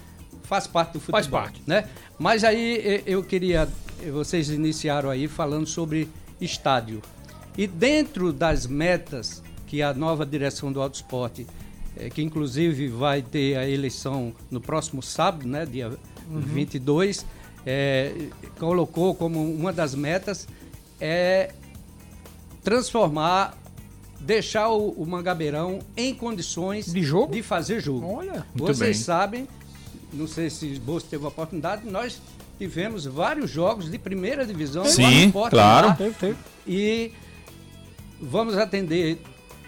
faz 0.44 0.66
parte 0.66 0.92
do 0.92 1.00
futebol. 1.00 1.20
Faz 1.20 1.26
parte. 1.26 1.62
Né? 1.66 1.88
Mas 2.18 2.44
aí 2.44 3.02
eu 3.04 3.22
queria. 3.22 3.68
Vocês 4.12 4.48
iniciaram 4.50 5.10
aí 5.10 5.28
falando 5.28 5.66
sobre 5.66 6.08
estádio. 6.40 7.02
E 7.56 7.66
dentro 7.66 8.32
das 8.32 8.66
metas 8.66 9.42
que 9.66 9.82
a 9.82 9.92
nova 9.92 10.24
direção 10.24 10.72
do 10.72 10.80
Alto 10.80 10.94
Esporte, 10.94 11.46
é, 11.96 12.08
que 12.08 12.22
inclusive 12.22 12.88
vai 12.88 13.22
ter 13.22 13.56
a 13.56 13.68
eleição 13.68 14.32
no 14.50 14.60
próximo 14.60 15.02
sábado, 15.02 15.46
né, 15.46 15.66
dia 15.66 15.88
uhum. 16.30 16.40
22, 16.40 17.26
é, 17.66 18.14
colocou 18.58 19.14
como 19.14 19.42
uma 19.52 19.72
das 19.72 19.94
metas 19.94 20.48
é 21.00 21.52
transformar 22.62 23.56
deixar 24.20 24.68
o, 24.68 24.90
o 24.90 25.06
Mangabeirão 25.06 25.80
em 25.96 26.14
condições 26.14 26.92
de, 26.92 27.02
jogo? 27.02 27.32
de 27.32 27.42
fazer 27.42 27.80
jogo. 27.80 28.06
Olha, 28.06 28.46
Vocês 28.54 28.78
bem. 28.78 28.94
sabem, 28.94 29.48
não 30.12 30.26
sei 30.26 30.50
se 30.50 30.78
Bolsa 30.78 31.06
teve 31.08 31.24
a 31.24 31.28
oportunidade, 31.28 31.88
nós 31.88 32.20
tivemos 32.60 33.06
vários 33.06 33.50
jogos 33.50 33.90
de 33.90 33.98
primeira 33.98 34.44
divisão. 34.44 34.84
Sim, 34.84 35.32
claro. 35.50 35.94
Teve, 35.96 36.14
teve. 36.14 36.36
E 36.66 37.10
vamos 38.20 38.58
atender 38.58 39.18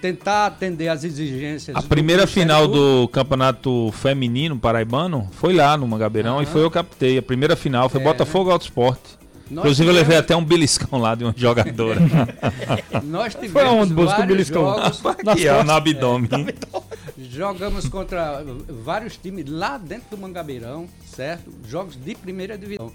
tentar 0.03 0.47
atender 0.47 0.89
as 0.89 1.05
exigências. 1.05 1.75
A 1.77 1.81
primeira 1.81 2.27
final 2.27 2.67
do 2.67 3.09
campeonato 3.09 3.91
feminino 3.93 4.59
paraibano 4.59 5.29
foi 5.31 5.55
lá 5.55 5.77
no 5.77 5.87
Mangabeirão 5.87 6.37
uhum. 6.37 6.43
e 6.43 6.47
foi 6.47 6.63
eu 6.63 6.71
captei. 6.71 7.17
A 7.17 7.23
primeira 7.23 7.57
final 7.57 7.89
foi 7.89 8.01
é, 8.01 8.05
Botafogo 8.05 8.51
Alto 8.51 8.63
Esporte. 8.63 9.22
Nós 9.53 9.65
Inclusive 9.65 9.89
tivemos... 9.89 9.97
eu 9.97 10.03
levei 10.03 10.17
até 10.17 10.35
um 10.35 10.45
beliscão 10.45 10.99
lá 10.99 11.15
de 11.15 11.25
uma 11.25 11.35
jogadora. 11.37 12.01
Nós 13.05 13.35
tivemos 13.35 13.53
Foi 13.53 13.65
onde 13.67 13.93
buscou 13.93 14.25
o 14.25 14.27
beliscão? 14.27 14.63
Jogos... 14.63 15.03
Aqui, 15.27 15.49
ó, 15.49 15.63
no 15.63 15.73
abdômen. 15.73 16.31
Jogamos 17.19 17.87
contra 17.87 18.43
vários 18.83 19.19
times 19.19 19.45
lá 19.51 19.77
dentro 19.77 20.17
do 20.17 20.19
Mangabeirão, 20.19 20.89
certo? 21.05 21.53
Jogos 21.69 21.97
de 21.97 22.15
primeira 22.15 22.57
divisão. 22.57 22.91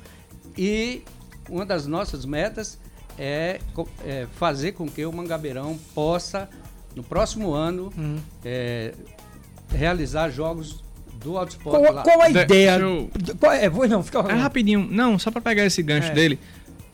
E 0.57 1.03
uma 1.47 1.63
das 1.63 1.85
nossas 1.85 2.25
metas 2.25 2.79
é, 3.19 3.59
é 4.03 4.25
fazer 4.37 4.71
com 4.71 4.87
que 4.87 5.05
o 5.05 5.13
Mangabeirão 5.13 5.77
possa, 5.93 6.49
no 6.95 7.03
próximo 7.03 7.53
ano, 7.53 7.93
hum. 7.95 8.17
é, 8.43 8.95
realizar 9.69 10.31
jogos 10.31 10.83
do 11.27 11.37
Autosport 11.37 11.77
qual, 11.77 11.93
lá. 11.93 12.03
Qual 12.03 12.21
a 12.21 12.29
ideia? 12.29 12.79
Eu... 12.79 13.09
Qual 13.37 13.51
é, 13.51 13.69
vou, 13.69 13.87
não, 13.87 14.01
fica 14.01 14.19
é 14.19 14.33
rapidinho, 14.33 14.87
não, 14.89 15.19
só 15.19 15.29
para 15.29 15.41
pegar 15.41 15.65
esse 15.65 15.83
gancho 15.83 16.11
é. 16.11 16.13
dele. 16.13 16.39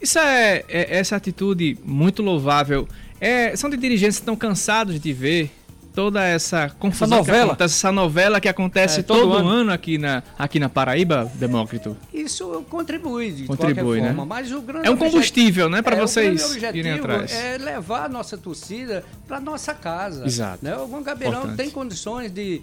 Isso 0.01 0.17
é, 0.17 0.63
é, 0.67 0.97
essa 0.97 1.15
atitude 1.15 1.77
muito 1.85 2.23
louvável. 2.23 2.87
É, 3.21 3.55
são 3.55 3.69
de 3.69 3.77
dirigentes 3.77 4.17
que 4.17 4.23
estão 4.23 4.35
cansados 4.35 4.99
de 4.99 5.13
ver 5.13 5.51
toda 5.93 6.23
essa 6.23 6.69
confusão 6.69 7.19
essa 7.19 7.31
novela, 7.31 7.45
acontece, 7.51 7.75
essa 7.75 7.91
novela 7.91 8.41
que 8.41 8.49
acontece 8.49 8.99
é, 8.99 9.03
todo, 9.03 9.21
todo 9.21 9.33
ano. 9.37 9.49
ano. 9.49 9.71
aqui 9.71 9.97
na, 9.97 10.23
aqui 10.37 10.59
na 10.59 10.67
Paraíba, 10.67 11.31
Demócrito. 11.35 11.95
Isso 12.11 12.65
contribui 12.69 13.31
de 13.31 13.45
contribui, 13.45 14.01
né? 14.01 14.07
forma, 14.07 14.25
mas 14.25 14.51
o 14.51 14.61
grande 14.61 14.87
é 14.87 14.91
um 14.91 14.97
combustível, 14.97 15.69
né, 15.69 15.81
para 15.81 15.95
é, 15.95 15.99
vocês 15.99 16.55
irem 16.73 16.93
atrás. 16.93 17.31
É 17.31 17.57
levar 17.59 18.05
a 18.05 18.09
nossa 18.09 18.37
torcida 18.37 19.05
para 19.27 19.39
nossa 19.39 19.73
casa. 19.73 20.25
Exato. 20.25 20.65
Né? 20.65 20.75
O 20.75 20.87
Mangabeirão 20.87 21.55
tem 21.55 21.69
condições 21.69 22.31
de 22.31 22.61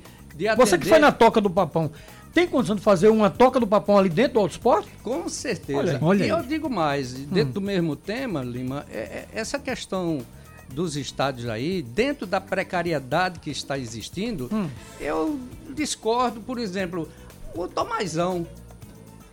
você 0.56 0.78
que 0.78 0.88
foi 0.88 0.98
na 0.98 1.12
Toca 1.12 1.40
do 1.40 1.50
Papão, 1.50 1.90
tem 2.32 2.46
condição 2.46 2.76
de 2.76 2.82
fazer 2.82 3.08
uma 3.08 3.28
Toca 3.28 3.58
do 3.58 3.66
Papão 3.66 3.98
ali 3.98 4.08
dentro 4.08 4.40
do 4.40 4.46
Esporte? 4.46 4.88
Com 5.02 5.28
certeza. 5.28 5.78
Olha, 5.78 5.98
olha 6.00 6.24
e 6.24 6.28
eu 6.28 6.42
digo 6.42 6.70
mais, 6.70 7.12
dentro 7.12 7.50
hum. 7.50 7.52
do 7.54 7.60
mesmo 7.60 7.96
tema, 7.96 8.42
Lima, 8.42 8.86
é, 8.90 8.98
é, 8.98 9.28
essa 9.32 9.58
questão 9.58 10.24
dos 10.68 10.96
estádios 10.96 11.48
aí, 11.48 11.82
dentro 11.82 12.26
da 12.26 12.40
precariedade 12.40 13.40
que 13.40 13.50
está 13.50 13.76
existindo, 13.76 14.48
hum. 14.52 14.68
eu 15.00 15.40
discordo, 15.74 16.40
por 16.40 16.58
exemplo, 16.58 17.08
o 17.54 17.66
Tomazão. 17.66 18.46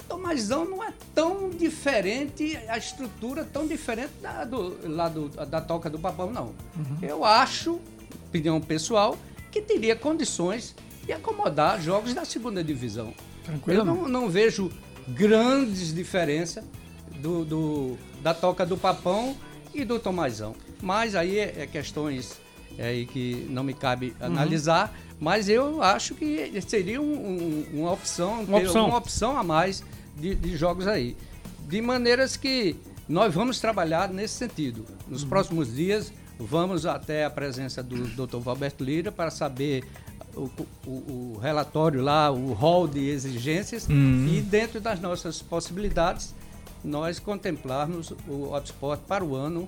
Tomazão 0.07 0.65
não 0.65 0.83
é 0.83 0.91
tão 1.13 1.49
diferente, 1.49 2.57
a 2.67 2.77
estrutura 2.77 3.43
tão 3.43 3.67
diferente 3.67 4.13
da, 4.21 4.43
do, 4.45 4.77
lá 4.89 5.09
do, 5.09 5.27
da 5.27 5.61
Toca 5.61 5.89
do 5.89 5.99
Papão, 5.99 6.31
não. 6.31 6.45
Uhum. 6.75 6.97
Eu 7.01 7.25
acho, 7.25 7.79
opinião 8.29 8.59
pessoal, 8.61 9.17
que 9.51 9.61
teria 9.61 9.95
condições 9.95 10.73
e 11.07 11.13
acomodar 11.13 11.81
jogos 11.81 12.13
da 12.13 12.25
segunda 12.25 12.63
divisão. 12.63 13.13
Tranquilo. 13.43 13.79
Eu 13.79 13.85
não, 13.85 14.07
não 14.07 14.29
vejo 14.29 14.71
grandes 15.07 15.93
diferenças 15.93 16.63
do, 17.19 17.45
do, 17.45 17.97
da 18.21 18.33
toca 18.33 18.65
do 18.65 18.77
Papão 18.77 19.35
e 19.73 19.85
do 19.85 19.99
Tomazão. 19.99 20.55
Mas 20.81 21.15
aí 21.15 21.39
é, 21.39 21.53
é 21.59 21.67
questões 21.67 22.39
é, 22.77 22.87
aí 22.87 23.05
que 23.05 23.47
não 23.49 23.63
me 23.63 23.73
cabe 23.73 24.13
uhum. 24.19 24.27
analisar, 24.27 24.93
mas 25.19 25.49
eu 25.49 25.81
acho 25.81 26.13
que 26.13 26.61
seria 26.61 27.01
um, 27.01 27.05
um, 27.05 27.65
uma, 27.73 27.91
opção, 27.91 28.43
uma, 28.43 28.57
opção. 28.59 28.87
uma 28.87 28.97
opção 28.97 29.37
a 29.37 29.43
mais 29.43 29.83
de, 30.15 30.35
de, 30.35 30.55
jogos 30.55 30.87
aí. 30.87 31.15
De 31.67 31.81
maneiras 31.81 32.37
que 32.37 32.75
nós 33.09 33.33
vamos 33.33 33.59
trabalhar 33.59 34.09
nesse 34.09 34.35
sentido. 34.35 34.85
Nos 35.07 35.23
uhum. 35.23 35.29
próximos 35.29 35.73
dias, 35.73 36.13
vamos 36.37 36.85
até 36.85 37.25
a 37.25 37.29
presença 37.29 37.81
do 37.81 38.27
Dr. 38.27 38.37
Valberto 38.37 38.83
Lira 38.83 39.11
para 39.11 39.31
saber 39.31 39.83
o, 40.37 40.51
o, 40.85 40.91
o 41.35 41.39
relatório 41.41 42.01
lá, 42.01 42.31
o 42.31 42.53
rol 42.53 42.87
de 42.87 43.09
exigências 43.09 43.87
uhum. 43.87 44.27
e 44.31 44.41
dentro 44.41 44.79
das 44.79 44.99
nossas 44.99 45.41
possibilidades 45.41 46.35
nós 46.83 47.19
contemplarmos 47.19 48.13
o 48.27 48.53
Hotspot 48.53 49.01
para 49.07 49.23
o 49.23 49.35
ano 49.35 49.67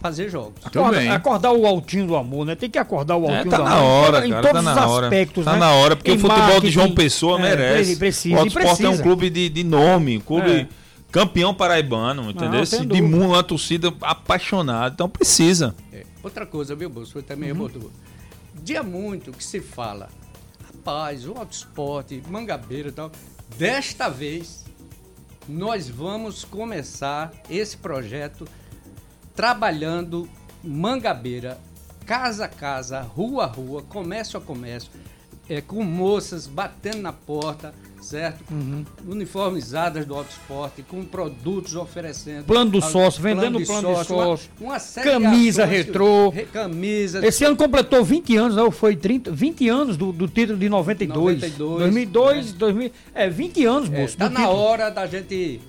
fazer 0.00 0.28
jogos. 0.30 0.54
Acorda, 0.64 1.14
acordar 1.14 1.52
o 1.52 1.66
altinho 1.66 2.06
do 2.06 2.16
amor, 2.16 2.46
né? 2.46 2.54
Tem 2.54 2.70
que 2.70 2.78
acordar 2.78 3.16
o 3.16 3.26
é, 3.26 3.36
altinho 3.36 3.54
é, 3.54 3.56
tá 3.56 3.56
do 3.58 3.64
na 3.64 3.76
amor. 3.76 3.84
Hora, 3.84 4.26
em 4.26 4.30
cara, 4.30 4.42
todos 4.42 4.64
tá 4.64 4.74
na 4.74 4.86
os 4.86 4.92
hora. 4.92 5.06
aspectos, 5.06 5.44
Tá 5.44 5.52
né? 5.52 5.58
na 5.58 5.72
hora, 5.72 5.96
porque 5.96 6.12
em 6.12 6.16
o 6.16 6.18
futebol 6.18 6.60
de 6.60 6.70
João 6.70 6.94
Pessoa 6.94 7.38
é, 7.38 7.42
merece. 7.42 7.96
Precisa, 7.96 8.36
o 8.36 8.42
Hotspot 8.42 8.84
é 8.84 8.88
um 8.88 8.98
clube 8.98 9.30
de, 9.30 9.48
de 9.48 9.62
nome, 9.62 10.16
um 10.16 10.20
clube 10.20 10.50
é. 10.50 10.68
campeão 11.12 11.54
paraibano, 11.54 12.30
entendeu? 12.30 12.62
Não, 12.72 12.86
de 12.86 13.02
mundo, 13.02 13.26
uma 13.26 13.42
torcida 13.42 13.92
apaixonada, 14.00 14.94
então 14.94 15.08
precisa. 15.08 15.74
É. 15.92 16.04
Outra 16.22 16.46
coisa, 16.46 16.74
viu, 16.74 16.88
Bolso? 16.88 17.12
Foi 17.12 17.22
também 17.22 17.52
uhum. 17.52 17.70
Dia 18.62 18.82
muito 18.82 19.32
que 19.32 19.42
se 19.42 19.60
fala, 19.60 20.08
rapaz, 20.64 21.26
o 21.26 21.36
autosport, 21.36 22.10
mangabeira 22.28 22.88
e 22.88 22.92
tal. 22.92 23.10
Desta 23.56 24.08
vez, 24.08 24.64
nós 25.48 25.88
vamos 25.88 26.44
começar 26.44 27.32
esse 27.48 27.76
projeto 27.76 28.46
trabalhando 29.34 30.28
Mangabeira, 30.62 31.58
casa 32.04 32.44
a 32.44 32.48
casa, 32.48 33.00
rua 33.00 33.44
a 33.44 33.46
rua, 33.46 33.82
comércio 33.82 34.38
a 34.38 34.42
comércio, 34.42 34.90
é, 35.48 35.60
com 35.62 35.82
moças 35.82 36.46
batendo 36.46 37.00
na 37.00 37.12
porta, 37.14 37.74
certo? 38.00 38.44
Uhum. 38.50 38.84
Uniformizadas 39.06 40.04
do 40.06 40.14
auto 40.14 40.30
esporte, 40.30 40.82
com 40.82 41.04
produtos 41.04 41.74
oferecendo. 41.76 42.44
Plano 42.44 42.70
do 42.70 42.80
sócio, 42.80 43.22
vendendo 43.22 43.60
plano, 43.60 43.82
plano 43.82 44.00
de 44.00 44.06
sócio. 44.06 44.50
Uma, 44.60 44.76
uma 44.76 45.02
camisa 45.02 45.64
retrô. 45.64 46.32
Que, 46.32 46.44
camisa. 46.46 47.24
Esse 47.26 47.44
ano 47.44 47.56
completou 47.56 48.04
20 48.04 48.36
anos, 48.36 48.56
não? 48.56 48.70
Foi 48.70 48.96
30, 48.96 49.30
20 49.30 49.68
anos 49.68 49.96
do, 49.96 50.12
do 50.12 50.26
título 50.26 50.58
de 50.58 50.68
92. 50.68 51.40
92 51.42 51.78
2002, 51.78 52.52
né? 52.52 52.58
2000. 52.58 52.92
É, 53.14 53.28
20 53.28 53.64
anos, 53.64 53.88
moço. 53.88 54.14
É, 54.14 54.18
tá 54.18 54.28
na 54.28 54.40
título. 54.40 54.58
hora 54.58 54.90
da 54.90 55.06
gente 55.06 55.60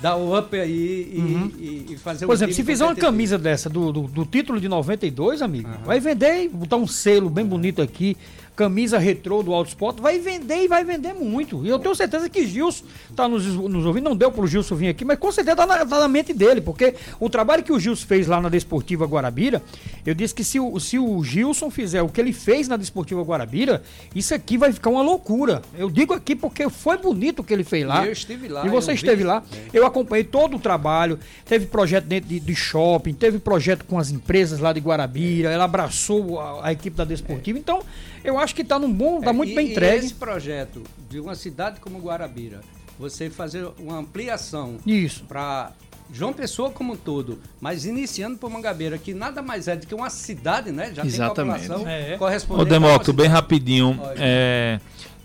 dar 0.00 0.16
o 0.16 0.36
up 0.36 0.58
aí 0.58 1.12
e, 1.12 1.18
uhum. 1.18 1.52
e, 1.58 1.86
e 1.90 1.96
fazer 1.98 2.26
Por 2.26 2.34
exemplo, 2.34 2.54
se 2.54 2.64
fizer 2.64 2.84
uma 2.84 2.94
camisa 2.94 3.36
dessa 3.36 3.68
do, 3.68 3.92
do, 3.92 4.02
do, 4.02 4.24
título 4.24 4.58
de 4.58 4.68
92, 4.68 5.42
amigo, 5.42 5.68
uhum. 5.68 5.84
vai 5.84 6.00
vender, 6.00 6.48
botar 6.48 6.76
um 6.76 6.86
selo 6.86 7.28
bem 7.28 7.44
bonito 7.44 7.82
aqui, 7.82 8.16
camisa 8.56 8.98
retrô 8.98 9.42
do 9.42 9.54
Autosport, 9.54 9.98
vai 10.00 10.18
vender 10.18 10.64
e 10.64 10.68
vai 10.68 10.84
vender 10.84 11.14
muito. 11.14 11.64
E 11.64 11.68
eu 11.68 11.78
tenho 11.78 11.94
certeza 11.94 12.28
que 12.28 12.46
Gilson 12.46 12.84
está 13.10 13.28
nos, 13.28 13.46
nos 13.46 13.86
ouvindo, 13.86 14.04
não 14.04 14.16
deu 14.16 14.30
pro 14.30 14.46
Gilson 14.46 14.74
vir 14.74 14.88
aqui, 14.88 15.04
mas 15.04 15.18
com 15.18 15.32
certeza 15.32 15.62
está 15.62 15.66
na, 15.66 15.86
tá 15.86 15.98
na, 16.00 16.08
mente 16.08 16.32
dele, 16.32 16.60
porque 16.60 16.94
o 17.18 17.30
trabalho 17.30 17.62
que 17.62 17.72
o 17.72 17.80
Gilson 17.80 18.06
fez 18.06 18.26
lá 18.26 18.40
na 18.40 18.48
Desportiva 18.48 19.06
Guarabira, 19.06 19.62
eu 20.04 20.14
disse 20.14 20.34
que 20.34 20.44
se 20.44 20.60
o, 20.60 20.78
se 20.78 20.98
o 20.98 21.22
Gilson 21.24 21.70
fizer 21.70 22.02
o 22.02 22.08
que 22.08 22.20
ele 22.20 22.32
fez 22.32 22.68
na 22.68 22.76
Desportiva 22.76 23.22
Guarabira, 23.22 23.82
isso 24.14 24.34
aqui 24.34 24.58
vai 24.58 24.72
ficar 24.72 24.90
uma 24.90 25.02
loucura. 25.02 25.62
Eu 25.76 25.90
digo 25.90 26.12
aqui 26.12 26.36
porque 26.36 26.68
foi 26.68 26.98
bonito 26.98 27.40
o 27.40 27.44
que 27.44 27.52
ele 27.52 27.64
fez 27.64 27.86
lá. 27.86 28.04
Eu 28.04 28.12
estive 28.12 28.48
lá. 28.48 28.66
E 28.66 28.68
você 28.68 28.92
esteve 28.92 29.16
vi. 29.16 29.24
lá. 29.24 29.42
É. 29.52 29.78
Eu 29.78 29.86
acompanhei 29.86 30.24
todo 30.24 30.56
o 30.56 30.58
trabalho, 30.58 31.18
teve 31.44 31.66
projeto 31.66 32.04
dentro 32.04 32.28
de, 32.28 32.40
de, 32.40 32.54
shopping, 32.54 33.14
teve 33.14 33.38
projeto 33.38 33.84
com 33.84 33.98
as 33.98 34.10
empresas 34.10 34.60
lá 34.60 34.72
de 34.72 34.80
Guarabira, 34.80 35.50
ela 35.50 35.64
abraçou 35.64 36.38
a, 36.38 36.66
a 36.66 36.72
equipe 36.72 36.96
da 36.96 37.04
Desportiva, 37.04 37.58
é. 37.58 37.60
então 37.60 37.82
eu 38.24 38.38
acho 38.38 38.54
que 38.54 38.62
está 38.62 38.78
num 38.78 38.92
bom, 38.92 39.18
está 39.18 39.30
é, 39.30 39.32
muito 39.32 39.52
e, 39.52 39.54
bem 39.54 39.70
entregue. 39.70 40.04
esse 40.04 40.14
projeto 40.14 40.82
de 41.08 41.20
uma 41.20 41.34
cidade 41.34 41.80
como 41.80 41.98
Guarabira, 41.98 42.60
você 42.98 43.30
fazer 43.30 43.68
uma 43.78 43.98
ampliação 43.98 44.76
isso 44.86 45.24
para 45.24 45.72
João 46.12 46.32
Pessoa 46.32 46.70
como 46.70 46.94
um 46.94 46.96
todo, 46.96 47.38
mas 47.60 47.84
iniciando 47.84 48.36
por 48.36 48.50
Mangabeira, 48.50 48.98
que 48.98 49.14
nada 49.14 49.40
mais 49.42 49.68
é 49.68 49.76
do 49.76 49.86
que 49.86 49.94
uma 49.94 50.10
cidade, 50.10 50.72
né? 50.72 50.92
Já 50.94 51.04
Exatamente. 51.04 51.60
tem 51.60 51.68
população 51.68 51.88
é. 51.88 52.16
correspondente. 52.16 52.66
Ô 52.66 52.70
Demócrito, 52.70 53.12
bem 53.12 53.28
rapidinho, 53.28 53.98
é, 54.16 54.80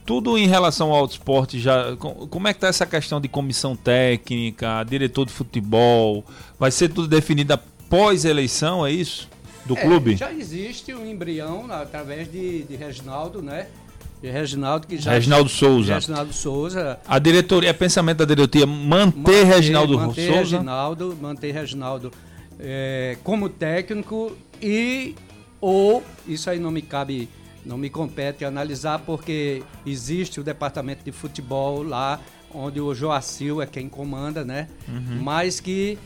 tudo 0.05 0.37
em 0.37 0.47
relação 0.47 0.91
ao 0.91 1.05
esporte 1.05 1.59
já, 1.59 1.95
como 1.97 2.47
é 2.47 2.53
que 2.53 2.59
tá 2.59 2.67
essa 2.67 2.85
questão 2.85 3.19
de 3.19 3.27
comissão 3.27 3.75
técnica, 3.75 4.83
diretor 4.83 5.25
de 5.25 5.33
futebol, 5.33 6.23
vai 6.59 6.69
ser 6.69 6.89
tudo 6.89 7.07
definido 7.07 7.53
após 7.53 8.23
eleição, 8.23 8.85
é 8.85 8.91
isso? 8.91 9.27
Do 9.65 9.77
é, 9.77 9.81
clube? 9.81 10.15
Já 10.15 10.31
existe 10.31 10.93
um 10.93 11.05
embrião 11.05 11.71
através 11.71 12.31
de, 12.31 12.63
de 12.63 12.75
Reginaldo, 12.75 13.41
né? 13.41 13.67
De 14.21 14.29
Reginaldo 14.29 14.87
que 14.87 14.97
já. 14.97 15.11
Reginaldo 15.11 15.49
Souza. 15.49 15.95
Reginaldo 15.95 16.33
Souza. 16.33 16.99
A 17.07 17.19
diretoria, 17.19 17.69
é 17.69 17.73
pensamento 17.73 18.19
da 18.19 18.25
diretoria 18.25 18.65
manter, 18.65 19.17
manter 19.17 19.43
Reginaldo 19.43 19.97
manter 19.97 20.27
Souza. 20.27 20.39
Reginaldo, 20.39 21.17
manter 21.21 21.51
Reginaldo 21.51 22.11
é, 22.59 23.17
como 23.23 23.49
técnico 23.49 24.35
e 24.61 25.15
ou 25.59 26.03
isso 26.27 26.49
aí 26.49 26.59
não 26.59 26.71
me 26.71 26.81
cabe, 26.81 27.29
não 27.65 27.77
me 27.77 27.89
compete 27.89 28.45
analisar 28.45 28.99
porque 28.99 29.63
existe 29.85 30.39
o 30.39 30.43
departamento 30.43 31.03
de 31.03 31.11
futebol 31.11 31.83
lá 31.83 32.19
onde 32.53 32.79
o 32.79 32.93
Joacil 32.93 33.61
é 33.61 33.65
quem 33.65 33.89
comanda, 33.89 34.45
né? 34.45 34.69
Uhum. 34.87 35.21
Mas 35.21 35.59
que 35.59 35.97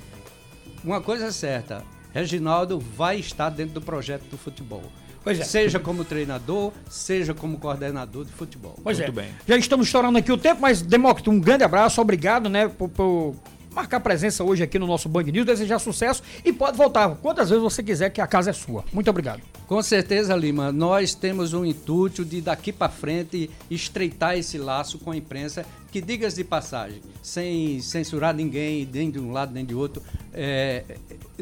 uma 0.83 1.01
coisa 1.01 1.27
é 1.27 1.31
certa, 1.31 1.83
Reginaldo 2.13 2.79
vai 2.79 3.19
estar 3.19 3.49
dentro 3.49 3.75
do 3.75 3.81
projeto 3.81 4.23
do 4.23 4.37
futebol. 4.37 4.83
É. 5.25 5.35
Seja 5.43 5.79
como 5.79 6.03
treinador, 6.03 6.71
seja 6.89 7.33
como 7.33 7.59
coordenador 7.59 8.25
de 8.25 8.31
futebol. 8.31 8.75
Pois 8.81 8.97
Muito 8.97 9.11
é. 9.11 9.23
bem. 9.23 9.31
Já 9.47 9.57
estamos 9.57 9.85
estourando 9.85 10.17
aqui 10.17 10.31
o 10.31 10.37
tempo, 10.37 10.61
mas 10.61 10.81
Demócrito, 10.81 11.29
um 11.29 11.39
grande 11.39 11.63
abraço, 11.63 12.01
obrigado, 12.01 12.49
né, 12.49 12.67
por, 12.67 12.89
por 12.89 13.35
marcar 13.79 13.99
presença 14.01 14.43
hoje 14.43 14.61
aqui 14.61 14.77
no 14.77 14.85
nosso 14.85 15.07
Band 15.07 15.23
News, 15.23 15.45
desejar 15.45 15.79
sucesso 15.79 16.21
e 16.43 16.51
pode 16.51 16.77
voltar 16.77 17.15
quantas 17.21 17.49
vezes 17.49 17.63
você 17.63 17.81
quiser, 17.81 18.09
que 18.09 18.19
a 18.19 18.27
casa 18.27 18.49
é 18.49 18.53
sua. 18.53 18.83
Muito 18.91 19.09
obrigado. 19.09 19.41
Com 19.67 19.81
certeza, 19.81 20.35
Lima. 20.35 20.71
Nós 20.71 21.13
temos 21.13 21.53
um 21.53 21.63
intuito 21.63 22.25
de 22.25 22.41
daqui 22.41 22.73
para 22.73 22.91
frente 22.91 23.49
estreitar 23.71 24.37
esse 24.37 24.57
laço 24.57 24.99
com 24.99 25.11
a 25.11 25.17
imprensa, 25.17 25.65
que 25.91 26.01
digas 26.01 26.35
de 26.35 26.43
passagem, 26.43 27.01
sem 27.23 27.79
censurar 27.79 28.35
ninguém, 28.35 28.87
nem 28.91 29.09
de 29.09 29.17
um 29.19 29.31
lado 29.31 29.53
nem 29.53 29.65
de 29.65 29.73
outro, 29.73 30.03
é, 30.33 30.83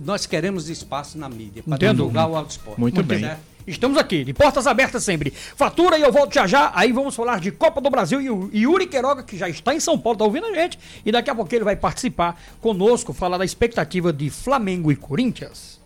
nós 0.03 0.25
queremos 0.25 0.69
espaço 0.69 1.17
na 1.17 1.27
mídia 1.27 1.63
para 1.63 1.77
divulgar 1.77 2.29
o 2.29 2.35
autosport. 2.35 2.77
Muito, 2.77 2.95
Muito 2.95 3.07
bem. 3.07 3.19
Certo? 3.21 3.56
Estamos 3.67 3.97
aqui, 3.97 4.23
de 4.23 4.33
portas 4.33 4.65
abertas 4.65 5.03
sempre. 5.03 5.29
Fatura 5.29 5.97
e 5.97 6.01
eu 6.01 6.09
volto 6.09 6.33
já 6.33 6.47
já. 6.47 6.71
Aí 6.73 6.93
vamos 6.93 7.13
falar 7.13 7.41
de 7.41 7.51
Copa 7.51 7.81
do 7.81 7.89
Brasil 7.89 8.21
e 8.21 8.29
o 8.29 8.49
Yuri 8.53 8.87
Queiroga, 8.87 9.21
que 9.23 9.37
já 9.37 9.49
está 9.49 9.75
em 9.75 9.79
São 9.81 9.99
Paulo, 9.99 10.15
está 10.15 10.23
ouvindo 10.23 10.45
a 10.47 10.53
gente. 10.53 10.79
E 11.05 11.11
daqui 11.11 11.29
a 11.29 11.35
pouco 11.35 11.53
ele 11.53 11.65
vai 11.65 11.75
participar 11.75 12.39
conosco, 12.61 13.11
falar 13.11 13.37
da 13.37 13.43
expectativa 13.43 14.13
de 14.13 14.29
Flamengo 14.29 14.89
e 14.89 14.95
Corinthians. 14.95 15.81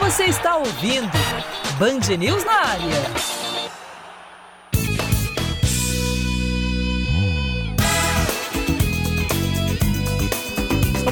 Você 0.00 0.24
está 0.24 0.56
ouvindo 0.56 1.12
Band 1.78 2.16
News 2.18 2.44
na 2.44 2.52
área. 2.52 3.39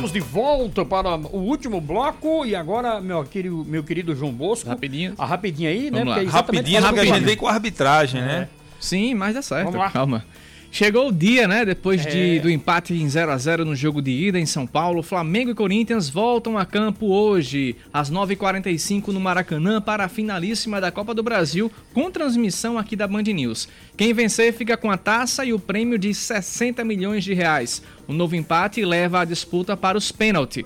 Estamos 0.09 0.13
de 0.13 0.21
volta 0.21 0.85
para 0.85 1.17
o 1.17 1.39
último 1.39 1.81
bloco 1.81 2.45
e 2.47 2.55
agora, 2.55 3.01
meu 3.01 3.25
querido, 3.25 3.65
meu 3.67 3.85
querido 3.85 4.15
João 4.15 4.33
Bosco. 4.33 4.69
Rapidinho. 4.69 5.15
A 5.19 5.27
rapidinho 5.27 5.69
aí, 5.69 5.91
né? 5.91 5.99
Vamos 5.99 6.17
né? 6.17 6.23
Lá. 6.23 6.31
Rapidinho, 6.31 6.83
porque 6.83 7.01
a 7.01 7.05
gente 7.05 7.21
veio 7.21 7.37
com 7.37 7.47
a 7.47 7.53
arbitragem, 7.53 8.21
né? 8.21 8.27
é. 8.27 8.39
né? 8.41 8.49
Sim, 8.81 9.15
mas 9.15 9.35
dá 9.35 9.43
certo. 9.43 9.67
Vamos 9.67 9.81
lá. 9.81 9.91
Calma. 9.91 10.25
Chegou 10.71 11.09
o 11.09 11.13
dia, 11.13 11.49
né? 11.49 11.65
Depois 11.65 12.05
é. 12.05 12.11
de, 12.11 12.41
do 12.41 12.51
empate 12.51 12.95
em 12.95 13.09
0 13.09 13.33
a 13.33 13.39
0 13.39 13.65
no 13.65 13.75
jogo 13.75 14.03
de 14.03 14.11
ida 14.11 14.39
em 14.39 14.45
São 14.45 14.67
Paulo, 14.67 15.03
Flamengo 15.03 15.51
e 15.51 15.55
Corinthians 15.55 16.11
voltam 16.11 16.59
a 16.59 16.65
campo 16.65 17.07
hoje, 17.07 17.75
às 17.93 18.11
9h45 18.11 19.09
no 19.09 19.21
Maracanã, 19.21 19.81
para 19.81 20.05
a 20.05 20.09
finalíssima 20.09 20.81
da 20.81 20.91
Copa 20.91 21.15
do 21.15 21.23
Brasil, 21.23 21.73
com 21.95 22.11
transmissão 22.11 22.79
aqui 22.79 22.95
da 22.95 23.09
Band 23.09 23.23
News. 23.23 23.67
Quem 23.97 24.13
vencer 24.13 24.53
fica 24.53 24.77
com 24.77 24.91
a 24.91 24.99
taça 24.99 25.45
e 25.45 25.53
o 25.53 25.59
prêmio 25.59 25.99
de 25.99 26.13
60 26.13 26.85
milhões 26.85 27.25
de 27.25 27.33
reais. 27.33 27.83
O 28.09 28.13
novo 28.15 28.35
empate 28.35 28.83
leva 28.87 29.21
a 29.21 29.25
disputa 29.27 29.77
para 29.77 29.99
os 29.99 30.11
pênaltis. 30.11 30.65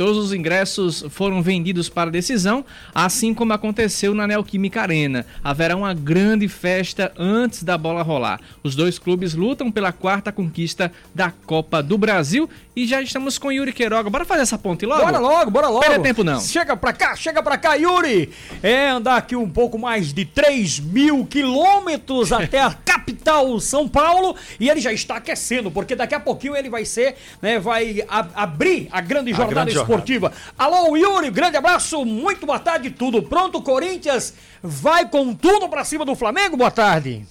Todos 0.00 0.16
os 0.16 0.32
ingressos 0.32 1.04
foram 1.10 1.42
vendidos 1.42 1.90
para 1.90 2.10
decisão, 2.10 2.64
assim 2.94 3.34
como 3.34 3.52
aconteceu 3.52 4.14
na 4.14 4.26
Neoquímica 4.26 4.80
Arena. 4.80 5.26
Haverá 5.44 5.76
uma 5.76 5.92
grande 5.92 6.48
festa 6.48 7.12
antes 7.18 7.62
da 7.62 7.76
bola 7.76 8.00
rolar. 8.00 8.40
Os 8.62 8.74
dois 8.74 8.98
clubes 8.98 9.34
lutam 9.34 9.70
pela 9.70 9.92
quarta 9.92 10.32
conquista 10.32 10.90
da 11.14 11.30
Copa 11.30 11.82
do 11.82 11.98
Brasil 11.98 12.48
e 12.74 12.86
já 12.86 13.02
estamos 13.02 13.36
com 13.36 13.52
Yuri 13.52 13.74
Queiroga. 13.74 14.08
Bora 14.08 14.24
fazer 14.24 14.40
essa 14.40 14.56
ponte 14.56 14.86
logo? 14.86 15.02
Bora 15.02 15.18
logo, 15.18 15.50
bora 15.50 15.68
logo. 15.68 15.80
Pera 15.80 16.00
tempo 16.00 16.24
não. 16.24 16.40
Chega 16.40 16.74
pra 16.74 16.94
cá, 16.94 17.14
chega 17.14 17.42
pra 17.42 17.58
cá, 17.58 17.74
Yuri. 17.74 18.30
É 18.62 18.88
andar 18.88 19.16
aqui 19.16 19.36
um 19.36 19.50
pouco 19.50 19.78
mais 19.78 20.14
de 20.14 20.24
3 20.24 20.80
mil 20.80 21.26
quilômetros 21.26 22.32
até 22.32 22.62
a 22.62 22.72
capital 22.82 23.60
São 23.60 23.86
Paulo 23.86 24.34
e 24.58 24.70
ele 24.70 24.80
já 24.80 24.92
está 24.92 25.16
aquecendo, 25.16 25.70
porque 25.70 25.94
daqui 25.94 26.14
a 26.14 26.20
pouquinho 26.20 26.56
ele 26.56 26.70
vai 26.70 26.86
ser, 26.86 27.16
né, 27.42 27.58
vai 27.58 28.02
abrir 28.08 28.88
a 28.90 29.00
grande 29.02 29.32
jornada 29.32 29.50
a 29.50 29.64
grande 29.64 29.70
esportiva. 29.70 29.89
Jornada. 29.98 30.32
Alô, 30.56 30.96
Yuri, 30.96 31.30
grande 31.30 31.56
abraço, 31.56 32.04
muito 32.04 32.46
boa 32.46 32.58
tarde, 32.58 32.90
tudo 32.90 33.22
pronto? 33.22 33.60
Corinthians 33.60 34.34
vai 34.62 35.08
com 35.08 35.34
tudo 35.34 35.68
pra 35.68 35.84
cima 35.84 36.04
do 36.04 36.14
Flamengo? 36.14 36.56
Boa 36.56 36.70
tarde. 36.70 37.26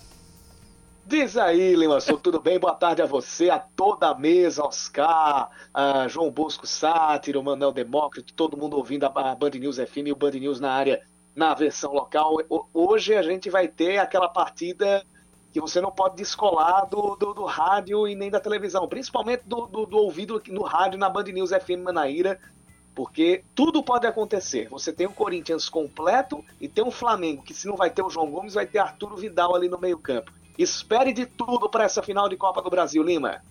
Diz 1.06 1.38
aí, 1.38 1.74
Limanson, 1.76 2.18
tudo 2.18 2.40
bem? 2.40 2.60
Boa 2.60 2.76
tarde 2.76 3.02
a 3.02 3.06
você, 3.06 3.50
a 3.50 3.58
toda 3.58 4.10
a 4.10 4.16
mesa, 4.16 4.64
Oscar, 4.64 5.50
a 5.74 6.08
João 6.08 6.30
Bosco 6.30 6.68
Sátiro, 6.68 7.42
Manel 7.42 7.72
Demócrito, 7.72 8.34
todo 8.34 8.58
mundo 8.58 8.78
ouvindo 8.78 9.06
a 9.06 9.10
Band 9.10 9.52
News 9.52 9.78
FM 9.78 10.08
e 10.08 10.12
o 10.12 10.16
Band 10.16 10.32
News 10.32 10.60
na 10.60 10.72
área, 10.72 11.02
na 11.36 11.54
versão 11.56 11.94
local. 11.94 12.38
Hoje 12.74 13.16
a 13.16 13.24
gente 13.24 13.50
vai 13.50 13.68
ter 13.68 13.98
aquela 13.98 14.30
partida 14.30 15.04
que 15.52 15.60
você 15.60 15.82
não 15.82 15.92
pode 15.92 16.16
descolar 16.16 16.86
do, 16.86 17.16
do, 17.16 17.34
do 17.34 17.46
rádio 17.46 18.08
e 18.08 18.16
nem 18.16 18.30
da 18.30 18.40
televisão, 18.40 18.88
principalmente 18.88 19.44
do, 19.46 19.66
do, 19.66 19.86
do 19.86 19.98
ouvido 19.98 20.42
no 20.48 20.62
rádio 20.62 21.00
na 21.00 21.10
Band 21.10 21.24
News 21.24 21.50
FM 21.52 21.84
Manaíra, 21.84 22.40
porque 22.94 23.44
tudo 23.56 23.82
pode 23.82 24.06
acontecer. 24.06 24.68
Você 24.70 24.92
tem 24.92 25.08
o 25.08 25.14
Corinthians 25.14 25.70
completo 25.70 26.44
e 26.60 26.68
tem 26.68 26.84
o 26.84 26.92
Flamengo, 26.92 27.44
que 27.44 27.54
se 27.54 27.68
não 27.68 27.76
vai 27.76 27.90
ter 27.90 28.04
o 28.04 28.10
João 28.10 28.30
Gomes, 28.30 28.54
vai 28.54 28.68
ter 28.68 28.80
Arturo 28.80 29.16
Vidal 29.16 29.56
ali 29.56 29.70
no 29.70 29.80
meio 29.80 29.98
campo. 29.98 30.32
Espere 30.58 31.14
de 31.14 31.26
tudo 31.26 31.70
para 31.70 31.86
essa 31.86 32.04
final 32.04 32.28
de 32.28 32.36
Copa 32.36 32.62
do 32.62 32.70
Brasil, 32.70 33.02
Lima. 33.02 33.42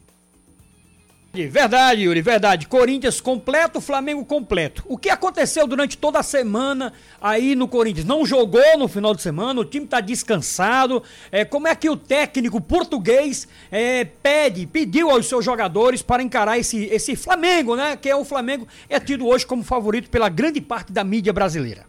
Verdade, 1.47 2.03
Yuri, 2.03 2.21
verdade. 2.21 2.67
Corinthians 2.67 3.21
completo, 3.21 3.81
Flamengo 3.81 4.25
completo. 4.25 4.83
O 4.87 4.99
que 4.99 5.11
aconteceu 5.11 5.67
durante 5.67 5.97
toda 5.97 6.19
a 6.19 6.23
semana 6.23 6.93
aí 7.21 7.55
no 7.55 7.69
Corinthians? 7.69 8.07
Não 8.07 8.27
jogou 8.27 8.79
no 8.79 8.89
final 8.89 9.15
de 9.15 9.23
semana, 9.23 9.61
o 9.61 9.65
time 9.65 9.87
tá 9.87 10.01
descansado. 10.01 11.03
É, 11.31 11.45
como 11.45 11.69
é 11.69 11.75
que 11.75 11.89
o 11.89 11.97
técnico 11.97 12.61
português 12.61 13.47
é, 13.71 14.05
pede, 14.05 14.67
pediu 14.67 15.11
aos 15.11 15.27
seus 15.27 15.45
jogadores 15.45 16.03
para 16.03 16.23
encarar 16.23 16.59
esse, 16.59 16.85
esse 16.87 17.15
Flamengo, 17.15 17.77
né? 17.77 17.97
Que 17.97 18.09
é 18.09 18.17
o 18.17 18.25
Flamengo, 18.25 18.67
é 18.89 18.99
tido 18.99 19.27
hoje 19.27 19.47
como 19.47 19.63
favorito 19.63 20.11
pela 20.11 20.29
grande 20.29 20.61
parte 20.61 20.93
da 20.93 21.05
mídia 21.05 21.33
brasileira. 21.33 21.87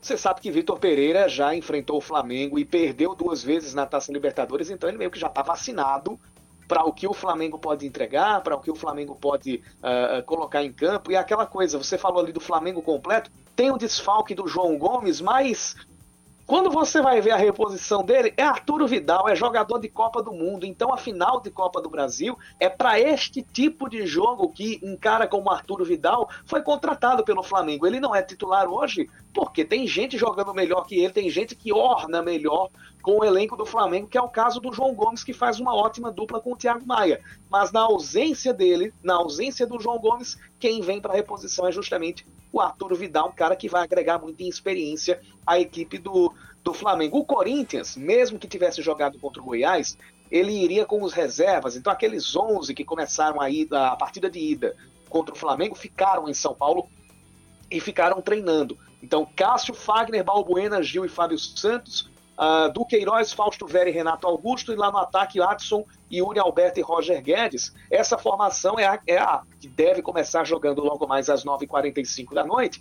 Você 0.00 0.18
sabe 0.18 0.42
que 0.42 0.50
Vitor 0.50 0.78
Pereira 0.78 1.30
já 1.30 1.54
enfrentou 1.54 1.96
o 1.96 2.00
Flamengo 2.00 2.58
e 2.58 2.64
perdeu 2.64 3.14
duas 3.14 3.42
vezes 3.42 3.72
na 3.72 3.86
Taça 3.86 4.12
Libertadores, 4.12 4.68
então 4.68 4.86
ele 4.86 4.98
meio 4.98 5.10
que 5.10 5.18
já 5.18 5.28
está 5.28 5.40
vacinado 5.40 6.20
para 6.66 6.84
o 6.84 6.92
que 6.92 7.06
o 7.06 7.12
Flamengo 7.12 7.58
pode 7.58 7.86
entregar, 7.86 8.42
para 8.42 8.56
o 8.56 8.60
que 8.60 8.70
o 8.70 8.74
Flamengo 8.74 9.14
pode 9.14 9.62
uh, 9.78 10.22
colocar 10.24 10.62
em 10.62 10.72
campo. 10.72 11.10
E 11.10 11.16
aquela 11.16 11.46
coisa, 11.46 11.78
você 11.78 11.98
falou 11.98 12.20
ali 12.20 12.32
do 12.32 12.40
Flamengo 12.40 12.82
completo, 12.82 13.30
tem 13.54 13.70
o 13.70 13.78
desfalque 13.78 14.34
do 14.34 14.46
João 14.46 14.76
Gomes, 14.78 15.20
mas 15.20 15.76
quando 16.46 16.70
você 16.70 17.00
vai 17.00 17.22
ver 17.22 17.30
a 17.30 17.38
reposição 17.38 18.04
dele, 18.04 18.34
é 18.36 18.42
Arturo 18.42 18.86
Vidal, 18.86 19.26
é 19.28 19.34
jogador 19.34 19.78
de 19.78 19.88
Copa 19.88 20.22
do 20.22 20.30
Mundo. 20.30 20.66
Então 20.66 20.92
a 20.92 20.98
final 20.98 21.40
de 21.40 21.50
Copa 21.50 21.80
do 21.80 21.88
Brasil 21.88 22.38
é 22.60 22.68
para 22.68 23.00
este 23.00 23.42
tipo 23.42 23.88
de 23.88 24.06
jogo 24.06 24.50
que 24.50 24.78
um 24.82 24.94
cara 24.94 25.26
como 25.26 25.50
Arturo 25.50 25.86
Vidal 25.86 26.28
foi 26.44 26.60
contratado 26.60 27.24
pelo 27.24 27.42
Flamengo. 27.42 27.86
Ele 27.86 27.98
não 27.98 28.14
é 28.14 28.22
titular 28.22 28.68
hoje 28.68 29.08
porque 29.32 29.64
tem 29.64 29.86
gente 29.86 30.18
jogando 30.18 30.52
melhor 30.52 30.86
que 30.86 30.96
ele, 30.96 31.14
tem 31.14 31.30
gente 31.30 31.56
que 31.56 31.72
orna 31.72 32.20
melhor 32.20 32.68
com 33.02 33.18
o 33.20 33.24
elenco 33.24 33.56
do 33.56 33.64
Flamengo, 33.64 34.06
que 34.06 34.18
é 34.18 34.22
o 34.22 34.28
caso 34.28 34.60
do 34.60 34.72
João 34.72 34.94
Gomes, 34.94 35.24
que 35.24 35.32
faz 35.32 35.58
uma 35.58 35.74
ótima 35.74 36.12
dupla 36.12 36.40
com 36.40 36.52
o 36.52 36.56
Thiago 36.56 36.86
Maia. 36.86 37.20
Mas 37.50 37.72
na 37.72 37.80
ausência 37.80 38.52
dele, 38.52 38.92
na 39.02 39.14
ausência 39.14 39.66
do 39.66 39.80
João 39.80 39.98
Gomes, 39.98 40.38
quem 40.60 40.82
vem 40.82 41.00
para 41.00 41.12
a 41.12 41.16
reposição 41.16 41.66
é 41.66 41.72
justamente 41.72 42.26
o 42.54 42.60
Arturo 42.60 42.94
Vidal, 42.94 43.28
um 43.28 43.32
cara 43.32 43.56
que 43.56 43.68
vai 43.68 43.82
agregar 43.82 44.18
muita 44.18 44.44
experiência 44.44 45.20
à 45.46 45.58
equipe 45.58 45.98
do, 45.98 46.32
do 46.62 46.72
Flamengo. 46.72 47.18
O 47.18 47.24
Corinthians, 47.24 47.96
mesmo 47.96 48.38
que 48.38 48.46
tivesse 48.46 48.80
jogado 48.80 49.18
contra 49.18 49.42
o 49.42 49.44
Goiás, 49.44 49.98
ele 50.30 50.52
iria 50.52 50.86
com 50.86 51.02
os 51.02 51.12
reservas. 51.12 51.76
Então, 51.76 51.92
aqueles 51.92 52.34
11 52.34 52.72
que 52.72 52.84
começaram 52.84 53.40
a, 53.40 53.50
ida, 53.50 53.88
a 53.88 53.96
partida 53.96 54.30
de 54.30 54.38
ida 54.38 54.76
contra 55.08 55.34
o 55.34 55.38
Flamengo 55.38 55.74
ficaram 55.74 56.28
em 56.28 56.34
São 56.34 56.54
Paulo 56.54 56.88
e 57.70 57.80
ficaram 57.80 58.22
treinando. 58.22 58.78
Então, 59.02 59.26
Cássio, 59.36 59.74
Fagner, 59.74 60.24
Balbuena, 60.24 60.82
Gil 60.82 61.04
e 61.04 61.08
Fábio 61.08 61.38
Santos, 61.38 62.08
uh, 62.38 62.72
Duqueiroz, 62.72 63.32
Fausto 63.32 63.66
Vera 63.66 63.88
e 63.88 63.92
Renato 63.92 64.26
Augusto, 64.26 64.72
e 64.72 64.76
lá 64.76 64.90
no 64.90 64.98
ataque, 64.98 65.40
Adson, 65.40 65.84
Yuri 66.12 66.38
Alberto 66.38 66.80
e 66.80 66.82
Roger 66.82 67.22
Guedes. 67.22 67.74
Essa 67.90 68.18
formação 68.18 68.78
é 68.78 68.86
a, 68.86 69.00
é 69.06 69.18
a 69.18 69.42
que 69.60 69.68
deve 69.68 70.02
começar 70.02 70.44
jogando 70.44 70.82
logo 70.82 71.06
mais 71.06 71.28
às 71.28 71.44
9h45 71.44 72.34
da 72.34 72.44
noite. 72.44 72.80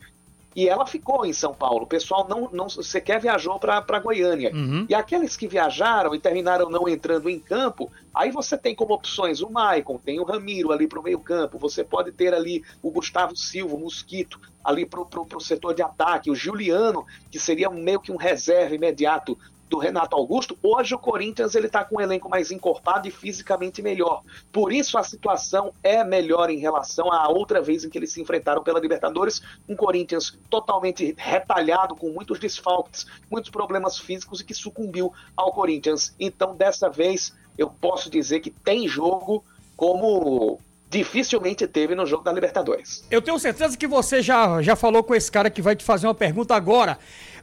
E 0.56 0.70
ela 0.70 0.86
ficou 0.86 1.26
em 1.26 1.34
São 1.34 1.54
Paulo. 1.54 1.84
O 1.84 1.88
pessoal 1.88 2.28
não, 2.28 2.50
não 2.52 2.70
sequer 2.70 3.20
viajou 3.20 3.60
para 3.60 4.00
Goiânia. 4.00 4.52
Uhum. 4.54 4.86
E 4.88 4.94
aqueles 4.94 5.36
que 5.36 5.48
viajaram 5.48 6.14
e 6.14 6.20
terminaram 6.20 6.70
não 6.70 6.88
entrando 6.88 7.28
em 7.30 7.40
campo, 7.40 7.92
aí 8.14 8.30
você 8.30 8.56
tem 8.56 8.76
como 8.76 8.94
opções 8.94 9.42
o 9.42 9.50
Maicon, 9.50 9.98
tem 9.98 10.20
o 10.20 10.24
Ramiro 10.24 10.72
ali 10.72 10.88
para 10.88 11.00
o 11.00 11.04
meio-campo, 11.04 11.58
você 11.58 11.84
pode 11.84 12.12
ter 12.12 12.34
ali 12.34 12.64
o 12.84 12.92
Gustavo 12.92 13.36
Silva, 13.36 13.76
o 13.76 13.80
Mosquito, 13.80 14.40
ali 14.64 14.86
para 14.86 15.02
o 15.02 15.42
setor 15.42 15.74
de 15.74 15.82
ataque, 15.82 16.32
o 16.32 16.36
Juliano, 16.36 17.06
que 17.30 17.40
seria 17.40 17.70
meio 17.70 18.00
que 18.00 18.12
um 18.12 18.16
reserva 18.16 18.76
imediato 18.76 19.38
do 19.74 19.80
Renato 19.80 20.16
Augusto, 20.16 20.56
hoje 20.62 20.94
o 20.94 21.00
Corinthians 21.00 21.56
ele 21.56 21.66
está 21.66 21.84
com 21.84 21.98
um 21.98 22.00
elenco 22.00 22.30
mais 22.30 22.52
encorpado 22.52 23.08
e 23.08 23.12
fisicamente 23.12 23.82
melhor. 23.82 24.22
Por 24.52 24.72
isso 24.72 25.00
a 25.00 25.04
situação 25.04 25.74
é 25.82 26.04
melhor 26.04 26.52
em 26.52 26.60
relação 26.60 27.12
à 27.12 27.28
outra 27.28 27.60
vez 27.60 27.84
em 27.84 27.90
que 27.90 27.98
eles 27.98 28.12
se 28.12 28.22
enfrentaram 28.22 28.62
pela 28.62 28.80
Libertadores, 28.80 29.42
um 29.68 29.76
Corinthians 29.76 30.38
totalmente 30.48 31.16
retalhado, 31.18 31.96
com 31.96 32.10
muitos 32.10 32.38
desfalques, 32.38 33.08
muitos 33.32 33.50
problemas 33.50 33.98
físicos 33.98 34.42
e 34.42 34.46
que 34.46 34.54
sucumbiu 34.54 35.12
ao 35.36 35.52
Corinthians. 35.52 36.14
Então, 36.20 36.56
dessa 36.56 36.88
vez, 36.88 37.34
eu 37.58 37.68
posso 37.68 38.12
dizer 38.12 38.42
que 38.42 38.52
tem 38.52 38.88
jogo 38.88 39.44
como 39.76 40.60
dificilmente 40.94 41.68
teve 41.68 41.96
no 41.96 42.06
jogo 42.06 42.24
da 42.24 42.32
Libertadores. 42.32 43.04
Eu 43.10 43.20
tenho 43.20 43.40
certeza 43.40 43.76
que 43.76 43.88
você 43.88 44.22
já, 44.22 44.62
já 44.62 44.76
falou 44.76 45.04
com 45.04 45.16
esse 45.16 45.32
cara 45.32 45.50
que 45.50 45.62
vai 45.62 45.76
te 45.76 45.84
fazer 45.84 46.06
uma 46.06 46.14
pergunta 46.14 46.56
agora 46.56 47.00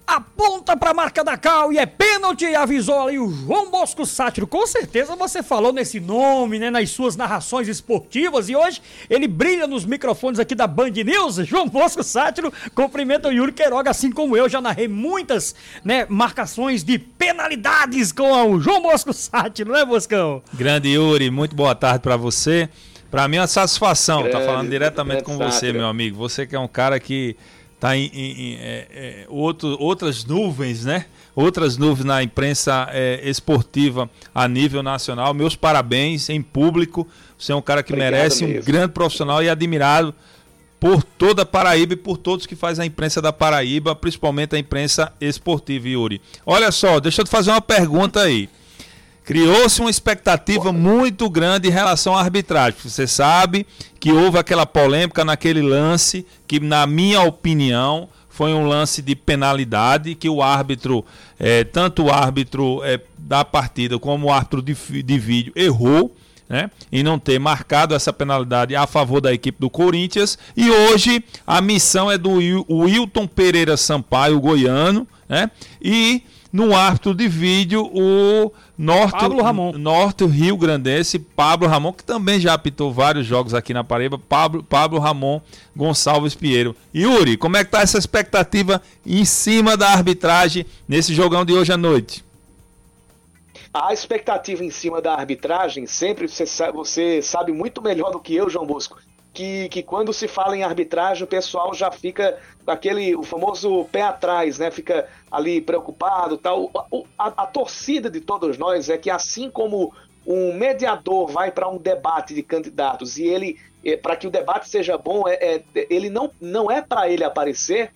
aponta 0.07 0.77
para 0.77 0.91
a 0.91 0.95
marca 0.95 1.23
da 1.23 1.37
Cal 1.37 1.73
e 1.73 1.79
é 1.79 1.87
pênalti, 1.87 2.45
avisou 2.55 3.01
ali 3.01 3.19
o 3.19 3.31
João 3.31 3.71
Bosco 3.71 4.05
Sátiro. 4.05 4.47
Com 4.47 4.67
certeza 4.67 5.15
você 5.15 5.41
falou 5.43 5.73
nesse 5.73 6.01
nome, 6.01 6.59
né, 6.59 6.69
nas 6.69 6.91
suas 6.91 7.15
narrações 7.15 7.69
esportivas 7.69 8.49
e 8.49 8.57
hoje 8.57 8.83
ele 9.09 9.29
brilha 9.29 9.69
nos 9.69 9.85
microfones 9.85 10.41
aqui 10.41 10.55
da 10.55 10.67
Band 10.67 10.91
News. 10.91 11.37
João 11.47 11.69
Bosco 11.69 12.03
Sátiro 12.03 12.53
cumprimenta 12.75 13.29
o 13.29 13.33
Yuri 13.33 13.53
Queiroga, 13.53 13.91
assim 13.91 14.11
como 14.11 14.37
eu 14.37 14.49
já 14.49 14.61
narrei 14.61 14.89
muitas, 14.89 15.55
né, 15.85 16.07
marcações 16.09 16.83
de 16.83 16.99
penalidades 16.99 18.11
com 18.11 18.51
o 18.51 18.61
João 18.61 18.83
Bosco 18.83 19.13
Sátiro, 19.13 19.73
né, 19.73 19.85
Boscão? 19.85 20.43
Grande 20.53 20.89
Yuri, 20.89 21.31
muito 21.31 21.55
boa 21.55 21.75
tarde 21.75 22.01
para 22.01 22.17
você. 22.17 22.69
Para 23.11 23.27
mim 23.27 23.37
é 23.37 23.41
uma 23.41 23.47
satisfação 23.47 24.27
estar 24.27 24.39
tá 24.39 24.45
falando 24.45 24.71
diretamente 24.71 25.23
com 25.25 25.37
você, 25.37 25.73
meu 25.73 25.87
amigo. 25.87 26.17
Você 26.17 26.47
que 26.47 26.55
é 26.55 26.61
um 26.61 26.69
cara 26.69 27.01
que 27.01 27.37
tá 27.81 27.97
em, 27.97 28.11
em, 28.13 28.41
em 28.41 28.55
é, 28.57 28.87
é, 28.93 29.27
outro, 29.29 29.77
outras 29.81 30.25
nuvens, 30.25 30.85
né? 30.85 31.07
Outras 31.35 31.77
nuvens 31.77 32.05
na 32.05 32.23
imprensa 32.23 32.89
é, 32.93 33.21
esportiva 33.25 34.09
a 34.35 34.47
nível 34.47 34.83
nacional. 34.83 35.33
Meus 35.33 35.57
parabéns 35.57 36.29
em 36.29 36.43
público. 36.43 37.09
Você 37.39 37.53
é 37.53 37.55
um 37.57 37.63
cara 37.63 37.83
que 37.83 37.93
Obrigado 37.93 38.13
merece, 38.13 38.47
mesmo. 38.47 38.61
um 38.61 38.65
grande 38.65 38.93
profissional 38.93 39.43
e 39.43 39.49
admirado 39.49 40.15
por 40.79 41.03
toda 41.03 41.43
a 41.43 41.47
Paraíba 41.47 41.95
e 41.95 41.97
por 41.97 42.17
todos 42.17 42.47
que 42.47 42.57
fazem 42.57 42.85
a 42.85 42.87
imprensa 42.87 43.21
da 43.21 43.33
Paraíba, 43.33 43.95
principalmente 43.95 44.57
a 44.57 44.59
imprensa 44.59 45.13
esportiva, 45.21 45.89
Yuri. 45.89 46.23
Olha 46.45 46.71
só, 46.71 47.01
deixa 47.01 47.21
eu 47.21 47.25
te 47.25 47.31
fazer 47.31 47.51
uma 47.51 47.61
pergunta 47.61 48.21
aí. 48.23 48.49
Criou-se 49.31 49.81
uma 49.81 49.89
expectativa 49.89 50.73
muito 50.73 51.31
grande 51.31 51.69
em 51.69 51.71
relação 51.71 52.17
à 52.17 52.21
arbitragem. 52.21 52.77
Você 52.83 53.07
sabe 53.07 53.65
que 54.01 54.11
houve 54.11 54.37
aquela 54.37 54.67
polêmica 54.67 55.25
naquele 55.25 55.63
lance 55.63 56.27
que, 56.49 56.59
na 56.59 56.85
minha 56.85 57.21
opinião, 57.21 58.09
foi 58.29 58.53
um 58.53 58.67
lance 58.67 59.01
de 59.01 59.15
penalidade 59.15 60.17
que 60.17 60.29
o 60.29 60.43
árbitro, 60.43 61.05
é, 61.39 61.63
tanto 61.63 62.07
o 62.07 62.11
árbitro 62.11 62.83
é, 62.83 63.01
da 63.17 63.45
partida 63.45 64.01
como 64.01 64.27
o 64.27 64.33
árbitro 64.33 64.61
de, 64.61 64.75
de 65.01 65.19
vídeo 65.21 65.53
errou. 65.55 66.13
Né, 66.49 66.69
em 66.91 67.05
não 67.05 67.17
ter 67.17 67.39
marcado 67.39 67.95
essa 67.95 68.13
penalidade 68.13 68.75
a 68.75 68.85
favor 68.85 69.21
da 69.21 69.33
equipe 69.33 69.61
do 69.61 69.71
Corinthians. 69.71 70.37
E 70.57 70.69
hoje 70.69 71.25
a 71.47 71.61
missão 71.61 72.11
é 72.11 72.19
do 72.19 72.33
Wilton 72.69 73.29
Pereira 73.29 73.77
Sampaio, 73.77 74.41
goiano, 74.41 75.07
né, 75.29 75.49
e 75.81 76.25
no 76.53 76.75
árbitro 76.75 77.15
de 77.15 77.29
vídeo 77.29 77.89
o 77.93 78.53
Norte, 78.77 79.19
Pablo 79.19 79.43
Ramon. 79.43 79.73
Norte 79.73 80.27
Rio 80.27 80.57
Grandense, 80.57 81.19
Pablo 81.19 81.69
Ramon, 81.69 81.93
que 81.93 82.03
também 82.03 82.41
já 82.41 82.55
apitou 82.55 82.93
vários 82.93 83.27
jogos 83.27 83.55
aqui 83.55 83.73
na 83.73 83.85
Paraíba, 83.85 84.19
Pablo, 84.19 84.63
Pablo 84.63 84.99
Ramon 84.99 85.41
Gonçalves 85.77 86.35
Pinheiro. 86.35 86.75
Yuri, 86.95 87.37
como 87.37 87.57
é 87.57 87.65
que 87.65 87.71
tá 87.71 87.83
essa 87.83 87.99
expectativa 87.99 88.83
em 89.07 89.25
cima 89.25 89.77
da 89.77 89.91
arbitragem 89.91 90.67
nesse 90.89 91.15
jogão 91.15 91.45
de 91.45 91.53
hoje 91.53 91.73
à 91.73 91.77
noite? 91.77 92.25
A 93.73 93.93
expectativa 93.93 94.65
em 94.65 94.71
cima 94.71 95.01
da 95.01 95.15
arbitragem, 95.15 95.87
sempre 95.87 96.27
você 96.27 96.45
sabe, 96.45 96.73
você 96.73 97.23
sabe 97.23 97.53
muito 97.53 97.81
melhor 97.81 98.11
do 98.11 98.19
que 98.19 98.35
eu, 98.35 98.51
João 98.51 98.67
Bosco, 98.67 98.99
que, 99.33 99.69
que 99.69 99.83
quando 99.83 100.13
se 100.13 100.27
fala 100.27 100.57
em 100.57 100.63
arbitragem, 100.63 101.25
o 101.25 101.27
pessoal 101.27 101.73
já 101.73 101.91
fica 101.91 102.39
aquele 102.67 103.15
o 103.15 103.23
famoso 103.23 103.85
pé 103.87 104.03
atrás, 104.03 104.59
né? 104.59 104.71
Fica 104.71 105.09
ali 105.31 105.61
preocupado, 105.61 106.37
tal. 106.37 106.71
A, 107.19 107.27
a, 107.27 107.43
a 107.43 107.47
torcida 107.47 108.11
de 108.11 108.21
todos 108.21 108.59
nós 108.59 108.89
é 108.89 108.99
que 108.99 109.11
assim 109.11 109.51
como 109.51 109.93
um 110.27 110.53
mediador 110.53 111.29
vai 111.29 111.51
para 111.51 111.69
um 111.69 111.79
debate 111.79 112.35
de 112.35 112.43
candidatos 112.43 113.19
e 113.19 113.25
ele 113.25 113.59
é, 113.85 113.97
para 113.97 114.17
que 114.17 114.27
o 114.27 114.31
debate 114.31 114.69
seja 114.69 114.99
bom, 114.99 115.27
é, 115.27 115.35
é 115.35 115.63
ele 115.89 116.11
não, 116.11 116.31
não 116.41 116.71
é 116.71 116.83
para 116.83 117.09
ele 117.09 117.25
aparecer. 117.25 117.93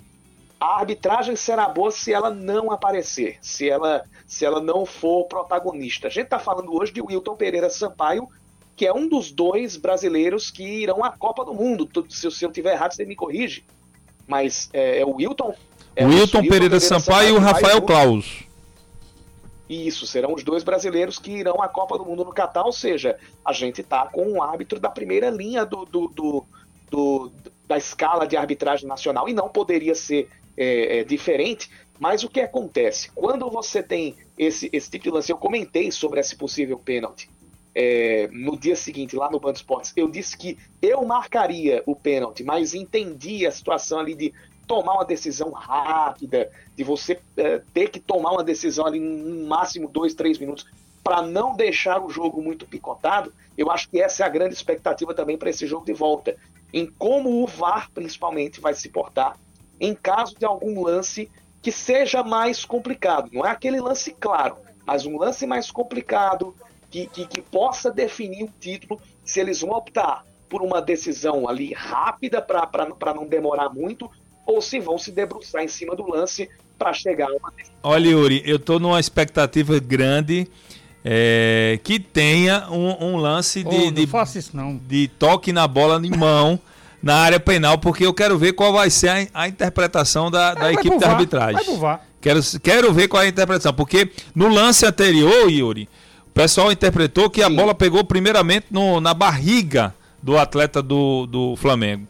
A 0.59 0.79
arbitragem 0.79 1.37
será 1.37 1.69
boa 1.69 1.91
se 1.91 2.13
ela 2.13 2.31
não 2.31 2.71
aparecer, 2.71 3.37
se 3.43 3.69
ela, 3.69 4.05
se 4.27 4.47
ela 4.47 4.61
não 4.61 4.87
for 4.87 5.25
protagonista. 5.27 6.07
A 6.07 6.11
gente 6.11 6.25
está 6.25 6.39
falando 6.39 6.75
hoje 6.75 6.93
de 6.93 7.03
Wilton 7.03 7.37
Pereira 7.37 7.69
Sampaio, 7.69 8.29
que 8.77 8.87
é 8.87 8.93
um 8.93 9.09
dos 9.09 9.31
dois 9.31 9.77
brasileiros 9.77 10.51
que 10.51 10.63
irão 10.63 11.05
à 11.05 11.11
Copa 11.11 11.45
do 11.45 11.55
Mundo. 11.55 11.89
Se, 12.09 12.31
se 12.31 12.45
eu 12.45 12.51
tiver 12.51 12.73
errado, 12.73 12.93
você 12.93 13.05
me 13.05 13.15
corrige. 13.15 13.65
Mas 14.27 14.69
é, 14.73 15.01
é 15.01 15.07
o 15.07 15.15
Wilton. 15.17 15.55
É 15.95 16.05
o 16.05 16.09
Wilton, 16.09 16.39
Wilton 16.39 16.49
Pereira, 16.49 16.81
Sampaio, 16.81 17.29
e 17.29 17.33
o 17.33 17.39
Rafael 17.39 17.81
Klaus. 17.83 18.45
Isso, 19.69 20.07
serão 20.07 20.35
os 20.35 20.43
dois 20.43 20.63
brasileiros 20.63 21.19
que 21.19 21.31
irão 21.31 21.63
à 21.63 21.69
Copa 21.69 21.97
do 21.97 22.05
Mundo 22.05 22.25
no 22.25 22.33
Catar, 22.33 22.65
ou 22.65 22.73
seja, 22.73 23.17
a 23.45 23.53
gente 23.53 23.81
está 23.81 24.07
com 24.07 24.27
um 24.27 24.43
árbitro 24.43 24.79
da 24.79 24.91
primeira 24.91 25.31
linha 25.31 25.65
do, 25.65 25.85
do, 25.85 26.09
do, 26.09 26.45
do, 26.91 27.33
da 27.67 27.79
escala 27.79 28.27
de 28.27 28.37
arbitragem 28.37 28.87
nacional 28.87 29.29
e 29.29 29.33
não 29.33 29.49
poderia 29.49 29.95
ser 29.95 30.29
é, 30.57 30.99
é, 30.99 31.05
diferente. 31.05 31.71
Mas 31.99 32.25
o 32.25 32.29
que 32.29 32.41
acontece? 32.41 33.11
Quando 33.15 33.49
você 33.49 33.83
tem 33.83 34.17
esse, 34.37 34.69
esse 34.73 34.91
tipo 34.91 35.05
de 35.05 35.11
lance, 35.11 35.33
eu 35.33 35.39
comentei 35.39 35.91
sobre 35.93 36.21
esse 36.21 36.35
possível 36.35 36.77
pênalti 36.77 37.31
é, 37.75 38.29
no 38.33 38.57
dia 38.57 38.77
seguinte, 38.77 39.17
lá 39.17 39.31
no 39.31 39.41
Band 39.41 39.53
Esportes, 39.53 39.93
eu 39.97 40.09
disse 40.09 40.37
que 40.37 40.59
eu 40.81 41.05
marcaria 41.05 41.83
o 41.87 41.97
pênalti, 41.97 42.45
mas 42.45 42.75
entendi 42.75 43.47
a 43.47 43.51
situação 43.51 43.99
ali 43.99 44.15
de 44.15 44.33
tomar 44.67 44.95
uma 44.95 45.05
decisão 45.05 45.51
rápida, 45.51 46.51
de 46.75 46.85
você 46.85 47.19
é, 47.37 47.61
ter 47.73 47.91
que 47.91 48.01
tomar 48.01 48.33
uma 48.33 48.45
decisão 48.45 48.87
ali 48.87 49.01
no 49.01 49.47
máximo 49.47 49.89
dois, 49.89 50.15
três 50.15 50.39
minutos 50.39 50.67
para 51.03 51.21
não 51.21 51.55
deixar 51.55 52.03
o 52.03 52.09
jogo 52.09 52.41
muito 52.41 52.67
picotado. 52.67 53.33
Eu 53.59 53.71
acho 53.71 53.91
que 53.91 54.01
essa 54.01 54.23
é 54.23 54.27
a 54.27 54.31
grande 54.31 54.55
expectativa 54.55 55.13
também 55.13 55.37
para 55.37 55.51
esse 55.51 55.67
jogo 55.67 55.85
de 55.85 55.93
volta, 55.93 56.37
em 56.73 56.87
como 56.87 57.43
o 57.43 57.47
VAR 57.47 57.91
principalmente 57.93 58.61
vai 58.61 58.75
se 58.75 58.89
portar 58.89 59.37
em 59.79 59.95
caso 59.95 60.37
de 60.39 60.45
algum 60.45 60.83
lance 60.83 61.29
que 61.61 61.73
seja 61.73 62.23
mais 62.23 62.65
complicado. 62.65 63.31
Não 63.33 63.45
é 63.45 63.51
aquele 63.51 63.81
lance 63.81 64.13
claro, 64.19 64.57
mas 64.87 65.05
um 65.05 65.19
lance 65.19 65.47
mais 65.47 65.71
complicado 65.71 66.55
que, 66.95 67.07
que, 67.09 67.27
que 67.27 67.43
possa 67.43 67.91
definir 67.91 68.45
o 68.45 68.51
título 68.61 69.01
se 69.25 69.41
eles 69.41 69.63
vão 69.63 69.71
optar 69.71 70.25
por 70.49 70.63
uma 70.63 70.81
decisão 70.81 71.49
ali 71.49 71.73
rápida 71.75 72.41
para 72.41 73.13
não 73.13 73.27
demorar 73.27 73.69
muito 73.69 74.09
ou 74.47 74.63
se 74.63 74.79
vão 74.79 74.97
se 74.97 75.11
debruçar 75.11 75.65
em 75.65 75.69
cima 75.69 75.97
do 75.97 76.09
lance 76.09 76.49
para 76.79 76.93
chegar 76.93 77.27
a 77.27 77.33
uma 77.35 77.51
decisão. 77.51 77.75
Olha, 77.83 78.09
Yuri, 78.09 78.43
eu 78.47 78.57
estou 78.57 78.79
numa 78.79 79.01
expectativa 79.01 79.77
grande 79.81 80.47
é, 81.05 81.81
que 81.83 81.99
tenha 81.99 82.71
um, 82.71 83.07
um 83.07 83.17
lance 83.17 83.65
de, 83.65 83.77
oh, 83.77 83.91
de, 83.91 84.79
de, 84.87 85.09
toque 85.09 85.53
na 85.53 85.67
bola 85.67 85.99
de 86.01 86.17
mão 86.17 86.61
na 87.03 87.17
área 87.17 87.41
penal, 87.41 87.77
porque 87.77 88.07
eu 88.07 88.15
quero 88.15 88.39
ver 88.39 88.53
qual 88.53 88.73
vai 88.73 88.89
ser 88.89 89.09
a, 89.09 89.43
a 89.43 89.49
interpretação 89.49 90.31
da, 90.31 90.55
da 90.55 90.71
é, 90.71 90.75
equipe 90.75 90.97
de 90.97 91.05
arbitragem. 91.05 91.61
Quero, 92.21 92.41
quero 92.63 92.93
ver 92.93 93.09
qual 93.09 93.23
é 93.23 93.27
a 93.27 93.29
interpretação, 93.29 93.75
porque 93.75 94.13
no 94.33 94.49
lance 94.49 94.87
anterior, 94.87 95.51
Yuri, 95.51 95.89
pessoal 96.35 96.73
interpretou 96.73 97.31
que 97.31 97.41
Sim. 97.41 97.47
a 97.47 97.51
bola 97.51 97.75
pegou 97.75 98.05
primeiramente 98.05 98.67
no, 98.71 99.01
na 99.01 99.15
barriga 99.15 99.95
do 100.23 100.37
atleta 100.37 100.83
do, 100.83 101.27
do 101.27 101.57
Flamengo. 101.57 102.09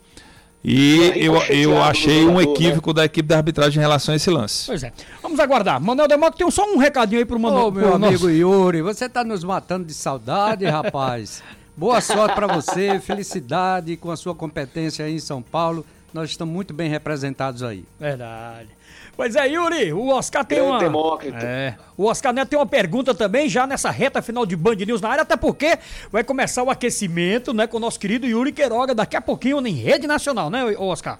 E 0.64 1.12
eu, 1.16 1.36
eu 1.50 1.82
achei 1.82 2.24
um 2.24 2.38
né? 2.38 2.44
equívoco 2.44 2.90
né? 2.90 2.94
da 2.94 3.04
equipe 3.04 3.28
da 3.28 3.36
arbitragem 3.36 3.78
em 3.78 3.82
relação 3.82 4.14
a 4.14 4.16
esse 4.16 4.30
lance. 4.30 4.64
Pois 4.66 4.82
é. 4.82 4.92
Vamos 5.20 5.38
aguardar. 5.38 5.78
Manuel 5.78 6.08
Democ 6.08 6.34
tem 6.36 6.50
só 6.50 6.64
um 6.64 6.78
recadinho 6.78 7.18
aí 7.18 7.26
pro 7.26 7.38
Manuel. 7.38 7.66
Ô, 7.66 7.70
meu 7.70 7.94
amigo 7.94 8.12
nosso... 8.12 8.30
Yuri, 8.30 8.80
você 8.80 9.06
tá 9.06 9.22
nos 9.22 9.44
matando 9.44 9.84
de 9.84 9.92
saudade, 9.92 10.64
rapaz. 10.64 11.42
Boa 11.76 12.00
sorte 12.00 12.34
para 12.34 12.46
você, 12.46 12.98
felicidade 13.00 13.96
com 13.96 14.10
a 14.10 14.16
sua 14.16 14.34
competência 14.34 15.04
aí 15.04 15.16
em 15.16 15.18
São 15.18 15.42
Paulo. 15.42 15.84
Nós 16.14 16.30
estamos 16.30 16.54
muito 16.54 16.72
bem 16.72 16.88
representados 16.88 17.62
aí. 17.62 17.84
Verdade. 18.00 18.68
Pois 19.16 19.36
é, 19.36 19.48
Yuri, 19.48 19.92
o 19.92 20.08
Oscar 20.08 20.44
tem 20.44 20.60
uma. 20.60 20.78
Demócrito. 20.78 21.38
É, 21.40 21.76
o 21.96 22.06
Oscar 22.06 22.32
Neto 22.32 22.48
tem 22.48 22.58
uma 22.58 22.66
pergunta 22.66 23.14
também, 23.14 23.48
já 23.48 23.66
nessa 23.66 23.90
reta 23.90 24.20
final 24.20 24.44
de 24.44 24.56
Band 24.56 24.76
News 24.76 25.00
na 25.00 25.08
área, 25.08 25.22
até 25.22 25.36
porque 25.36 25.78
vai 26.10 26.24
começar 26.24 26.62
o 26.62 26.70
aquecimento, 26.70 27.54
né, 27.54 27.66
com 27.66 27.76
o 27.76 27.80
nosso 27.80 27.98
querido 27.98 28.26
Yuri 28.26 28.52
Queiroga 28.52 28.94
daqui 28.94 29.16
a 29.16 29.20
pouquinho 29.20 29.64
em 29.66 29.74
rede 29.74 30.06
nacional, 30.06 30.50
né, 30.50 30.64
Oscar? 30.78 31.18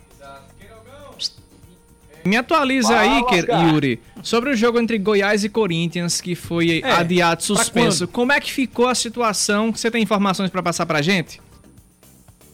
Me 2.25 2.39
atualiza 2.39 2.89
Fala, 2.89 3.01
aí, 3.01 3.23
Oscar. 3.23 3.69
Yuri, 3.69 4.01
sobre 4.23 4.51
o 4.51 4.57
jogo 4.57 4.81
entre 4.81 4.97
Goiás 4.97 5.45
e 5.45 5.49
Corinthians, 5.49 6.23
que 6.23 6.35
foi 6.35 6.81
é, 6.83 6.91
adiado, 6.91 7.43
suspenso. 7.43 8.09
Como 8.09 8.33
é 8.33 8.41
que 8.41 8.51
ficou 8.51 8.89
a 8.89 8.95
situação? 8.95 9.71
Você 9.71 9.91
tem 9.91 10.03
informações 10.03 10.49
para 10.51 10.63
passar 10.63 10.87
pra 10.87 11.03
gente? 11.03 11.39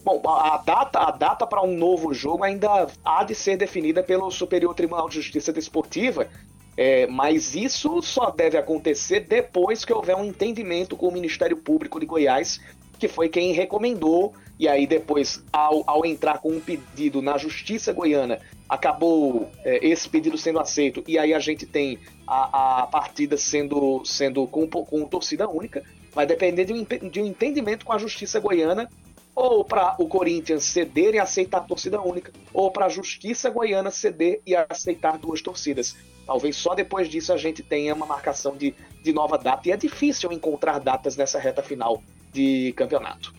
Bom, 0.03 0.21
a 0.25 0.57
data, 0.57 0.99
a 0.99 1.11
data 1.11 1.45
para 1.45 1.61
um 1.61 1.77
novo 1.77 2.13
jogo 2.13 2.43
ainda 2.43 2.87
há 3.05 3.23
de 3.23 3.35
ser 3.35 3.55
definida 3.55 4.01
pelo 4.01 4.31
Superior 4.31 4.73
Tribunal 4.73 5.07
de 5.07 5.15
Justiça 5.15 5.53
Desportiva, 5.53 6.27
é, 6.75 7.05
mas 7.05 7.53
isso 7.53 8.01
só 8.01 8.31
deve 8.31 8.57
acontecer 8.57 9.21
depois 9.21 9.85
que 9.85 9.93
houver 9.93 10.15
um 10.15 10.25
entendimento 10.25 10.97
com 10.97 11.07
o 11.07 11.11
Ministério 11.11 11.57
Público 11.57 11.99
de 11.99 12.07
Goiás, 12.07 12.59
que 12.97 13.07
foi 13.07 13.29
quem 13.29 13.51
recomendou, 13.51 14.33
e 14.59 14.67
aí 14.67 14.87
depois, 14.87 15.43
ao, 15.51 15.83
ao 15.85 16.05
entrar 16.05 16.39
com 16.39 16.49
um 16.49 16.59
pedido 16.59 17.21
na 17.21 17.37
Justiça 17.37 17.93
Goiana 17.93 18.39
acabou 18.69 19.51
é, 19.65 19.85
esse 19.85 20.07
pedido 20.07 20.37
sendo 20.37 20.59
aceito 20.59 21.03
e 21.07 21.17
aí 21.19 21.33
a 21.33 21.39
gente 21.39 21.65
tem 21.65 21.99
a, 22.25 22.83
a 22.83 22.87
partida 22.87 23.35
sendo, 23.37 24.01
sendo 24.05 24.47
com, 24.47 24.65
com 24.67 25.05
torcida 25.05 25.49
única, 25.49 25.83
vai 26.13 26.25
depender 26.25 26.65
de 26.65 26.73
um, 26.73 27.09
de 27.09 27.21
um 27.21 27.25
entendimento 27.25 27.85
com 27.85 27.91
a 27.91 27.97
justiça 27.97 28.39
goiana 28.39 28.89
ou 29.35 29.63
para 29.63 29.95
o 29.97 30.07
Corinthians 30.07 30.65
ceder 30.65 31.15
e 31.15 31.19
aceitar 31.19 31.59
a 31.59 31.61
torcida 31.61 32.01
única, 32.01 32.31
ou 32.53 32.71
para 32.71 32.85
a 32.85 32.89
Justiça 32.89 33.49
Goiana 33.49 33.91
ceder 33.91 34.41
e 34.45 34.55
aceitar 34.55 35.17
duas 35.17 35.41
torcidas. 35.41 35.95
Talvez 36.25 36.55
só 36.55 36.75
depois 36.75 37.09
disso 37.09 37.33
a 37.33 37.37
gente 37.37 37.63
tenha 37.63 37.93
uma 37.93 38.05
marcação 38.05 38.55
de, 38.55 38.73
de 39.03 39.13
nova 39.13 39.37
data, 39.37 39.67
e 39.67 39.71
é 39.71 39.77
difícil 39.77 40.31
encontrar 40.31 40.79
datas 40.79 41.17
nessa 41.17 41.39
reta 41.39 41.63
final 41.63 42.01
de 42.31 42.73
campeonato. 42.73 43.33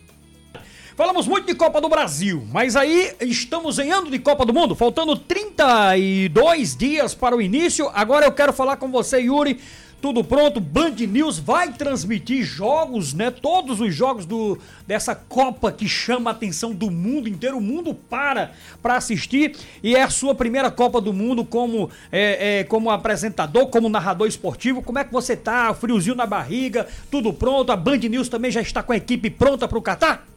Falamos 0.95 1.27
muito 1.27 1.47
de 1.47 1.55
Copa 1.55 1.81
do 1.81 1.89
Brasil, 1.89 2.45
mas 2.51 2.75
aí 2.75 3.15
estamos 3.19 3.79
em 3.79 3.91
ano 3.91 4.11
de 4.11 4.19
Copa 4.19 4.45
do 4.45 4.53
Mundo, 4.53 4.75
faltando 4.75 5.17
32 5.17 6.77
dias 6.77 7.15
para 7.15 7.35
o 7.35 7.41
início. 7.41 7.89
Agora 7.95 8.27
eu 8.27 8.31
quero 8.31 8.53
falar 8.53 8.77
com 8.77 8.91
você, 8.91 9.19
Yuri. 9.21 9.59
Tudo 10.03 10.21
pronto, 10.21 10.59
Band 10.59 10.95
News 11.07 11.39
vai 11.39 11.71
transmitir 11.71 12.43
jogos, 12.43 13.13
né? 13.13 13.31
Todos 13.31 13.79
os 13.79 13.95
jogos 13.95 14.25
do, 14.25 14.59
dessa 14.85 15.15
Copa 15.15 15.71
que 15.71 15.87
chama 15.87 16.29
a 16.29 16.33
atenção 16.33 16.73
do 16.73 16.91
mundo 16.91 17.29
inteiro. 17.29 17.55
O 17.55 17.61
mundo 17.61 17.95
para 17.95 18.51
para 18.81 18.97
assistir 18.97 19.55
e 19.81 19.95
é 19.95 20.03
a 20.03 20.09
sua 20.09 20.35
primeira 20.35 20.69
Copa 20.69 20.99
do 20.99 21.13
Mundo 21.13 21.45
como, 21.45 21.89
é, 22.11 22.59
é, 22.59 22.63
como 22.65 22.89
apresentador, 22.89 23.67
como 23.67 23.87
narrador 23.87 24.27
esportivo. 24.27 24.81
Como 24.81 24.99
é 24.99 25.05
que 25.05 25.13
você 25.13 25.37
tá? 25.37 25.73
Friozinho 25.73 26.15
na 26.15 26.25
barriga, 26.25 26.85
tudo 27.09 27.31
pronto. 27.31 27.71
A 27.71 27.77
Band 27.77 27.99
News 27.99 28.27
também 28.27 28.51
já 28.51 28.59
está 28.59 28.83
com 28.83 28.91
a 28.91 28.97
equipe 28.97 29.29
pronta 29.29 29.69
para 29.69 29.77
o 29.77 29.81
Catar? 29.81 30.32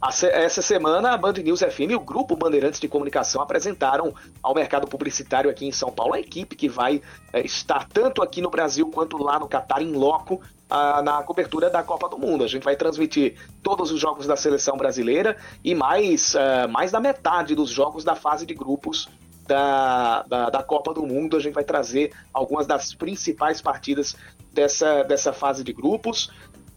Essa 0.00 0.62
semana, 0.62 1.10
a 1.10 1.16
Band 1.16 1.32
News 1.32 1.58
FM 1.58 1.90
e 1.90 1.96
o 1.96 2.00
Grupo 2.00 2.36
Bandeirantes 2.36 2.78
de 2.78 2.86
Comunicação 2.86 3.42
apresentaram 3.42 4.14
ao 4.40 4.54
mercado 4.54 4.86
publicitário 4.86 5.50
aqui 5.50 5.66
em 5.66 5.72
São 5.72 5.90
Paulo 5.90 6.14
a 6.14 6.20
equipe 6.20 6.54
que 6.54 6.68
vai 6.68 7.02
é, 7.32 7.40
estar 7.40 7.88
tanto 7.88 8.22
aqui 8.22 8.40
no 8.40 8.48
Brasil 8.48 8.88
quanto 8.90 9.18
lá 9.18 9.40
no 9.40 9.48
Catar 9.48 9.82
em 9.82 9.92
loco 9.92 10.40
a, 10.70 11.02
na 11.02 11.20
cobertura 11.24 11.68
da 11.68 11.82
Copa 11.82 12.08
do 12.08 12.16
Mundo. 12.16 12.44
A 12.44 12.46
gente 12.46 12.62
vai 12.62 12.76
transmitir 12.76 13.34
todos 13.60 13.90
os 13.90 13.98
jogos 13.98 14.24
da 14.24 14.36
seleção 14.36 14.76
brasileira 14.76 15.36
e 15.64 15.74
mais, 15.74 16.34
uh, 16.34 16.68
mais 16.70 16.92
da 16.92 17.00
metade 17.00 17.56
dos 17.56 17.70
jogos 17.70 18.04
da 18.04 18.14
fase 18.14 18.46
de 18.46 18.54
grupos 18.54 19.08
da, 19.48 20.22
da, 20.28 20.50
da, 20.50 20.62
Copa 20.62 20.94
do 20.94 21.04
Mundo. 21.04 21.36
A 21.36 21.40
gente 21.40 21.54
vai 21.54 21.64
trazer 21.64 22.12
algumas 22.32 22.68
das 22.68 22.94
principais 22.94 23.60
partidas 23.60 24.14
dessa, 24.52 25.02
dessa 25.02 25.32
fase 25.32 25.64
de 25.64 25.72
grupos. 25.72 26.30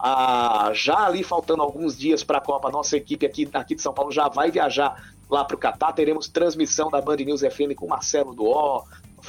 Ah, 0.04 0.72
já 0.74 1.06
ali 1.06 1.24
faltando 1.24 1.62
alguns 1.62 1.96
dias 1.96 2.24
para 2.24 2.40
a 2.40 2.42
Copa, 2.42 2.72
nossa 2.72 2.98
equipe 2.98 3.24
aqui, 3.24 3.48
aqui 3.54 3.76
de 3.76 3.84
São 3.84 3.94
Paulo 3.94 4.12
já 4.12 4.28
vai 4.28 4.50
viajar 4.50 5.14
lá 5.30 5.46
para 5.46 5.56
o 5.56 5.60
Catar. 5.60 5.94
Teremos 5.94 6.28
transmissão 6.28 6.90
da 6.90 7.00
Band 7.00 7.18
News 7.18 7.42
FM 7.42 7.76
com 7.76 7.88
Marcelo 7.88 8.34
Duó, 8.34 8.84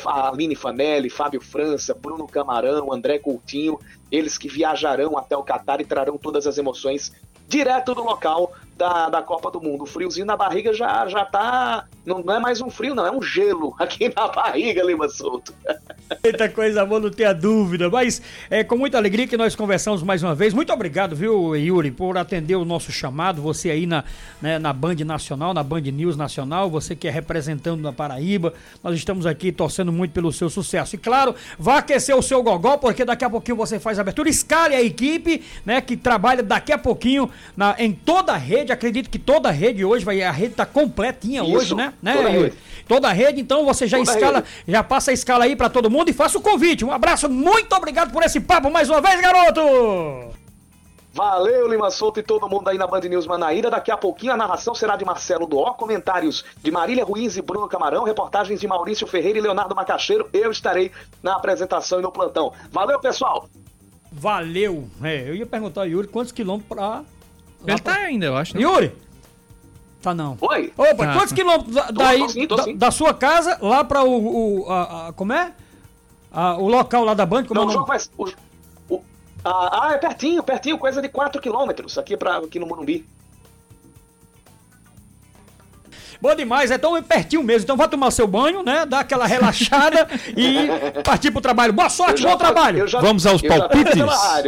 Aline 0.06 0.56
Fanelli, 0.56 1.10
Fábio 1.10 1.42
França, 1.42 1.92
Bruno 1.92 2.26
Camarão, 2.26 2.90
André 2.90 3.18
Coutinho, 3.18 3.78
eles 4.10 4.38
que 4.38 4.48
viajarão 4.48 5.18
até 5.18 5.36
o 5.36 5.42
Catar 5.42 5.82
e 5.82 5.84
trarão 5.84 6.16
todas 6.16 6.46
as 6.46 6.56
emoções 6.56 7.12
direto 7.46 7.94
do 7.94 8.02
local 8.02 8.54
da, 8.82 9.08
da 9.08 9.22
Copa 9.22 9.48
do 9.48 9.60
Mundo. 9.60 9.84
O 9.84 9.86
friozinho 9.86 10.26
na 10.26 10.36
barriga 10.36 10.74
já, 10.74 11.06
já 11.06 11.24
tá. 11.24 11.86
Não, 12.04 12.18
não 12.18 12.34
é 12.34 12.40
mais 12.40 12.60
um 12.60 12.68
frio, 12.68 12.96
não, 12.96 13.06
é 13.06 13.12
um 13.12 13.22
gelo 13.22 13.76
aqui 13.78 14.12
na 14.14 14.26
barriga, 14.26 14.82
Lima 14.82 15.08
Souto. 15.08 15.54
Muita 16.24 16.48
coisa 16.48 16.84
boa, 16.84 17.00
não 17.00 17.10
tenha 17.10 17.32
dúvida. 17.32 17.88
Mas 17.88 18.20
é 18.50 18.64
com 18.64 18.76
muita 18.76 18.98
alegria 18.98 19.26
que 19.26 19.36
nós 19.36 19.54
conversamos 19.54 20.02
mais 20.02 20.22
uma 20.22 20.34
vez. 20.34 20.52
Muito 20.52 20.72
obrigado, 20.72 21.16
viu, 21.16 21.56
Yuri, 21.56 21.90
por 21.90 22.18
atender 22.18 22.56
o 22.56 22.64
nosso 22.64 22.92
chamado. 22.92 23.40
Você 23.40 23.70
aí 23.70 23.86
na, 23.86 24.04
né, 24.40 24.58
na 24.58 24.72
Band 24.72 24.96
Nacional, 25.06 25.54
na 25.54 25.62
Band 25.62 25.80
News 25.80 26.16
Nacional, 26.16 26.68
você 26.68 26.94
que 26.94 27.08
é 27.08 27.10
representando 27.10 27.80
na 27.80 27.92
Paraíba. 27.92 28.52
Nós 28.82 28.94
estamos 28.96 29.24
aqui 29.24 29.52
torcendo 29.52 29.92
muito 29.92 30.12
pelo 30.12 30.32
seu 30.32 30.50
sucesso. 30.50 30.96
E 30.96 30.98
claro, 30.98 31.34
vá 31.58 31.78
aquecer 31.78 32.16
o 32.16 32.22
seu 32.22 32.42
gogó, 32.42 32.76
porque 32.76 33.04
daqui 33.04 33.24
a 33.24 33.30
pouquinho 33.30 33.56
você 33.56 33.78
faz 33.78 33.98
a 33.98 34.02
abertura. 34.02 34.28
Escale 34.28 34.74
a 34.74 34.82
equipe, 34.82 35.42
né, 35.64 35.80
que 35.80 35.96
trabalha 35.96 36.42
daqui 36.42 36.72
a 36.72 36.78
pouquinho 36.78 37.30
na, 37.56 37.74
em 37.78 37.92
toda 37.92 38.32
a 38.32 38.36
rede. 38.36 38.71
Acredito 38.72 39.10
que 39.10 39.18
toda 39.18 39.48
a 39.48 39.52
rede 39.52 39.84
hoje 39.84 40.04
vai. 40.04 40.22
A 40.22 40.30
rede 40.30 40.54
tá 40.54 40.66
completinha 40.66 41.42
Isso, 41.42 41.56
hoje, 41.56 41.74
né? 41.74 41.92
né 42.02 42.14
toda, 42.14 42.28
a 42.28 42.30
rede. 42.30 42.56
toda 42.88 43.08
a 43.08 43.12
rede. 43.12 43.40
Então 43.40 43.64
você 43.64 43.86
já 43.86 43.98
toda 43.98 44.12
escala, 44.12 44.44
já 44.66 44.82
passa 44.82 45.10
a 45.10 45.14
escala 45.14 45.44
aí 45.44 45.54
para 45.54 45.68
todo 45.68 45.90
mundo 45.90 46.08
e 46.08 46.12
faça 46.12 46.38
o 46.38 46.40
convite. 46.40 46.84
Um 46.84 46.92
abraço, 46.92 47.28
muito 47.28 47.74
obrigado 47.74 48.12
por 48.12 48.22
esse 48.22 48.40
papo 48.40 48.70
mais 48.70 48.88
uma 48.88 49.00
vez, 49.00 49.20
garoto! 49.20 50.32
Valeu, 51.14 51.68
Lima 51.68 51.90
Souto 51.90 52.20
e 52.20 52.22
todo 52.22 52.48
mundo 52.48 52.68
aí 52.68 52.78
na 52.78 52.86
Band 52.86 53.00
News 53.00 53.26
Manaíra. 53.26 53.70
Daqui 53.70 53.90
a 53.90 53.98
pouquinho 53.98 54.32
a 54.32 54.36
narração 54.36 54.74
será 54.74 54.96
de 54.96 55.04
Marcelo 55.04 55.46
Doó, 55.46 55.74
comentários 55.74 56.42
de 56.62 56.70
Marília 56.70 57.04
Ruiz 57.04 57.36
e 57.36 57.42
Bruno 57.42 57.68
Camarão, 57.68 58.02
reportagens 58.04 58.58
de 58.58 58.66
Maurício 58.66 59.06
Ferreira 59.06 59.38
e 59.38 59.42
Leonardo 59.42 59.74
Macaxeiro. 59.74 60.30
Eu 60.32 60.50
estarei 60.50 60.90
na 61.22 61.36
apresentação 61.36 61.98
e 61.98 62.02
no 62.02 62.10
plantão. 62.10 62.52
Valeu, 62.70 62.98
pessoal! 62.98 63.46
Valeu! 64.10 64.88
É, 65.02 65.28
eu 65.28 65.34
ia 65.34 65.44
perguntar 65.44 65.82
ao 65.82 65.86
Yuri 65.86 66.08
quantos 66.08 66.32
quilômetros 66.32 66.68
pra 66.68 67.02
ele 67.66 67.78
tá 67.78 67.94
ainda, 67.94 68.26
eu 68.26 68.36
acho. 68.36 68.56
Né? 68.56 68.62
Yuri! 68.62 68.92
Tá 70.02 70.12
não. 70.12 70.36
Oi? 70.40 70.72
Opa, 70.76 71.06
tá. 71.06 71.12
quantos 71.14 71.32
quilômetros 71.32 71.74
daí, 71.94 72.18
tô, 72.18 72.26
tô 72.26 72.32
sim, 72.32 72.46
tô 72.46 72.56
da, 72.56 72.72
da, 72.72 72.90
sua 72.90 73.14
casa 73.14 73.56
lá 73.62 73.84
pra 73.84 74.02
o. 74.02 74.64
o 74.64 74.70
a, 74.70 75.08
a, 75.08 75.12
como 75.12 75.32
é? 75.32 75.52
A, 76.32 76.56
o 76.56 76.66
local 76.66 77.04
lá 77.04 77.14
da 77.14 77.24
Banda? 77.24 77.46
Como 77.46 77.60
não, 77.60 77.68
é 77.68 77.70
o 77.70 77.72
jogo 77.72 77.86
vai. 77.86 77.98
O, 78.18 78.94
o, 78.96 79.04
Ah, 79.44 79.88
ah, 79.88 79.92
é 79.92 79.98
pertinho, 79.98 80.42
pertinho, 80.42 80.76
coisa 80.76 81.00
de 81.00 81.08
4 81.08 81.40
quilômetros 81.40 81.96
aqui, 81.98 82.16
pra, 82.16 82.38
aqui 82.38 82.58
no 82.58 82.66
Morumbi. 82.66 83.06
Bom 86.22 86.36
demais, 86.36 86.70
é 86.70 86.78
tão 86.78 87.02
pertinho 87.02 87.42
mesmo. 87.42 87.64
Então 87.64 87.76
vá 87.76 87.88
tomar 87.88 88.12
seu 88.12 88.28
banho, 88.28 88.62
né? 88.62 88.86
Dar 88.86 89.00
aquela 89.00 89.26
relaxada 89.26 90.06
e 90.36 91.02
partir 91.02 91.32
pro 91.32 91.40
trabalho. 91.40 91.72
Boa 91.72 91.90
sorte, 91.90 92.22
bom 92.22 92.36
trabalho. 92.36 92.86
Já, 92.86 93.00
Vamos 93.00 93.26
aos 93.26 93.42
palpites. 93.42 93.96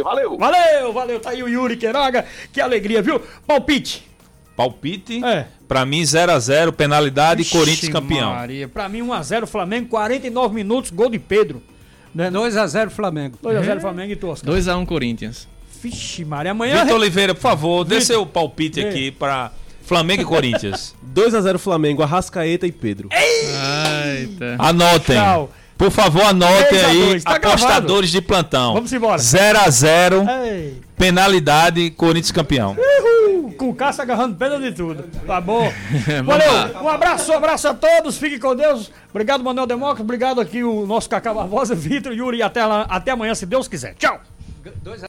Valeu. 0.01 0.37
Valeu, 0.37 0.93
valeu. 0.93 1.19
Tá 1.19 1.31
aí 1.31 1.43
o 1.43 1.49
Yuri 1.49 1.75
Queiroga. 1.75 2.23
Que 2.53 2.61
alegria, 2.61 3.01
viu? 3.01 3.21
Palpite. 3.45 4.07
Palpite? 4.55 5.21
É. 5.25 5.47
Pra 5.67 5.85
mim, 5.85 6.01
0x0, 6.01 6.71
penalidade 6.71 7.41
e 7.41 7.45
Corinthians 7.45 7.91
campeão. 7.91 8.33
Maria. 8.33 8.69
Pra 8.69 8.87
mim, 8.87 9.01
1x0 9.01 9.45
Flamengo, 9.45 9.89
49 9.89 10.55
minutos, 10.55 10.91
gol 10.91 11.09
de 11.09 11.19
Pedro. 11.19 11.61
Né? 12.13 12.31
2x0 12.31 12.89
Flamengo. 12.89 13.37
2x0 13.43 13.81
Flamengo 13.81 14.13
e 14.13 14.15
Tosca. 14.15 14.49
2x1 14.49 14.85
Corinthians. 14.85 15.45
Vixe, 15.81 16.23
Maria. 16.23 16.51
Amanhã. 16.51 16.85
Vitor 16.85 16.95
Oliveira, 17.01 17.35
por 17.35 17.41
favor, 17.41 17.83
dê 17.83 17.99
seu 17.99 18.25
palpite 18.25 18.79
aqui 18.79 19.11
pra 19.11 19.51
Flamengo 19.85 20.21
e 20.21 20.25
Corinthians. 20.25 20.95
2x0 21.13 21.57
Flamengo, 21.57 22.03
Arrascaeta 22.03 22.67
e 22.67 22.71
Pedro. 22.71 23.09
Eita. 23.11 24.55
Anotem. 24.59 25.15
Tchau. 25.15 25.51
Por 25.77 25.91
favor, 25.91 26.23
anotem 26.23 26.85
aí, 26.85 27.21
tá 27.21 27.35
apostadores 27.35 27.67
gravado. 27.69 28.07
de 28.07 28.21
plantão. 28.21 28.73
Vamos 28.75 28.93
embora. 28.93 29.21
0x0, 29.21 30.25
penalidade, 30.97 31.91
Corinthians 31.91 32.31
campeão. 32.31 32.77
Uhul. 32.77 33.51
Com 33.57 33.69
o 33.69 33.75
Cássio 33.75 34.01
agarrando 34.03 34.35
pena 34.35 34.57
de 34.57 34.71
tudo. 34.71 35.03
Tá 35.27 35.41
bom. 35.41 35.69
Valeu. 36.25 36.81
Um 36.81 36.87
abraço, 36.87 37.31
um 37.31 37.35
abraço 37.35 37.67
a 37.67 37.73
todos. 37.73 38.17
Fiquem 38.17 38.39
com 38.39 38.55
Deus. 38.55 38.89
Obrigado, 39.09 39.43
Manuel 39.43 39.67
Demócrito. 39.67 40.03
Obrigado 40.03 40.39
aqui 40.39 40.63
o 40.63 40.85
nosso 40.85 41.09
Cacá 41.09 41.33
Barbosa, 41.33 41.75
Vitor, 41.75 42.13
Yuri. 42.13 42.37
E 42.37 42.41
até, 42.41 42.65
lá, 42.65 42.85
até 42.89 43.11
amanhã, 43.11 43.35
se 43.35 43.45
Deus 43.45 43.67
quiser. 43.67 43.95
Tchau. 43.95 44.19
Dois 44.81 45.03